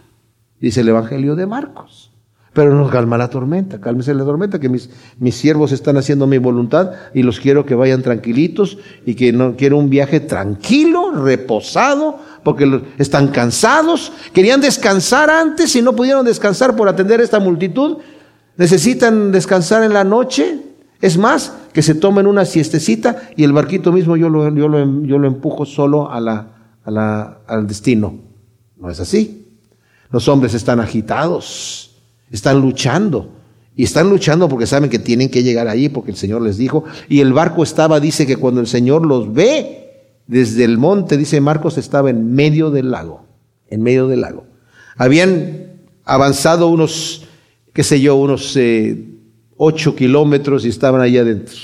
Dice 0.60 0.80
el 0.80 0.88
Evangelio 0.88 1.34
de 1.34 1.46
Marcos. 1.46 2.11
Pero 2.52 2.74
no 2.74 2.90
calma 2.90 3.16
la 3.16 3.30
tormenta, 3.30 3.80
cálmese 3.80 4.12
la 4.12 4.24
tormenta, 4.24 4.60
que 4.60 4.68
mis, 4.68 4.90
mis 5.18 5.34
siervos 5.34 5.72
están 5.72 5.96
haciendo 5.96 6.26
mi 6.26 6.36
voluntad 6.36 6.90
y 7.14 7.22
los 7.22 7.40
quiero 7.40 7.64
que 7.64 7.74
vayan 7.74 8.02
tranquilitos 8.02 8.76
y 9.06 9.14
que 9.14 9.32
no 9.32 9.56
quiero 9.56 9.78
un 9.78 9.88
viaje 9.88 10.20
tranquilo, 10.20 11.12
reposado, 11.12 12.18
porque 12.44 12.82
están 12.98 13.28
cansados, 13.28 14.12
querían 14.34 14.60
descansar 14.60 15.30
antes 15.30 15.74
y 15.76 15.82
no 15.82 15.96
pudieron 15.96 16.26
descansar 16.26 16.76
por 16.76 16.88
atender 16.88 17.20
a 17.20 17.24
esta 17.24 17.40
multitud, 17.40 17.98
necesitan 18.58 19.32
descansar 19.32 19.82
en 19.82 19.94
la 19.94 20.04
noche, 20.04 20.60
es 21.00 21.16
más, 21.16 21.54
que 21.72 21.80
se 21.80 21.94
tomen 21.94 22.26
una 22.26 22.44
siestecita 22.44 23.30
y 23.34 23.44
el 23.44 23.52
barquito 23.52 23.92
mismo 23.92 24.16
yo 24.16 24.28
lo, 24.28 24.54
yo 24.54 24.68
lo, 24.68 25.02
yo 25.02 25.18
lo 25.18 25.26
empujo 25.26 25.64
solo 25.64 26.10
a 26.10 26.20
la, 26.20 27.38
al 27.46 27.66
destino. 27.66 28.14
No 28.76 28.90
es 28.90 29.00
así. 29.00 29.58
Los 30.10 30.28
hombres 30.28 30.54
están 30.54 30.80
agitados, 30.80 31.91
están 32.32 32.60
luchando. 32.60 33.30
Y 33.74 33.84
están 33.84 34.10
luchando 34.10 34.48
porque 34.48 34.66
saben 34.66 34.90
que 34.90 34.98
tienen 34.98 35.30
que 35.30 35.42
llegar 35.42 35.68
allí 35.68 35.88
porque 35.88 36.10
el 36.10 36.16
Señor 36.16 36.42
les 36.42 36.58
dijo. 36.58 36.84
Y 37.08 37.20
el 37.20 37.32
barco 37.32 37.62
estaba, 37.62 38.00
dice 38.00 38.26
que 38.26 38.36
cuando 38.36 38.60
el 38.60 38.66
Señor 38.66 39.06
los 39.06 39.32
ve 39.32 40.18
desde 40.26 40.64
el 40.64 40.78
monte, 40.78 41.16
dice 41.16 41.40
Marcos, 41.40 41.78
estaba 41.78 42.10
en 42.10 42.34
medio 42.34 42.70
del 42.70 42.90
lago. 42.90 43.24
En 43.70 43.82
medio 43.82 44.08
del 44.08 44.22
lago. 44.22 44.44
Habían 44.96 45.72
avanzado 46.04 46.68
unos, 46.68 47.26
qué 47.72 47.82
sé 47.82 48.00
yo, 48.00 48.16
unos 48.16 48.56
eh, 48.56 49.12
ocho 49.56 49.94
kilómetros 49.94 50.64
y 50.64 50.68
estaban 50.68 51.00
allá 51.00 51.22
adentro, 51.22 51.56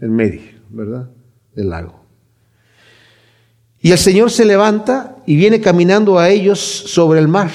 en 0.00 0.14
medio, 0.14 0.42
¿verdad? 0.70 1.08
Del 1.54 1.70
lago. 1.70 2.04
Y 3.80 3.92
el 3.92 3.98
Señor 3.98 4.30
se 4.30 4.44
levanta 4.44 5.16
y 5.26 5.36
viene 5.36 5.60
caminando 5.60 6.18
a 6.18 6.30
ellos 6.30 6.58
sobre 6.58 7.20
el 7.20 7.28
mar. 7.28 7.50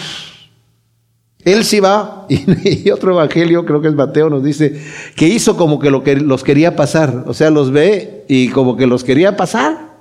Él 1.54 1.64
sí 1.64 1.80
va, 1.80 2.26
y, 2.30 2.90
otro 2.92 3.14
evangelio, 3.14 3.66
creo 3.66 3.82
que 3.82 3.88
es 3.88 3.96
Mateo, 3.96 4.30
nos 4.30 4.44
dice 4.44 4.82
que 5.16 5.28
hizo 5.28 5.58
como 5.58 5.80
que, 5.80 5.92
lo 5.92 6.04
que 6.04 6.16
los 6.16 6.44
quería 6.44 6.76
pasar. 6.76 7.24
O 7.28 7.34
sea, 7.34 7.50
los 7.50 7.72
ve 7.72 8.26
y 8.28 8.50
como 8.50 8.78
que 8.78 8.88
los 8.88 9.04
quería 9.04 9.38
pasar. 9.38 9.98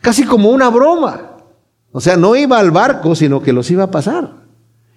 Casi 0.00 0.24
como 0.24 0.50
una 0.50 0.68
broma. 0.68 1.36
O 1.92 2.00
sea, 2.00 2.16
no 2.16 2.36
iba 2.36 2.58
al 2.58 2.70
barco, 2.70 3.14
sino 3.14 3.42
que 3.42 3.52
los 3.52 3.70
iba 3.70 3.84
a 3.84 3.90
pasar. 3.90 4.42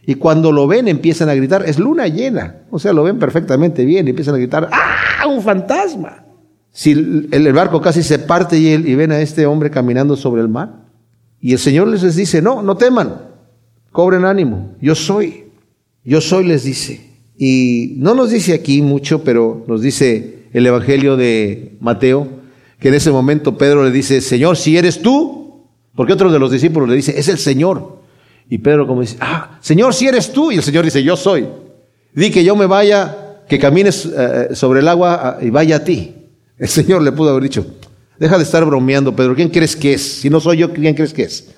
Y 0.06 0.16
cuando 0.16 0.52
lo 0.52 0.68
ven 0.68 0.88
empiezan 0.88 1.30
a 1.30 1.34
gritar, 1.34 1.64
es 1.68 1.80
luna 1.80 2.08
llena. 2.08 2.64
O 2.70 2.80
sea, 2.80 2.94
lo 2.94 3.04
ven 3.04 3.20
perfectamente 3.20 3.86
bien, 3.86 4.08
y 4.08 4.12
empiezan 4.12 4.36
a 4.36 4.38
gritar, 4.38 4.70
¡ah! 4.72 5.28
¡Un 5.28 5.42
fantasma! 5.42 6.26
Si 6.72 6.92
el, 6.92 7.54
barco 7.54 7.82
casi 7.82 8.04
se 8.04 8.20
parte 8.20 8.58
y, 8.58 8.68
y 8.68 8.96
ven 8.96 9.12
a 9.12 9.20
este 9.20 9.46
hombre 9.46 9.72
caminando 9.72 10.16
sobre 10.16 10.42
el 10.42 10.50
mar. 10.50 10.86
Y 11.40 11.54
el 11.54 11.60
Señor 11.60 11.88
les 11.88 12.16
dice, 12.16 12.42
no, 12.42 12.62
no 12.62 12.76
teman, 12.76 13.22
cobren 13.92 14.26
ánimo, 14.26 14.76
yo 14.82 14.96
soy, 14.96 15.45
yo 16.06 16.22
soy 16.22 16.46
les 16.46 16.64
dice. 16.64 17.02
Y 17.38 17.96
no 17.98 18.16
nos 18.16 18.32
dice 18.32 18.54
aquí 18.54 18.82
mucho, 18.82 19.24
pero 19.24 19.66
nos 19.68 19.82
dice 19.82 20.46
el 20.54 20.66
Evangelio 20.66 21.18
de 21.18 21.76
Mateo, 21.82 22.28
que 22.80 22.88
en 22.90 22.94
ese 22.94 23.12
momento 23.12 23.58
Pedro 23.58 23.84
le 23.84 23.92
dice, 23.92 24.22
Señor, 24.22 24.56
si 24.56 24.78
eres 24.78 25.02
tú, 25.02 25.66
porque 25.96 26.14
otro 26.14 26.32
de 26.32 26.40
los 26.40 26.52
discípulos 26.52 26.88
le 26.88 26.96
dice, 26.96 27.18
es 27.18 27.28
el 27.28 27.38
Señor. 27.38 28.00
Y 28.50 28.60
Pedro 28.60 28.88
como 28.88 29.02
dice, 29.02 29.18
ah, 29.20 29.58
Señor, 29.62 29.94
si 29.94 30.08
eres 30.08 30.32
tú. 30.32 30.52
Y 30.52 30.56
el 30.56 30.64
Señor 30.64 30.86
dice, 30.86 31.04
yo 31.04 31.18
soy. 31.18 31.48
Di 32.14 32.32
que 32.32 32.44
yo 32.44 32.56
me 32.56 32.68
vaya, 32.68 33.42
que 33.50 33.60
camines 33.60 34.06
eh, 34.06 34.50
sobre 34.54 34.82
el 34.82 34.88
agua 34.88 35.38
ah, 35.40 35.44
y 35.44 35.50
vaya 35.50 35.78
a 35.78 35.84
ti. 35.84 36.14
El 36.58 36.68
Señor 36.68 37.02
le 37.02 37.12
pudo 37.12 37.32
haber 37.32 37.44
dicho, 37.44 37.66
deja 38.18 38.38
de 38.38 38.44
estar 38.44 38.64
bromeando, 38.64 39.16
Pedro, 39.16 39.36
¿quién 39.36 39.50
crees 39.50 39.76
que 39.76 39.94
es? 39.94 40.20
Si 40.20 40.30
no 40.30 40.40
soy 40.40 40.58
yo, 40.58 40.72
¿quién 40.72 40.96
crees 40.96 41.14
que 41.14 41.24
es? 41.24 41.54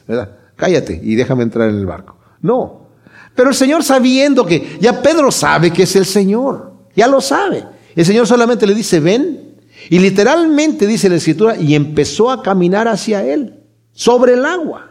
Cállate 0.56 1.00
y 1.04 1.16
déjame 1.16 1.44
entrar 1.44 1.70
en 1.70 1.76
el 1.76 1.86
barco. 1.86 2.18
No. 2.42 2.87
Pero 3.38 3.50
el 3.50 3.56
Señor 3.56 3.84
sabiendo 3.84 4.48
que 4.48 4.78
ya 4.82 5.00
Pedro 5.00 5.32
sabe 5.32 5.72
que 5.72 5.84
es 5.84 5.96
el 5.96 6.08
Señor, 6.08 6.74
ya 6.96 7.08
lo 7.08 7.22
sabe. 7.22 7.64
El 7.96 8.04
Señor 8.04 8.26
solamente 8.26 8.66
le 8.66 8.74
dice, 8.74 9.00
ven. 9.00 9.54
Y 9.92 10.00
literalmente 10.00 10.88
dice 10.88 11.08
la 11.08 11.18
escritura, 11.18 11.56
y 11.56 11.76
empezó 11.76 12.32
a 12.32 12.42
caminar 12.42 12.88
hacia 12.88 13.24
él, 13.24 13.60
sobre 13.94 14.34
el 14.34 14.44
agua. 14.44 14.90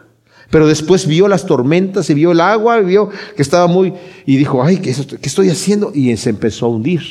Pero 0.49 0.65
después 0.65 1.05
vio 1.05 1.27
las 1.27 1.45
tormentas 1.45 2.09
y 2.09 2.13
vio 2.13 2.31
el 2.31 2.39
agua, 2.39 2.79
y 2.79 2.85
vio 2.85 3.09
que 3.35 3.41
estaba 3.41 3.67
muy, 3.67 3.93
y 4.25 4.37
dijo, 4.37 4.63
ay, 4.63 4.77
¿qué, 4.77 4.91
estoy 4.91 5.49
haciendo? 5.49 5.91
Y 5.93 6.15
se 6.15 6.29
empezó 6.29 6.67
a 6.67 6.69
hundir. 6.69 7.01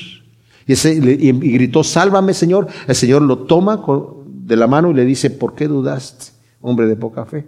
Y, 0.67 0.73
y, 0.73 1.33
gritó, 1.53 1.85
sálvame 1.85 2.33
Señor. 2.33 2.67
El 2.89 2.95
Señor 2.95 3.21
lo 3.21 3.41
toma 3.41 3.85
de 4.27 4.57
la 4.57 4.67
mano 4.67 4.91
y 4.91 4.95
le 4.95 5.05
dice, 5.05 5.29
¿por 5.29 5.55
qué 5.55 5.69
dudaste, 5.69 6.33
hombre 6.63 6.87
de 6.87 6.97
poca 6.97 7.27
fe? 7.27 7.45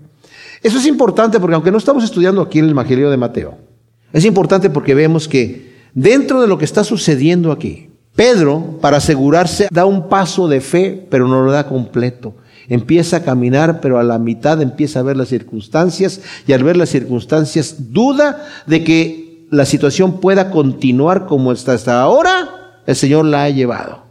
Eso 0.63 0.77
es 0.77 0.85
importante 0.85 1.41
porque 1.41 1.55
aunque 1.55 1.71
no 1.71 1.79
estamos 1.79 2.05
estudiando 2.05 2.43
aquí 2.43 2.59
en 2.59 2.67
el 2.67 2.73
Evangelio 2.73 3.09
de 3.11 3.17
Mateo, 3.17 3.68
es 4.13 4.25
importante 4.25 4.71
porque 4.71 4.95
vemos 4.95 5.29
que 5.29 5.75
dentro 5.95 6.41
de 6.41 6.47
lo 6.47 6.59
que 6.59 6.65
está 6.65 6.85
sucediendo 6.85 7.53
aquí, 7.53 7.91
Pedro, 8.15 8.79
para 8.81 8.97
asegurarse, 8.97 9.69
da 9.71 9.85
un 9.85 10.09
paso 10.09 10.49
de 10.49 10.61
fe, 10.61 11.07
pero 11.09 11.29
no 11.29 11.45
lo 11.45 11.53
da 11.53 11.69
completo. 11.69 12.35
Empieza 12.69 13.19
a 13.19 13.23
caminar, 13.23 13.81
pero 13.81 13.99
a 13.99 14.03
la 14.03 14.19
mitad 14.19 14.61
empieza 14.61 15.01
a 15.01 15.05
ver 15.05 15.17
las 15.17 15.29
circunstancias 15.29 16.21
y 16.47 16.53
al 16.53 16.65
ver 16.65 16.77
las 16.77 16.89
circunstancias 16.89 17.93
duda 17.93 18.45
de 18.67 18.83
que 18.83 19.47
la 19.51 19.65
situación 19.65 20.21
pueda 20.21 20.51
continuar 20.51 21.27
como 21.27 21.53
está 21.53 21.75
hasta 21.75 22.01
ahora, 22.01 22.83
el 22.87 22.97
Señor 22.97 23.25
la 23.25 23.45
ha 23.45 23.51
llevado. 23.51 24.03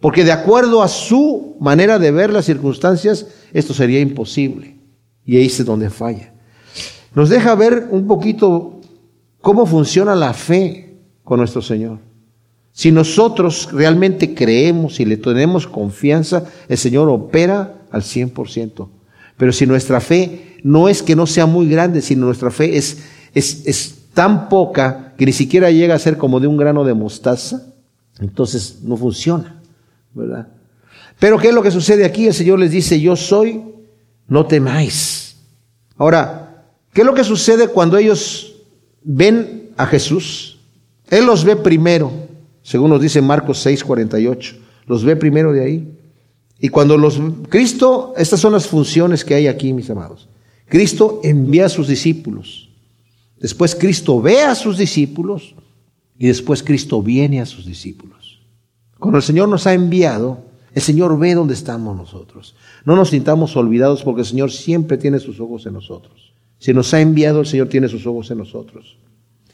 Porque 0.00 0.24
de 0.24 0.32
acuerdo 0.32 0.82
a 0.82 0.88
su 0.88 1.56
manera 1.58 1.98
de 1.98 2.10
ver 2.10 2.32
las 2.32 2.44
circunstancias, 2.44 3.26
esto 3.52 3.74
sería 3.74 4.00
imposible. 4.00 4.76
Y 5.24 5.36
ahí 5.36 5.46
es 5.46 5.64
donde 5.64 5.90
falla. 5.90 6.32
Nos 7.14 7.30
deja 7.30 7.54
ver 7.54 7.88
un 7.90 8.06
poquito 8.06 8.75
cómo 9.46 9.64
funciona 9.64 10.16
la 10.16 10.32
fe 10.32 10.96
con 11.22 11.38
nuestro 11.38 11.62
Señor. 11.62 12.00
Si 12.72 12.90
nosotros 12.90 13.68
realmente 13.70 14.34
creemos 14.34 14.98
y 14.98 15.04
le 15.04 15.18
tenemos 15.18 15.68
confianza, 15.68 16.46
el 16.66 16.76
Señor 16.76 17.08
opera 17.08 17.82
al 17.92 18.02
100%. 18.02 18.88
Pero 19.36 19.52
si 19.52 19.64
nuestra 19.64 20.00
fe 20.00 20.56
no 20.64 20.88
es 20.88 21.00
que 21.00 21.14
no 21.14 21.28
sea 21.28 21.46
muy 21.46 21.68
grande, 21.68 22.02
sino 22.02 22.26
nuestra 22.26 22.50
fe 22.50 22.76
es, 22.76 23.04
es, 23.34 23.64
es 23.68 23.94
tan 24.14 24.48
poca 24.48 25.14
que 25.16 25.26
ni 25.26 25.32
siquiera 25.32 25.70
llega 25.70 25.94
a 25.94 26.00
ser 26.00 26.18
como 26.18 26.40
de 26.40 26.48
un 26.48 26.56
grano 26.56 26.82
de 26.82 26.94
mostaza, 26.94 27.72
entonces 28.18 28.80
no 28.82 28.96
funciona. 28.96 29.62
¿verdad? 30.12 30.48
Pero 31.20 31.38
¿qué 31.38 31.50
es 31.50 31.54
lo 31.54 31.62
que 31.62 31.70
sucede 31.70 32.04
aquí? 32.04 32.26
El 32.26 32.34
Señor 32.34 32.58
les 32.58 32.72
dice, 32.72 33.00
yo 33.00 33.14
soy, 33.14 33.62
no 34.26 34.46
temáis. 34.46 35.36
Ahora, 35.96 36.64
¿qué 36.92 37.02
es 37.02 37.06
lo 37.06 37.14
que 37.14 37.22
sucede 37.22 37.68
cuando 37.68 37.96
ellos 37.96 38.54
ven 39.06 39.70
a 39.76 39.86
Jesús? 39.86 40.58
Él 41.08 41.24
los 41.24 41.44
ve 41.44 41.56
primero, 41.56 42.12
según 42.62 42.90
nos 42.90 43.00
dice 43.00 43.22
Marcos 43.22 43.60
6, 43.60 43.84
48. 43.84 44.56
los 44.86 45.04
ve 45.04 45.16
primero 45.16 45.52
de 45.52 45.64
ahí. 45.64 45.92
Y 46.58 46.68
cuando 46.68 46.98
los 46.98 47.20
Cristo, 47.48 48.14
estas 48.16 48.40
son 48.40 48.52
las 48.52 48.66
funciones 48.66 49.24
que 49.24 49.34
hay 49.34 49.46
aquí, 49.46 49.72
mis 49.72 49.88
amados. 49.90 50.28
Cristo 50.68 51.20
envía 51.22 51.66
a 51.66 51.68
sus 51.68 51.88
discípulos. 51.88 52.68
Después 53.38 53.74
Cristo 53.74 54.20
ve 54.20 54.42
a 54.42 54.54
sus 54.54 54.78
discípulos 54.78 55.54
y 56.18 56.26
después 56.26 56.62
Cristo 56.62 57.02
viene 57.02 57.40
a 57.40 57.46
sus 57.46 57.66
discípulos. 57.66 58.40
Cuando 58.98 59.18
el 59.18 59.22
Señor 59.22 59.48
nos 59.48 59.66
ha 59.66 59.74
enviado, 59.74 60.40
el 60.74 60.82
Señor 60.82 61.18
ve 61.18 61.34
dónde 61.34 61.54
estamos 61.54 61.96
nosotros. 61.96 62.56
No 62.84 62.96
nos 62.96 63.10
sintamos 63.10 63.54
olvidados 63.56 64.02
porque 64.02 64.22
el 64.22 64.26
Señor 64.26 64.50
siempre 64.50 64.96
tiene 64.96 65.20
sus 65.20 65.38
ojos 65.38 65.66
en 65.66 65.74
nosotros. 65.74 66.32
Si 66.58 66.72
nos 66.72 66.92
ha 66.94 67.00
enviado, 67.00 67.40
el 67.40 67.46
Señor 67.46 67.68
tiene 67.68 67.88
sus 67.88 68.06
ojos 68.06 68.30
en 68.30 68.38
nosotros. 68.38 68.98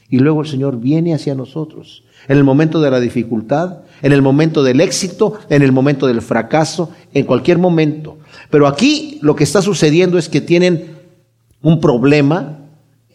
Y 0.09 0.19
luego 0.19 0.41
el 0.41 0.47
Señor 0.47 0.79
viene 0.79 1.13
hacia 1.13 1.35
nosotros. 1.35 2.03
En 2.27 2.37
el 2.37 2.43
momento 2.43 2.81
de 2.81 2.91
la 2.91 2.99
dificultad, 2.99 3.79
en 4.01 4.11
el 4.11 4.21
momento 4.21 4.63
del 4.63 4.79
éxito, 4.79 5.33
en 5.49 5.61
el 5.61 5.71
momento 5.71 6.07
del 6.07 6.21
fracaso, 6.21 6.91
en 7.13 7.25
cualquier 7.25 7.57
momento. 7.57 8.17
Pero 8.49 8.67
aquí 8.67 9.19
lo 9.21 9.35
que 9.35 9.43
está 9.43 9.61
sucediendo 9.61 10.17
es 10.17 10.29
que 10.29 10.41
tienen 10.41 10.97
un 11.61 11.79
problema 11.79 12.59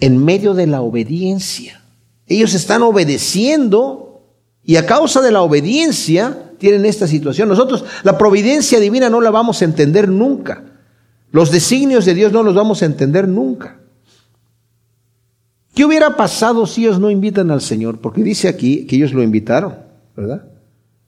en 0.00 0.24
medio 0.24 0.54
de 0.54 0.66
la 0.66 0.80
obediencia. 0.80 1.82
Ellos 2.26 2.54
están 2.54 2.82
obedeciendo 2.82 4.22
y 4.64 4.76
a 4.76 4.86
causa 4.86 5.22
de 5.22 5.32
la 5.32 5.42
obediencia 5.42 6.52
tienen 6.58 6.84
esta 6.84 7.06
situación. 7.06 7.48
Nosotros 7.48 7.84
la 8.02 8.18
providencia 8.18 8.80
divina 8.80 9.08
no 9.08 9.20
la 9.20 9.30
vamos 9.30 9.62
a 9.62 9.64
entender 9.64 10.08
nunca. 10.08 10.64
Los 11.30 11.50
designios 11.50 12.04
de 12.04 12.14
Dios 12.14 12.32
no 12.32 12.42
los 12.42 12.54
vamos 12.54 12.82
a 12.82 12.86
entender 12.86 13.28
nunca. 13.28 13.77
¿Qué 15.78 15.84
hubiera 15.84 16.16
pasado 16.16 16.66
si 16.66 16.84
ellos 16.84 16.98
no 16.98 17.08
invitan 17.08 17.52
al 17.52 17.60
Señor? 17.60 18.00
Porque 18.00 18.24
dice 18.24 18.48
aquí 18.48 18.84
que 18.84 18.96
ellos 18.96 19.12
lo 19.12 19.22
invitaron, 19.22 19.76
¿verdad? 20.16 20.42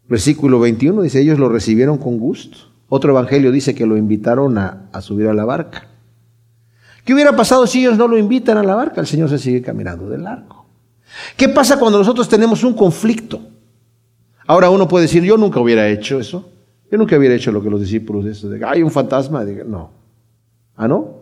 Versículo 0.09 0.61
21 0.61 1.03
dice, 1.03 1.21
ellos 1.21 1.41
lo 1.41 1.49
recibieron 1.49 1.99
con 1.99 2.21
gusto. 2.21 2.57
Otro 2.89 3.11
evangelio 3.11 3.51
dice 3.51 3.75
que 3.75 3.85
lo 3.85 3.97
invitaron 3.97 4.59
a, 4.59 4.89
subir 5.01 5.27
a 5.27 5.35
la 5.35 5.45
barca. 5.45 5.89
¿Qué 7.05 7.13
hubiera 7.13 7.35
pasado 7.35 7.67
si 7.67 7.81
ellos 7.81 7.99
no 7.99 8.07
lo 8.07 8.17
invitan 8.17 8.59
a 8.59 8.63
la 8.63 8.77
barca? 8.77 9.01
El 9.01 9.09
Señor 9.09 9.29
se 9.29 9.41
sigue 9.41 9.61
caminando 9.61 10.09
del 10.09 10.23
largo. 10.23 10.67
¿Qué 11.37 11.49
pasa 11.49 11.77
cuando 11.77 11.99
nosotros 11.99 12.29
tenemos 12.29 12.63
un 12.63 12.75
conflicto? 12.75 13.41
Ahora 14.47 14.71
uno 14.71 14.87
puede 14.87 15.07
decir, 15.07 15.25
yo 15.25 15.37
nunca 15.37 15.59
hubiera 15.59 15.89
hecho 15.89 16.21
eso. 16.21 16.49
Yo 16.93 16.97
nunca 16.97 17.19
hubiera 17.19 17.35
hecho 17.35 17.51
lo 17.51 17.61
que 17.61 17.71
los 17.71 17.81
discípulos 17.81 18.25
de 18.25 18.31
eso. 18.31 18.49
Hay 18.65 18.85
un 18.85 18.93
fantasma. 18.93 19.43
no. 19.67 19.91
¿Ah, 20.77 20.87
no? 20.87 21.20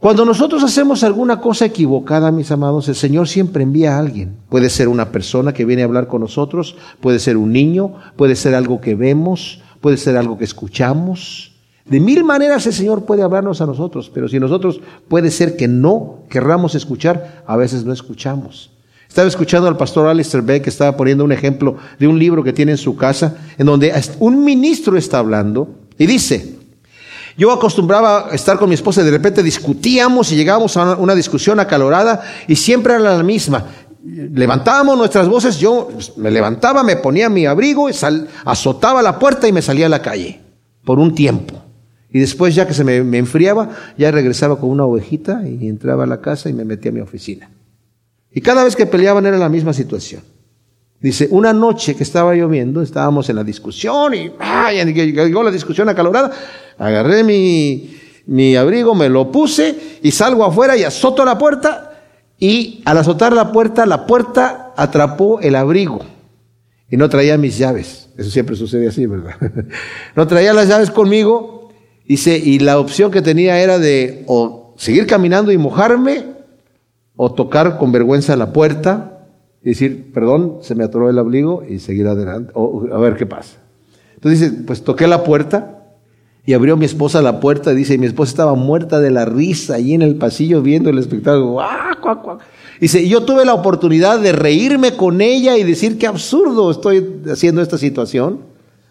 Cuando 0.00 0.24
nosotros 0.24 0.62
hacemos 0.62 1.02
alguna 1.02 1.40
cosa 1.40 1.64
equivocada, 1.64 2.30
mis 2.30 2.52
amados, 2.52 2.88
el 2.88 2.94
Señor 2.94 3.26
siempre 3.26 3.64
envía 3.64 3.96
a 3.96 3.98
alguien. 3.98 4.36
Puede 4.48 4.70
ser 4.70 4.86
una 4.86 5.10
persona 5.10 5.52
que 5.52 5.64
viene 5.64 5.82
a 5.82 5.86
hablar 5.86 6.06
con 6.06 6.20
nosotros, 6.20 6.76
puede 7.00 7.18
ser 7.18 7.36
un 7.36 7.52
niño, 7.52 7.94
puede 8.14 8.36
ser 8.36 8.54
algo 8.54 8.80
que 8.80 8.94
vemos, 8.94 9.60
puede 9.80 9.96
ser 9.96 10.16
algo 10.16 10.38
que 10.38 10.44
escuchamos. 10.44 11.52
De 11.84 11.98
mil 11.98 12.22
maneras 12.22 12.64
el 12.68 12.74
Señor 12.74 13.06
puede 13.06 13.22
hablarnos 13.22 13.60
a 13.60 13.66
nosotros, 13.66 14.08
pero 14.14 14.28
si 14.28 14.38
nosotros 14.38 14.80
puede 15.08 15.32
ser 15.32 15.56
que 15.56 15.66
no 15.66 16.20
querramos 16.28 16.76
escuchar, 16.76 17.42
a 17.44 17.56
veces 17.56 17.84
no 17.84 17.92
escuchamos. 17.92 18.70
Estaba 19.08 19.26
escuchando 19.26 19.66
al 19.66 19.76
pastor 19.76 20.06
Alistair 20.06 20.44
Beck 20.44 20.62
que 20.62 20.70
estaba 20.70 20.96
poniendo 20.96 21.24
un 21.24 21.32
ejemplo 21.32 21.76
de 21.98 22.06
un 22.06 22.20
libro 22.20 22.44
que 22.44 22.52
tiene 22.52 22.72
en 22.72 22.78
su 22.78 22.94
casa, 22.94 23.36
en 23.58 23.66
donde 23.66 23.92
un 24.20 24.44
ministro 24.44 24.96
está 24.96 25.18
hablando 25.18 25.70
y 25.98 26.06
dice, 26.06 26.57
yo 27.38 27.52
acostumbraba 27.52 28.30
a 28.30 28.34
estar 28.34 28.58
con 28.58 28.68
mi 28.68 28.74
esposa 28.74 29.00
y 29.00 29.04
de 29.04 29.12
repente 29.12 29.44
discutíamos 29.44 30.32
y 30.32 30.36
llegábamos 30.36 30.76
a 30.76 30.96
una 30.96 31.14
discusión 31.14 31.60
acalorada 31.60 32.20
y 32.48 32.56
siempre 32.56 32.94
era 32.94 33.16
la 33.16 33.22
misma. 33.22 33.64
Levantábamos 34.04 34.98
nuestras 34.98 35.28
voces, 35.28 35.56
yo 35.58 35.88
me 36.16 36.32
levantaba, 36.32 36.82
me 36.82 36.96
ponía 36.96 37.28
mi 37.28 37.46
abrigo, 37.46 37.88
azotaba 38.44 39.02
la 39.02 39.20
puerta 39.20 39.46
y 39.46 39.52
me 39.52 39.62
salía 39.62 39.86
a 39.86 39.88
la 39.88 40.02
calle 40.02 40.40
por 40.84 40.98
un 40.98 41.14
tiempo. 41.14 41.54
Y 42.10 42.18
después, 42.18 42.56
ya 42.56 42.66
que 42.66 42.74
se 42.74 42.82
me, 42.82 42.96
enfriaba, 42.96 43.68
ya 43.96 44.10
regresaba 44.10 44.58
con 44.58 44.70
una 44.70 44.84
ovejita 44.84 45.42
y 45.46 45.68
entraba 45.68 46.04
a 46.04 46.06
la 46.08 46.20
casa 46.20 46.48
y 46.48 46.52
me 46.52 46.64
metía 46.64 46.90
a 46.90 46.94
mi 46.94 47.00
oficina. 47.00 47.50
Y 48.32 48.40
cada 48.40 48.64
vez 48.64 48.74
que 48.74 48.86
peleaban 48.86 49.26
era 49.26 49.38
la 49.38 49.48
misma 49.48 49.72
situación. 49.72 50.22
Dice, 51.00 51.28
una 51.30 51.52
noche 51.52 51.94
que 51.94 52.02
estaba 52.02 52.34
lloviendo, 52.34 52.82
estábamos 52.82 53.28
en 53.30 53.36
la 53.36 53.44
discusión 53.44 54.14
y 54.14 54.32
ay, 54.38 54.84
llegó 54.92 55.42
la 55.42 55.50
discusión 55.50 55.88
acalorada, 55.88 56.32
agarré 56.76 57.22
mi, 57.22 57.96
mi 58.26 58.56
abrigo, 58.56 58.94
me 58.94 59.08
lo 59.08 59.30
puse 59.30 59.98
y 60.02 60.10
salgo 60.10 60.44
afuera 60.44 60.76
y 60.76 60.82
azoto 60.82 61.24
la 61.24 61.38
puerta 61.38 62.02
y 62.38 62.82
al 62.84 62.98
azotar 62.98 63.32
la 63.32 63.52
puerta, 63.52 63.86
la 63.86 64.06
puerta 64.06 64.72
atrapó 64.76 65.40
el 65.40 65.54
abrigo 65.54 66.00
y 66.90 66.96
no 66.96 67.08
traía 67.08 67.38
mis 67.38 67.58
llaves. 67.58 68.08
Eso 68.16 68.30
siempre 68.30 68.56
sucede 68.56 68.88
así, 68.88 69.06
¿verdad? 69.06 69.36
no 70.16 70.26
traía 70.26 70.52
las 70.52 70.66
llaves 70.66 70.90
conmigo 70.90 71.58
Dice, 72.08 72.40
y 72.42 72.58
la 72.58 72.78
opción 72.78 73.10
que 73.10 73.20
tenía 73.20 73.60
era 73.60 73.78
de 73.78 74.24
o 74.26 74.72
seguir 74.78 75.06
caminando 75.06 75.52
y 75.52 75.58
mojarme, 75.58 76.24
o 77.16 77.34
tocar 77.34 77.76
con 77.76 77.92
vergüenza 77.92 78.34
la 78.34 78.50
puerta 78.54 79.17
y 79.62 79.70
decir, 79.70 80.12
perdón, 80.12 80.58
se 80.62 80.74
me 80.74 80.84
atoró 80.84 81.10
el 81.10 81.18
abrigo 81.18 81.62
y 81.68 81.78
seguir 81.78 82.06
adelante, 82.06 82.52
o 82.54 82.86
a 82.92 82.98
ver 82.98 83.16
qué 83.16 83.26
pasa. 83.26 83.58
Entonces 84.14 84.40
dice, 84.40 84.62
pues 84.64 84.82
toqué 84.82 85.06
la 85.06 85.24
puerta 85.24 85.84
y 86.44 86.54
abrió 86.54 86.76
mi 86.76 86.84
esposa 86.86 87.22
la 87.22 87.40
puerta, 87.40 87.74
dice, 87.74 87.94
y 87.94 87.98
mi 87.98 88.06
esposa 88.06 88.30
estaba 88.30 88.54
muerta 88.54 89.00
de 89.00 89.10
la 89.10 89.24
risa 89.24 89.74
ahí 89.74 89.94
en 89.94 90.02
el 90.02 90.16
pasillo 90.16 90.62
viendo 90.62 90.90
el 90.90 90.98
espectáculo. 90.98 91.58
Dice, 92.80 93.02
y 93.02 93.08
yo 93.08 93.24
tuve 93.24 93.44
la 93.44 93.54
oportunidad 93.54 94.20
de 94.20 94.32
reírme 94.32 94.96
con 94.96 95.20
ella 95.20 95.56
y 95.58 95.64
decir 95.64 95.98
qué 95.98 96.06
absurdo 96.06 96.70
estoy 96.70 97.22
haciendo 97.30 97.60
esta 97.60 97.76
situación. 97.76 98.40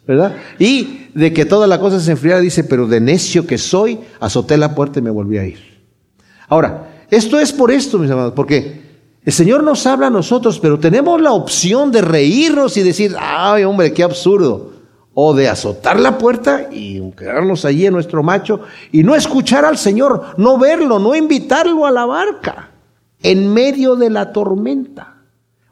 ¿verdad? 0.08 0.38
Y 0.58 1.10
de 1.14 1.34
que 1.34 1.46
toda 1.46 1.68
la 1.68 1.80
cosa 1.80 2.00
se 2.00 2.12
enfriara, 2.12 2.40
dice, 2.40 2.64
pero 2.64 2.88
de 2.88 3.02
necio 3.02 3.46
que 3.46 3.58
soy, 3.58 4.00
azoté 4.22 4.58
la 4.58 4.74
puerta 4.74 5.00
y 5.00 5.02
me 5.02 5.10
volví 5.10 5.38
a 5.38 5.46
ir. 5.46 5.60
Ahora, 6.48 7.06
esto 7.12 7.38
es 7.40 7.52
por 7.52 7.72
esto, 7.72 8.00
mis 8.00 8.10
amados, 8.10 8.34
porque 8.34 8.87
el 9.28 9.34
Señor 9.34 9.62
nos 9.62 9.86
habla 9.86 10.08
a 10.08 10.10
nosotros, 10.10 10.58
pero 10.58 10.80
tenemos 10.80 11.20
la 11.20 11.34
opción 11.34 11.92
de 11.92 12.02
reírnos 12.02 12.78
y 12.78 12.82
decir, 12.82 13.14
ay 13.20 13.66
hombre, 13.66 13.92
qué 13.92 14.02
absurdo. 14.02 14.72
O 15.14 15.34
de 15.34 15.50
azotar 15.50 16.00
la 16.00 16.18
puerta 16.18 16.70
y 16.72 17.02
quedarnos 17.12 17.66
allí 17.66 17.86
en 17.86 17.92
nuestro 17.92 18.24
macho 18.24 18.62
y 18.90 19.04
no 19.04 19.16
escuchar 19.16 19.66
al 19.66 19.78
Señor, 19.78 20.28
no 20.38 20.58
verlo, 20.58 20.98
no 20.98 21.14
invitarlo 21.14 21.86
a 21.86 21.92
la 21.92 22.06
barca 22.06 22.70
en 23.22 23.54
medio 23.54 23.98
de 23.98 24.10
la 24.10 24.32
tormenta. 24.32 25.18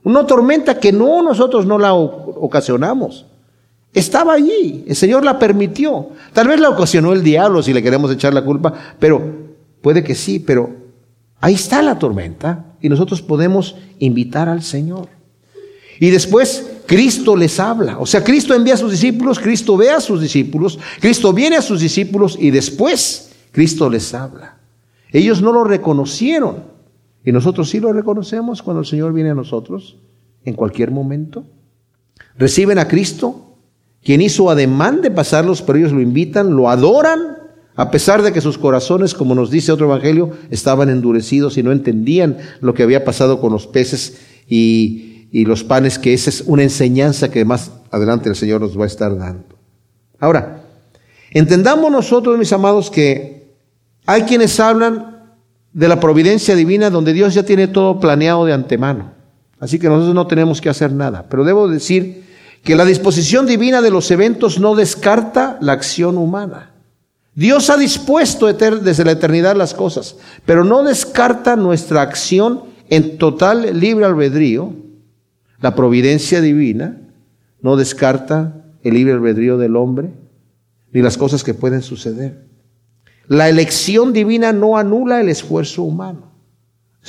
Una 0.03 0.28
tormenta 0.28 0.78
que 0.78 0.91
no 0.91 1.24
nosotros 1.24 1.66
no 1.66 1.78
la 1.78 1.93
ocasionamos. 1.93 3.26
Estaba 3.93 4.34
allí, 4.34 4.84
el 4.86 4.97
Señor 4.97 5.24
la 5.24 5.39
permitió. 5.39 6.10
Tal 6.34 6.49
vez 6.49 6.60
la 6.60 6.72
ocasionó 6.72 7.14
el 7.14 7.24
diablo 7.24 7.64
si 7.64 7.72
le 7.72 7.82
queremos 7.82 8.12
echar 8.12 8.34
la 8.34 8.43
culpa, 8.43 8.74
pero 8.99 9.22
puede 9.82 10.03
que 10.03 10.14
sí, 10.14 10.39
pero 10.39 10.84
ahí 11.46 11.54
está 11.54 11.84
la 11.84 12.00
tormenta 12.00 12.66
y 12.82 12.89
nosotros 12.89 13.22
podemos 13.22 13.76
invitar 14.00 14.50
al 14.50 14.64
Señor. 14.64 15.10
Y 16.00 16.10
después 16.10 16.72
Cristo 16.88 17.36
les 17.36 17.60
habla. 17.60 18.00
O 18.00 18.08
sea, 18.08 18.24
Cristo 18.24 18.56
envía 18.56 18.74
a 18.74 18.78
sus 18.78 18.89
discípulos, 18.89 19.38
Cristo 19.38 19.78
ve 19.78 19.91
a 19.91 20.02
sus 20.02 20.20
discípulos, 20.20 20.80
Cristo 21.00 21.34
viene 21.34 21.56
a 21.58 21.62
sus 21.62 21.82
discípulos 21.82 22.36
y 22.41 22.50
después 22.50 23.32
Cristo 23.52 23.91
les 23.91 24.12
habla. 24.16 24.58
Ellos 25.12 25.43
no 25.43 25.52
lo 25.52 25.64
reconocieron 25.64 26.64
y 27.24 27.32
nosotros 27.32 27.70
sí 27.70 27.80
lo 27.80 27.93
reconocemos 27.93 28.64
cuando 28.64 28.80
el 28.80 28.88
Señor 28.88 29.14
viene 29.14 29.30
a 29.30 29.36
nosotros 29.36 29.98
en 30.46 30.56
cualquier 30.56 30.89
momento. 30.89 31.43
Reciben 32.39 32.80
a 32.80 32.88
Cristo, 32.88 33.56
quien 34.04 34.20
hizo 34.20 34.50
ademán 34.50 35.04
de 35.04 35.12
pasarlos, 35.12 35.62
pero 35.62 35.78
ellos 35.78 35.91
lo 35.91 36.02
invitan, 36.02 36.56
lo 36.56 36.72
adoran, 36.72 37.45
a 37.76 37.91
pesar 37.91 38.21
de 38.21 38.32
que 38.32 38.41
sus 38.41 38.57
corazones, 38.57 39.13
como 39.13 39.36
nos 39.36 39.51
dice 39.51 39.71
otro 39.71 39.88
evangelio, 39.88 40.32
estaban 40.49 40.89
endurecidos 40.89 41.57
y 41.57 41.63
no 41.63 41.71
entendían 41.71 42.38
lo 42.61 42.73
que 42.73 42.84
había 42.84 43.03
pasado 43.03 43.41
con 43.41 43.51
los 43.51 43.67
peces 43.67 44.17
y, 44.47 45.28
y 45.32 45.45
los 45.45 45.63
panes, 45.63 45.99
que 45.99 46.13
esa 46.13 46.30
es 46.30 46.41
una 46.41 46.63
enseñanza 46.63 47.30
que 47.30 47.43
más 47.43 47.71
adelante 47.91 48.30
el 48.30 48.36
Señor 48.36 48.61
nos 48.61 48.80
va 48.80 48.86
a 48.86 48.88
estar 48.88 49.17
dando. 49.17 49.55
Ahora, 50.19 50.63
entendamos 51.32 51.91
nosotros, 51.91 52.38
mis 52.38 52.53
amados, 52.53 52.89
que 52.89 53.55
hay 54.05 54.21
quienes 54.21 54.59
hablan 54.59 55.34
de 55.73 55.89
la 55.89 55.99
providencia 55.99 56.55
divina 56.55 56.89
donde 56.89 57.11
Dios 57.11 57.34
ya 57.34 57.43
tiene 57.43 57.67
todo 57.67 57.99
planeado 57.99 58.45
de 58.45 58.53
antemano. 58.53 59.11
Así 59.59 59.80
que 59.80 59.89
nosotros 59.89 60.15
no 60.15 60.28
tenemos 60.28 60.61
que 60.61 60.69
hacer 60.69 60.93
nada. 60.93 61.26
Pero 61.30 61.43
debo 61.43 61.67
decir 61.67 62.23
que 62.63 62.76
la 62.76 62.86
disposición 62.86 63.45
divina 63.45 63.82
de 63.82 63.91
los 63.91 64.09
eventos 64.11 64.59
no 64.59 64.76
descarta 64.76 65.57
la 65.61 65.73
acción 65.73 66.17
humana. 66.17 66.71
Dios 67.36 67.69
ha 67.69 67.75
dispuesto 67.75 68.51
desde 68.51 69.03
la 69.03 69.11
eternidad 69.11 69.57
las 69.57 69.73
cosas, 69.73 70.15
pero 70.45 70.63
no 70.63 70.83
descarta 70.83 71.57
nuestra 71.57 72.01
acción 72.01 72.63
en 72.89 73.17
total 73.17 73.77
libre 73.77 74.05
albedrío. 74.05 74.73
La 75.59 75.75
providencia 75.75 76.39
divina 76.39 77.01
no 77.61 77.75
descarta 77.75 78.63
el 78.83 78.93
libre 78.93 79.13
albedrío 79.13 79.57
del 79.57 79.75
hombre 79.75 80.11
ni 80.93 81.01
las 81.01 81.17
cosas 81.17 81.43
que 81.43 81.53
pueden 81.53 81.81
suceder. 81.81 82.45
La 83.27 83.49
elección 83.49 84.13
divina 84.13 84.53
no 84.53 84.77
anula 84.77 85.19
el 85.19 85.27
esfuerzo 85.27 85.83
humano. 85.83 86.31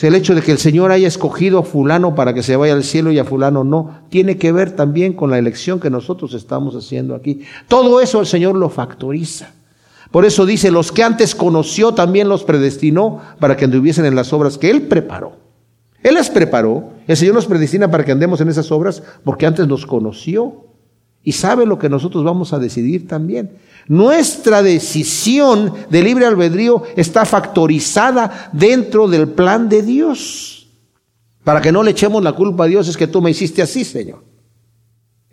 el 0.02 0.14
hecho 0.14 0.34
de 0.34 0.42
que 0.42 0.50
el 0.50 0.58
Señor 0.58 0.90
haya 0.90 1.06
escogido 1.06 1.60
a 1.60 1.62
fulano 1.62 2.16
para 2.16 2.34
que 2.34 2.42
se 2.42 2.56
vaya 2.56 2.72
al 2.72 2.84
cielo 2.84 3.12
y 3.12 3.18
a 3.18 3.24
fulano 3.24 3.62
no, 3.62 4.02
tiene 4.08 4.38
que 4.38 4.50
ver 4.50 4.72
también 4.72 5.12
con 5.12 5.30
la 5.30 5.38
elección 5.38 5.78
que 5.78 5.88
nosotros 5.88 6.34
estamos 6.34 6.74
haciendo 6.74 7.14
aquí. 7.14 7.42
Todo 7.68 8.00
eso 8.00 8.20
el 8.20 8.26
Señor 8.26 8.56
lo 8.56 8.68
factoriza. 8.68 9.55
Por 10.16 10.24
eso 10.24 10.46
dice, 10.46 10.70
los 10.70 10.92
que 10.92 11.02
antes 11.02 11.34
conoció 11.34 11.92
también 11.92 12.30
los 12.30 12.42
predestinó 12.42 13.20
para 13.38 13.54
que 13.54 13.66
anduviesen 13.66 14.06
en 14.06 14.14
las 14.14 14.32
obras 14.32 14.56
que 14.56 14.70
Él 14.70 14.88
preparó. 14.88 15.36
Él 16.02 16.14
las 16.14 16.30
preparó, 16.30 16.94
el 17.06 17.18
Señor 17.18 17.34
nos 17.34 17.44
predestina 17.44 17.90
para 17.90 18.02
que 18.02 18.12
andemos 18.12 18.40
en 18.40 18.48
esas 18.48 18.72
obras 18.72 19.02
porque 19.24 19.44
antes 19.44 19.68
nos 19.68 19.84
conoció 19.84 20.68
y 21.22 21.32
sabe 21.32 21.66
lo 21.66 21.78
que 21.78 21.90
nosotros 21.90 22.24
vamos 22.24 22.54
a 22.54 22.58
decidir 22.58 23.06
también. 23.06 23.58
Nuestra 23.88 24.62
decisión 24.62 25.74
de 25.90 26.02
libre 26.02 26.24
albedrío 26.24 26.84
está 26.96 27.26
factorizada 27.26 28.48
dentro 28.54 29.08
del 29.08 29.28
plan 29.28 29.68
de 29.68 29.82
Dios. 29.82 30.70
Para 31.44 31.60
que 31.60 31.72
no 31.72 31.82
le 31.82 31.90
echemos 31.90 32.24
la 32.24 32.32
culpa 32.32 32.64
a 32.64 32.68
Dios 32.68 32.88
es 32.88 32.96
que 32.96 33.06
tú 33.06 33.20
me 33.20 33.32
hiciste 33.32 33.60
así, 33.60 33.84
Señor. 33.84 34.24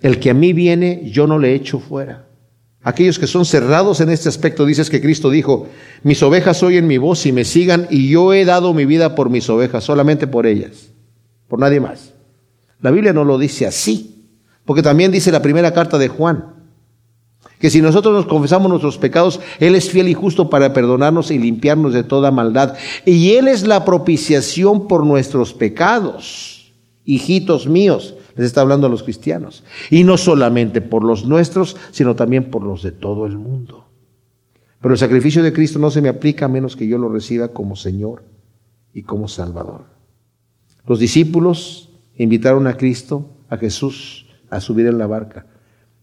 El 0.01 0.19
que 0.19 0.31
a 0.31 0.33
mí 0.33 0.51
viene, 0.51 1.09
yo 1.09 1.25
no 1.25 1.39
le 1.39 1.55
echo 1.55 1.79
fuera. 1.79 2.32
Aquellos 2.83 3.17
que 3.17 3.27
son 3.27 3.45
cerrados 3.45 4.01
en 4.01 4.09
este 4.09 4.29
aspecto, 4.29 4.65
dices 4.65 4.89
que 4.89 5.01
Cristo 5.01 5.29
dijo, 5.29 5.67
mis 6.03 6.21
ovejas 6.21 6.61
oyen 6.63 6.85
mi 6.85 6.97
voz 6.97 7.25
y 7.25 7.31
me 7.31 7.45
sigan 7.45 7.87
y 7.89 8.09
yo 8.09 8.33
he 8.33 8.43
dado 8.43 8.73
mi 8.73 8.85
vida 8.85 9.15
por 9.15 9.29
mis 9.29 9.49
ovejas, 9.49 9.83
solamente 9.83 10.27
por 10.27 10.45
ellas, 10.45 10.89
por 11.47 11.59
nadie 11.59 11.79
más. 11.79 12.13
La 12.81 12.91
Biblia 12.91 13.13
no 13.13 13.23
lo 13.23 13.37
dice 13.37 13.65
así. 13.65 14.13
Porque 14.65 14.81
también 14.81 15.11
dice 15.11 15.31
la 15.31 15.41
primera 15.41 15.73
carta 15.73 15.97
de 15.97 16.07
Juan, 16.07 16.45
que 17.59 17.69
si 17.69 17.81
nosotros 17.81 18.13
nos 18.13 18.25
confesamos 18.25 18.69
nuestros 18.69 18.97
pecados, 18.97 19.39
Él 19.59 19.75
es 19.75 19.89
fiel 19.89 20.07
y 20.07 20.13
justo 20.13 20.49
para 20.49 20.73
perdonarnos 20.73 21.31
y 21.31 21.39
limpiarnos 21.39 21.93
de 21.93 22.03
toda 22.03 22.31
maldad. 22.31 22.75
Y 23.05 23.33
Él 23.33 23.47
es 23.47 23.65
la 23.65 23.85
propiciación 23.85 24.87
por 24.87 25.05
nuestros 25.05 25.53
pecados. 25.53 26.73
Hijitos 27.05 27.67
míos, 27.67 28.15
les 28.35 28.47
está 28.47 28.61
hablando 28.61 28.87
a 28.87 28.89
los 28.89 29.03
cristianos. 29.03 29.63
Y 29.89 30.03
no 30.03 30.17
solamente 30.17 30.81
por 30.81 31.03
los 31.03 31.25
nuestros, 31.25 31.77
sino 31.91 32.15
también 32.15 32.49
por 32.49 32.63
los 32.63 32.83
de 32.83 32.91
todo 32.91 33.25
el 33.25 33.37
mundo. 33.37 33.85
Pero 34.81 34.93
el 34.93 34.99
sacrificio 34.99 35.41
de 35.43 35.53
Cristo 35.53 35.79
no 35.79 35.91
se 35.91 36.01
me 36.01 36.09
aplica 36.09 36.45
a 36.45 36.49
menos 36.49 36.75
que 36.75 36.87
yo 36.87 36.97
lo 36.97 37.09
reciba 37.09 37.49
como 37.49 37.75
Señor 37.75 38.23
y 38.93 39.03
como 39.03 39.27
Salvador. 39.27 39.85
Los 40.85 40.99
discípulos 40.99 41.89
invitaron 42.17 42.67
a 42.67 42.75
Cristo, 42.75 43.29
a 43.49 43.57
Jesús, 43.57 44.27
a 44.49 44.59
subir 44.59 44.87
en 44.87 44.97
la 44.97 45.07
barca. 45.07 45.45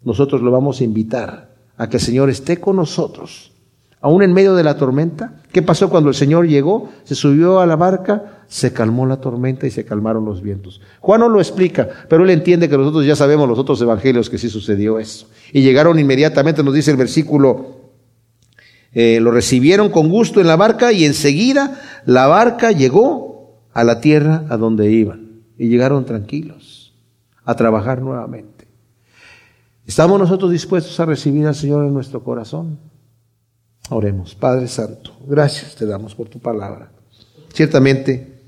Nosotros 0.03 0.41
lo 0.41 0.51
vamos 0.51 0.81
a 0.81 0.85
invitar 0.85 1.55
a 1.77 1.89
que 1.89 1.99
el 1.99 2.03
Señor 2.03 2.31
esté 2.31 2.59
con 2.59 2.77
nosotros, 2.77 3.53
aún 4.01 4.23
en 4.23 4.33
medio 4.33 4.55
de 4.55 4.65
la 4.65 4.77
tormenta. 4.77 5.40
¿Qué 5.53 5.63
pasó 5.63 5.91
cuando 5.91 6.11
el 6.11 6.15
Señor 6.15 6.47
llegó? 6.47 6.89
Se 7.05 7.15
subió 7.15 7.61
a 7.61 7.67
la 7.67 7.75
barca, 7.75 8.45
se 8.47 8.73
calmó 8.73 9.07
la 9.07 9.21
tormenta 9.21 9.67
y 9.67 9.71
se 9.71 9.85
calmaron 9.85 10.25
los 10.25 10.43
vientos. 10.43 10.81
Juan 11.01 11.21
no 11.21 11.29
lo 11.29 11.41
explica, 11.41 11.89
pero 12.09 12.25
él 12.25 12.31
entiende 12.31 12.69
que 12.69 12.77
nosotros 12.79 13.05
ya 13.05 13.17
sabemos 13.17 13.49
los 13.49 13.59
otros 13.59 13.81
evangelios 13.83 14.31
que 14.31 14.39
sí 14.39 14.49
sucedió 14.49 15.01
eso. 15.01 15.29
Y 15.53 15.63
llegaron 15.63 15.99
inmediatamente, 15.99 16.63
nos 16.63 16.75
dice 16.75 16.93
el 16.93 16.97
versículo, 16.97 17.81
eh, 18.93 19.19
lo 19.21 19.33
recibieron 19.33 19.91
con 19.91 20.09
gusto 20.09 20.41
en 20.41 20.47
la 20.47 20.57
barca 20.57 20.93
y 20.93 21.05
enseguida 21.05 21.81
la 22.07 22.27
barca 22.27 22.73
llegó 22.73 23.61
a 23.73 23.85
la 23.85 24.01
tierra 24.01 24.45
a 24.49 24.57
donde 24.57 24.91
iban 24.91 25.43
y 25.59 25.69
llegaron 25.69 26.05
tranquilos 26.05 26.95
a 27.45 27.55
trabajar 27.55 28.03
nuevamente. 28.03 28.69
¿Estamos 29.87 30.21
nosotros 30.21 30.53
dispuestos 30.53 30.99
a 31.01 31.07
recibir 31.07 31.47
al 31.47 31.55
Señor 31.55 31.85
en 31.85 31.95
nuestro 31.95 32.23
corazón? 32.23 32.79
Oremos, 33.91 34.35
Padre 34.35 34.69
Santo, 34.69 35.17
gracias 35.27 35.75
te 35.75 35.85
damos 35.85 36.15
por 36.15 36.29
tu 36.29 36.39
palabra. 36.39 36.91
Ciertamente, 37.53 38.41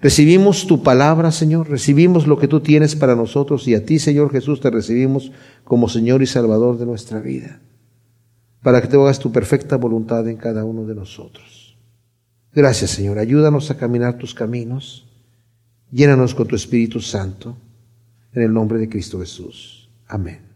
recibimos 0.00 0.66
tu 0.66 0.82
palabra, 0.82 1.30
Señor, 1.30 1.68
recibimos 1.68 2.26
lo 2.26 2.38
que 2.38 2.48
tú 2.48 2.60
tienes 2.60 2.96
para 2.96 3.14
nosotros 3.14 3.68
y 3.68 3.74
a 3.74 3.84
ti, 3.84 3.98
Señor 3.98 4.32
Jesús, 4.32 4.60
te 4.60 4.70
recibimos 4.70 5.30
como 5.64 5.88
Señor 5.88 6.22
y 6.22 6.26
Salvador 6.26 6.78
de 6.78 6.86
nuestra 6.86 7.20
vida, 7.20 7.60
para 8.62 8.80
que 8.80 8.88
te 8.88 8.96
hagas 8.96 9.18
tu 9.18 9.30
perfecta 9.30 9.76
voluntad 9.76 10.26
en 10.28 10.38
cada 10.38 10.64
uno 10.64 10.86
de 10.86 10.94
nosotros. 10.94 11.76
Gracias, 12.54 12.90
Señor, 12.90 13.18
ayúdanos 13.18 13.70
a 13.70 13.76
caminar 13.76 14.18
tus 14.18 14.34
caminos, 14.34 15.06
llénanos 15.90 16.34
con 16.34 16.48
tu 16.48 16.56
Espíritu 16.56 17.00
Santo. 17.00 17.56
En 18.34 18.42
el 18.42 18.52
nombre 18.52 18.78
de 18.78 18.88
Cristo 18.88 19.20
Jesús. 19.20 19.90
Amén. 20.08 20.51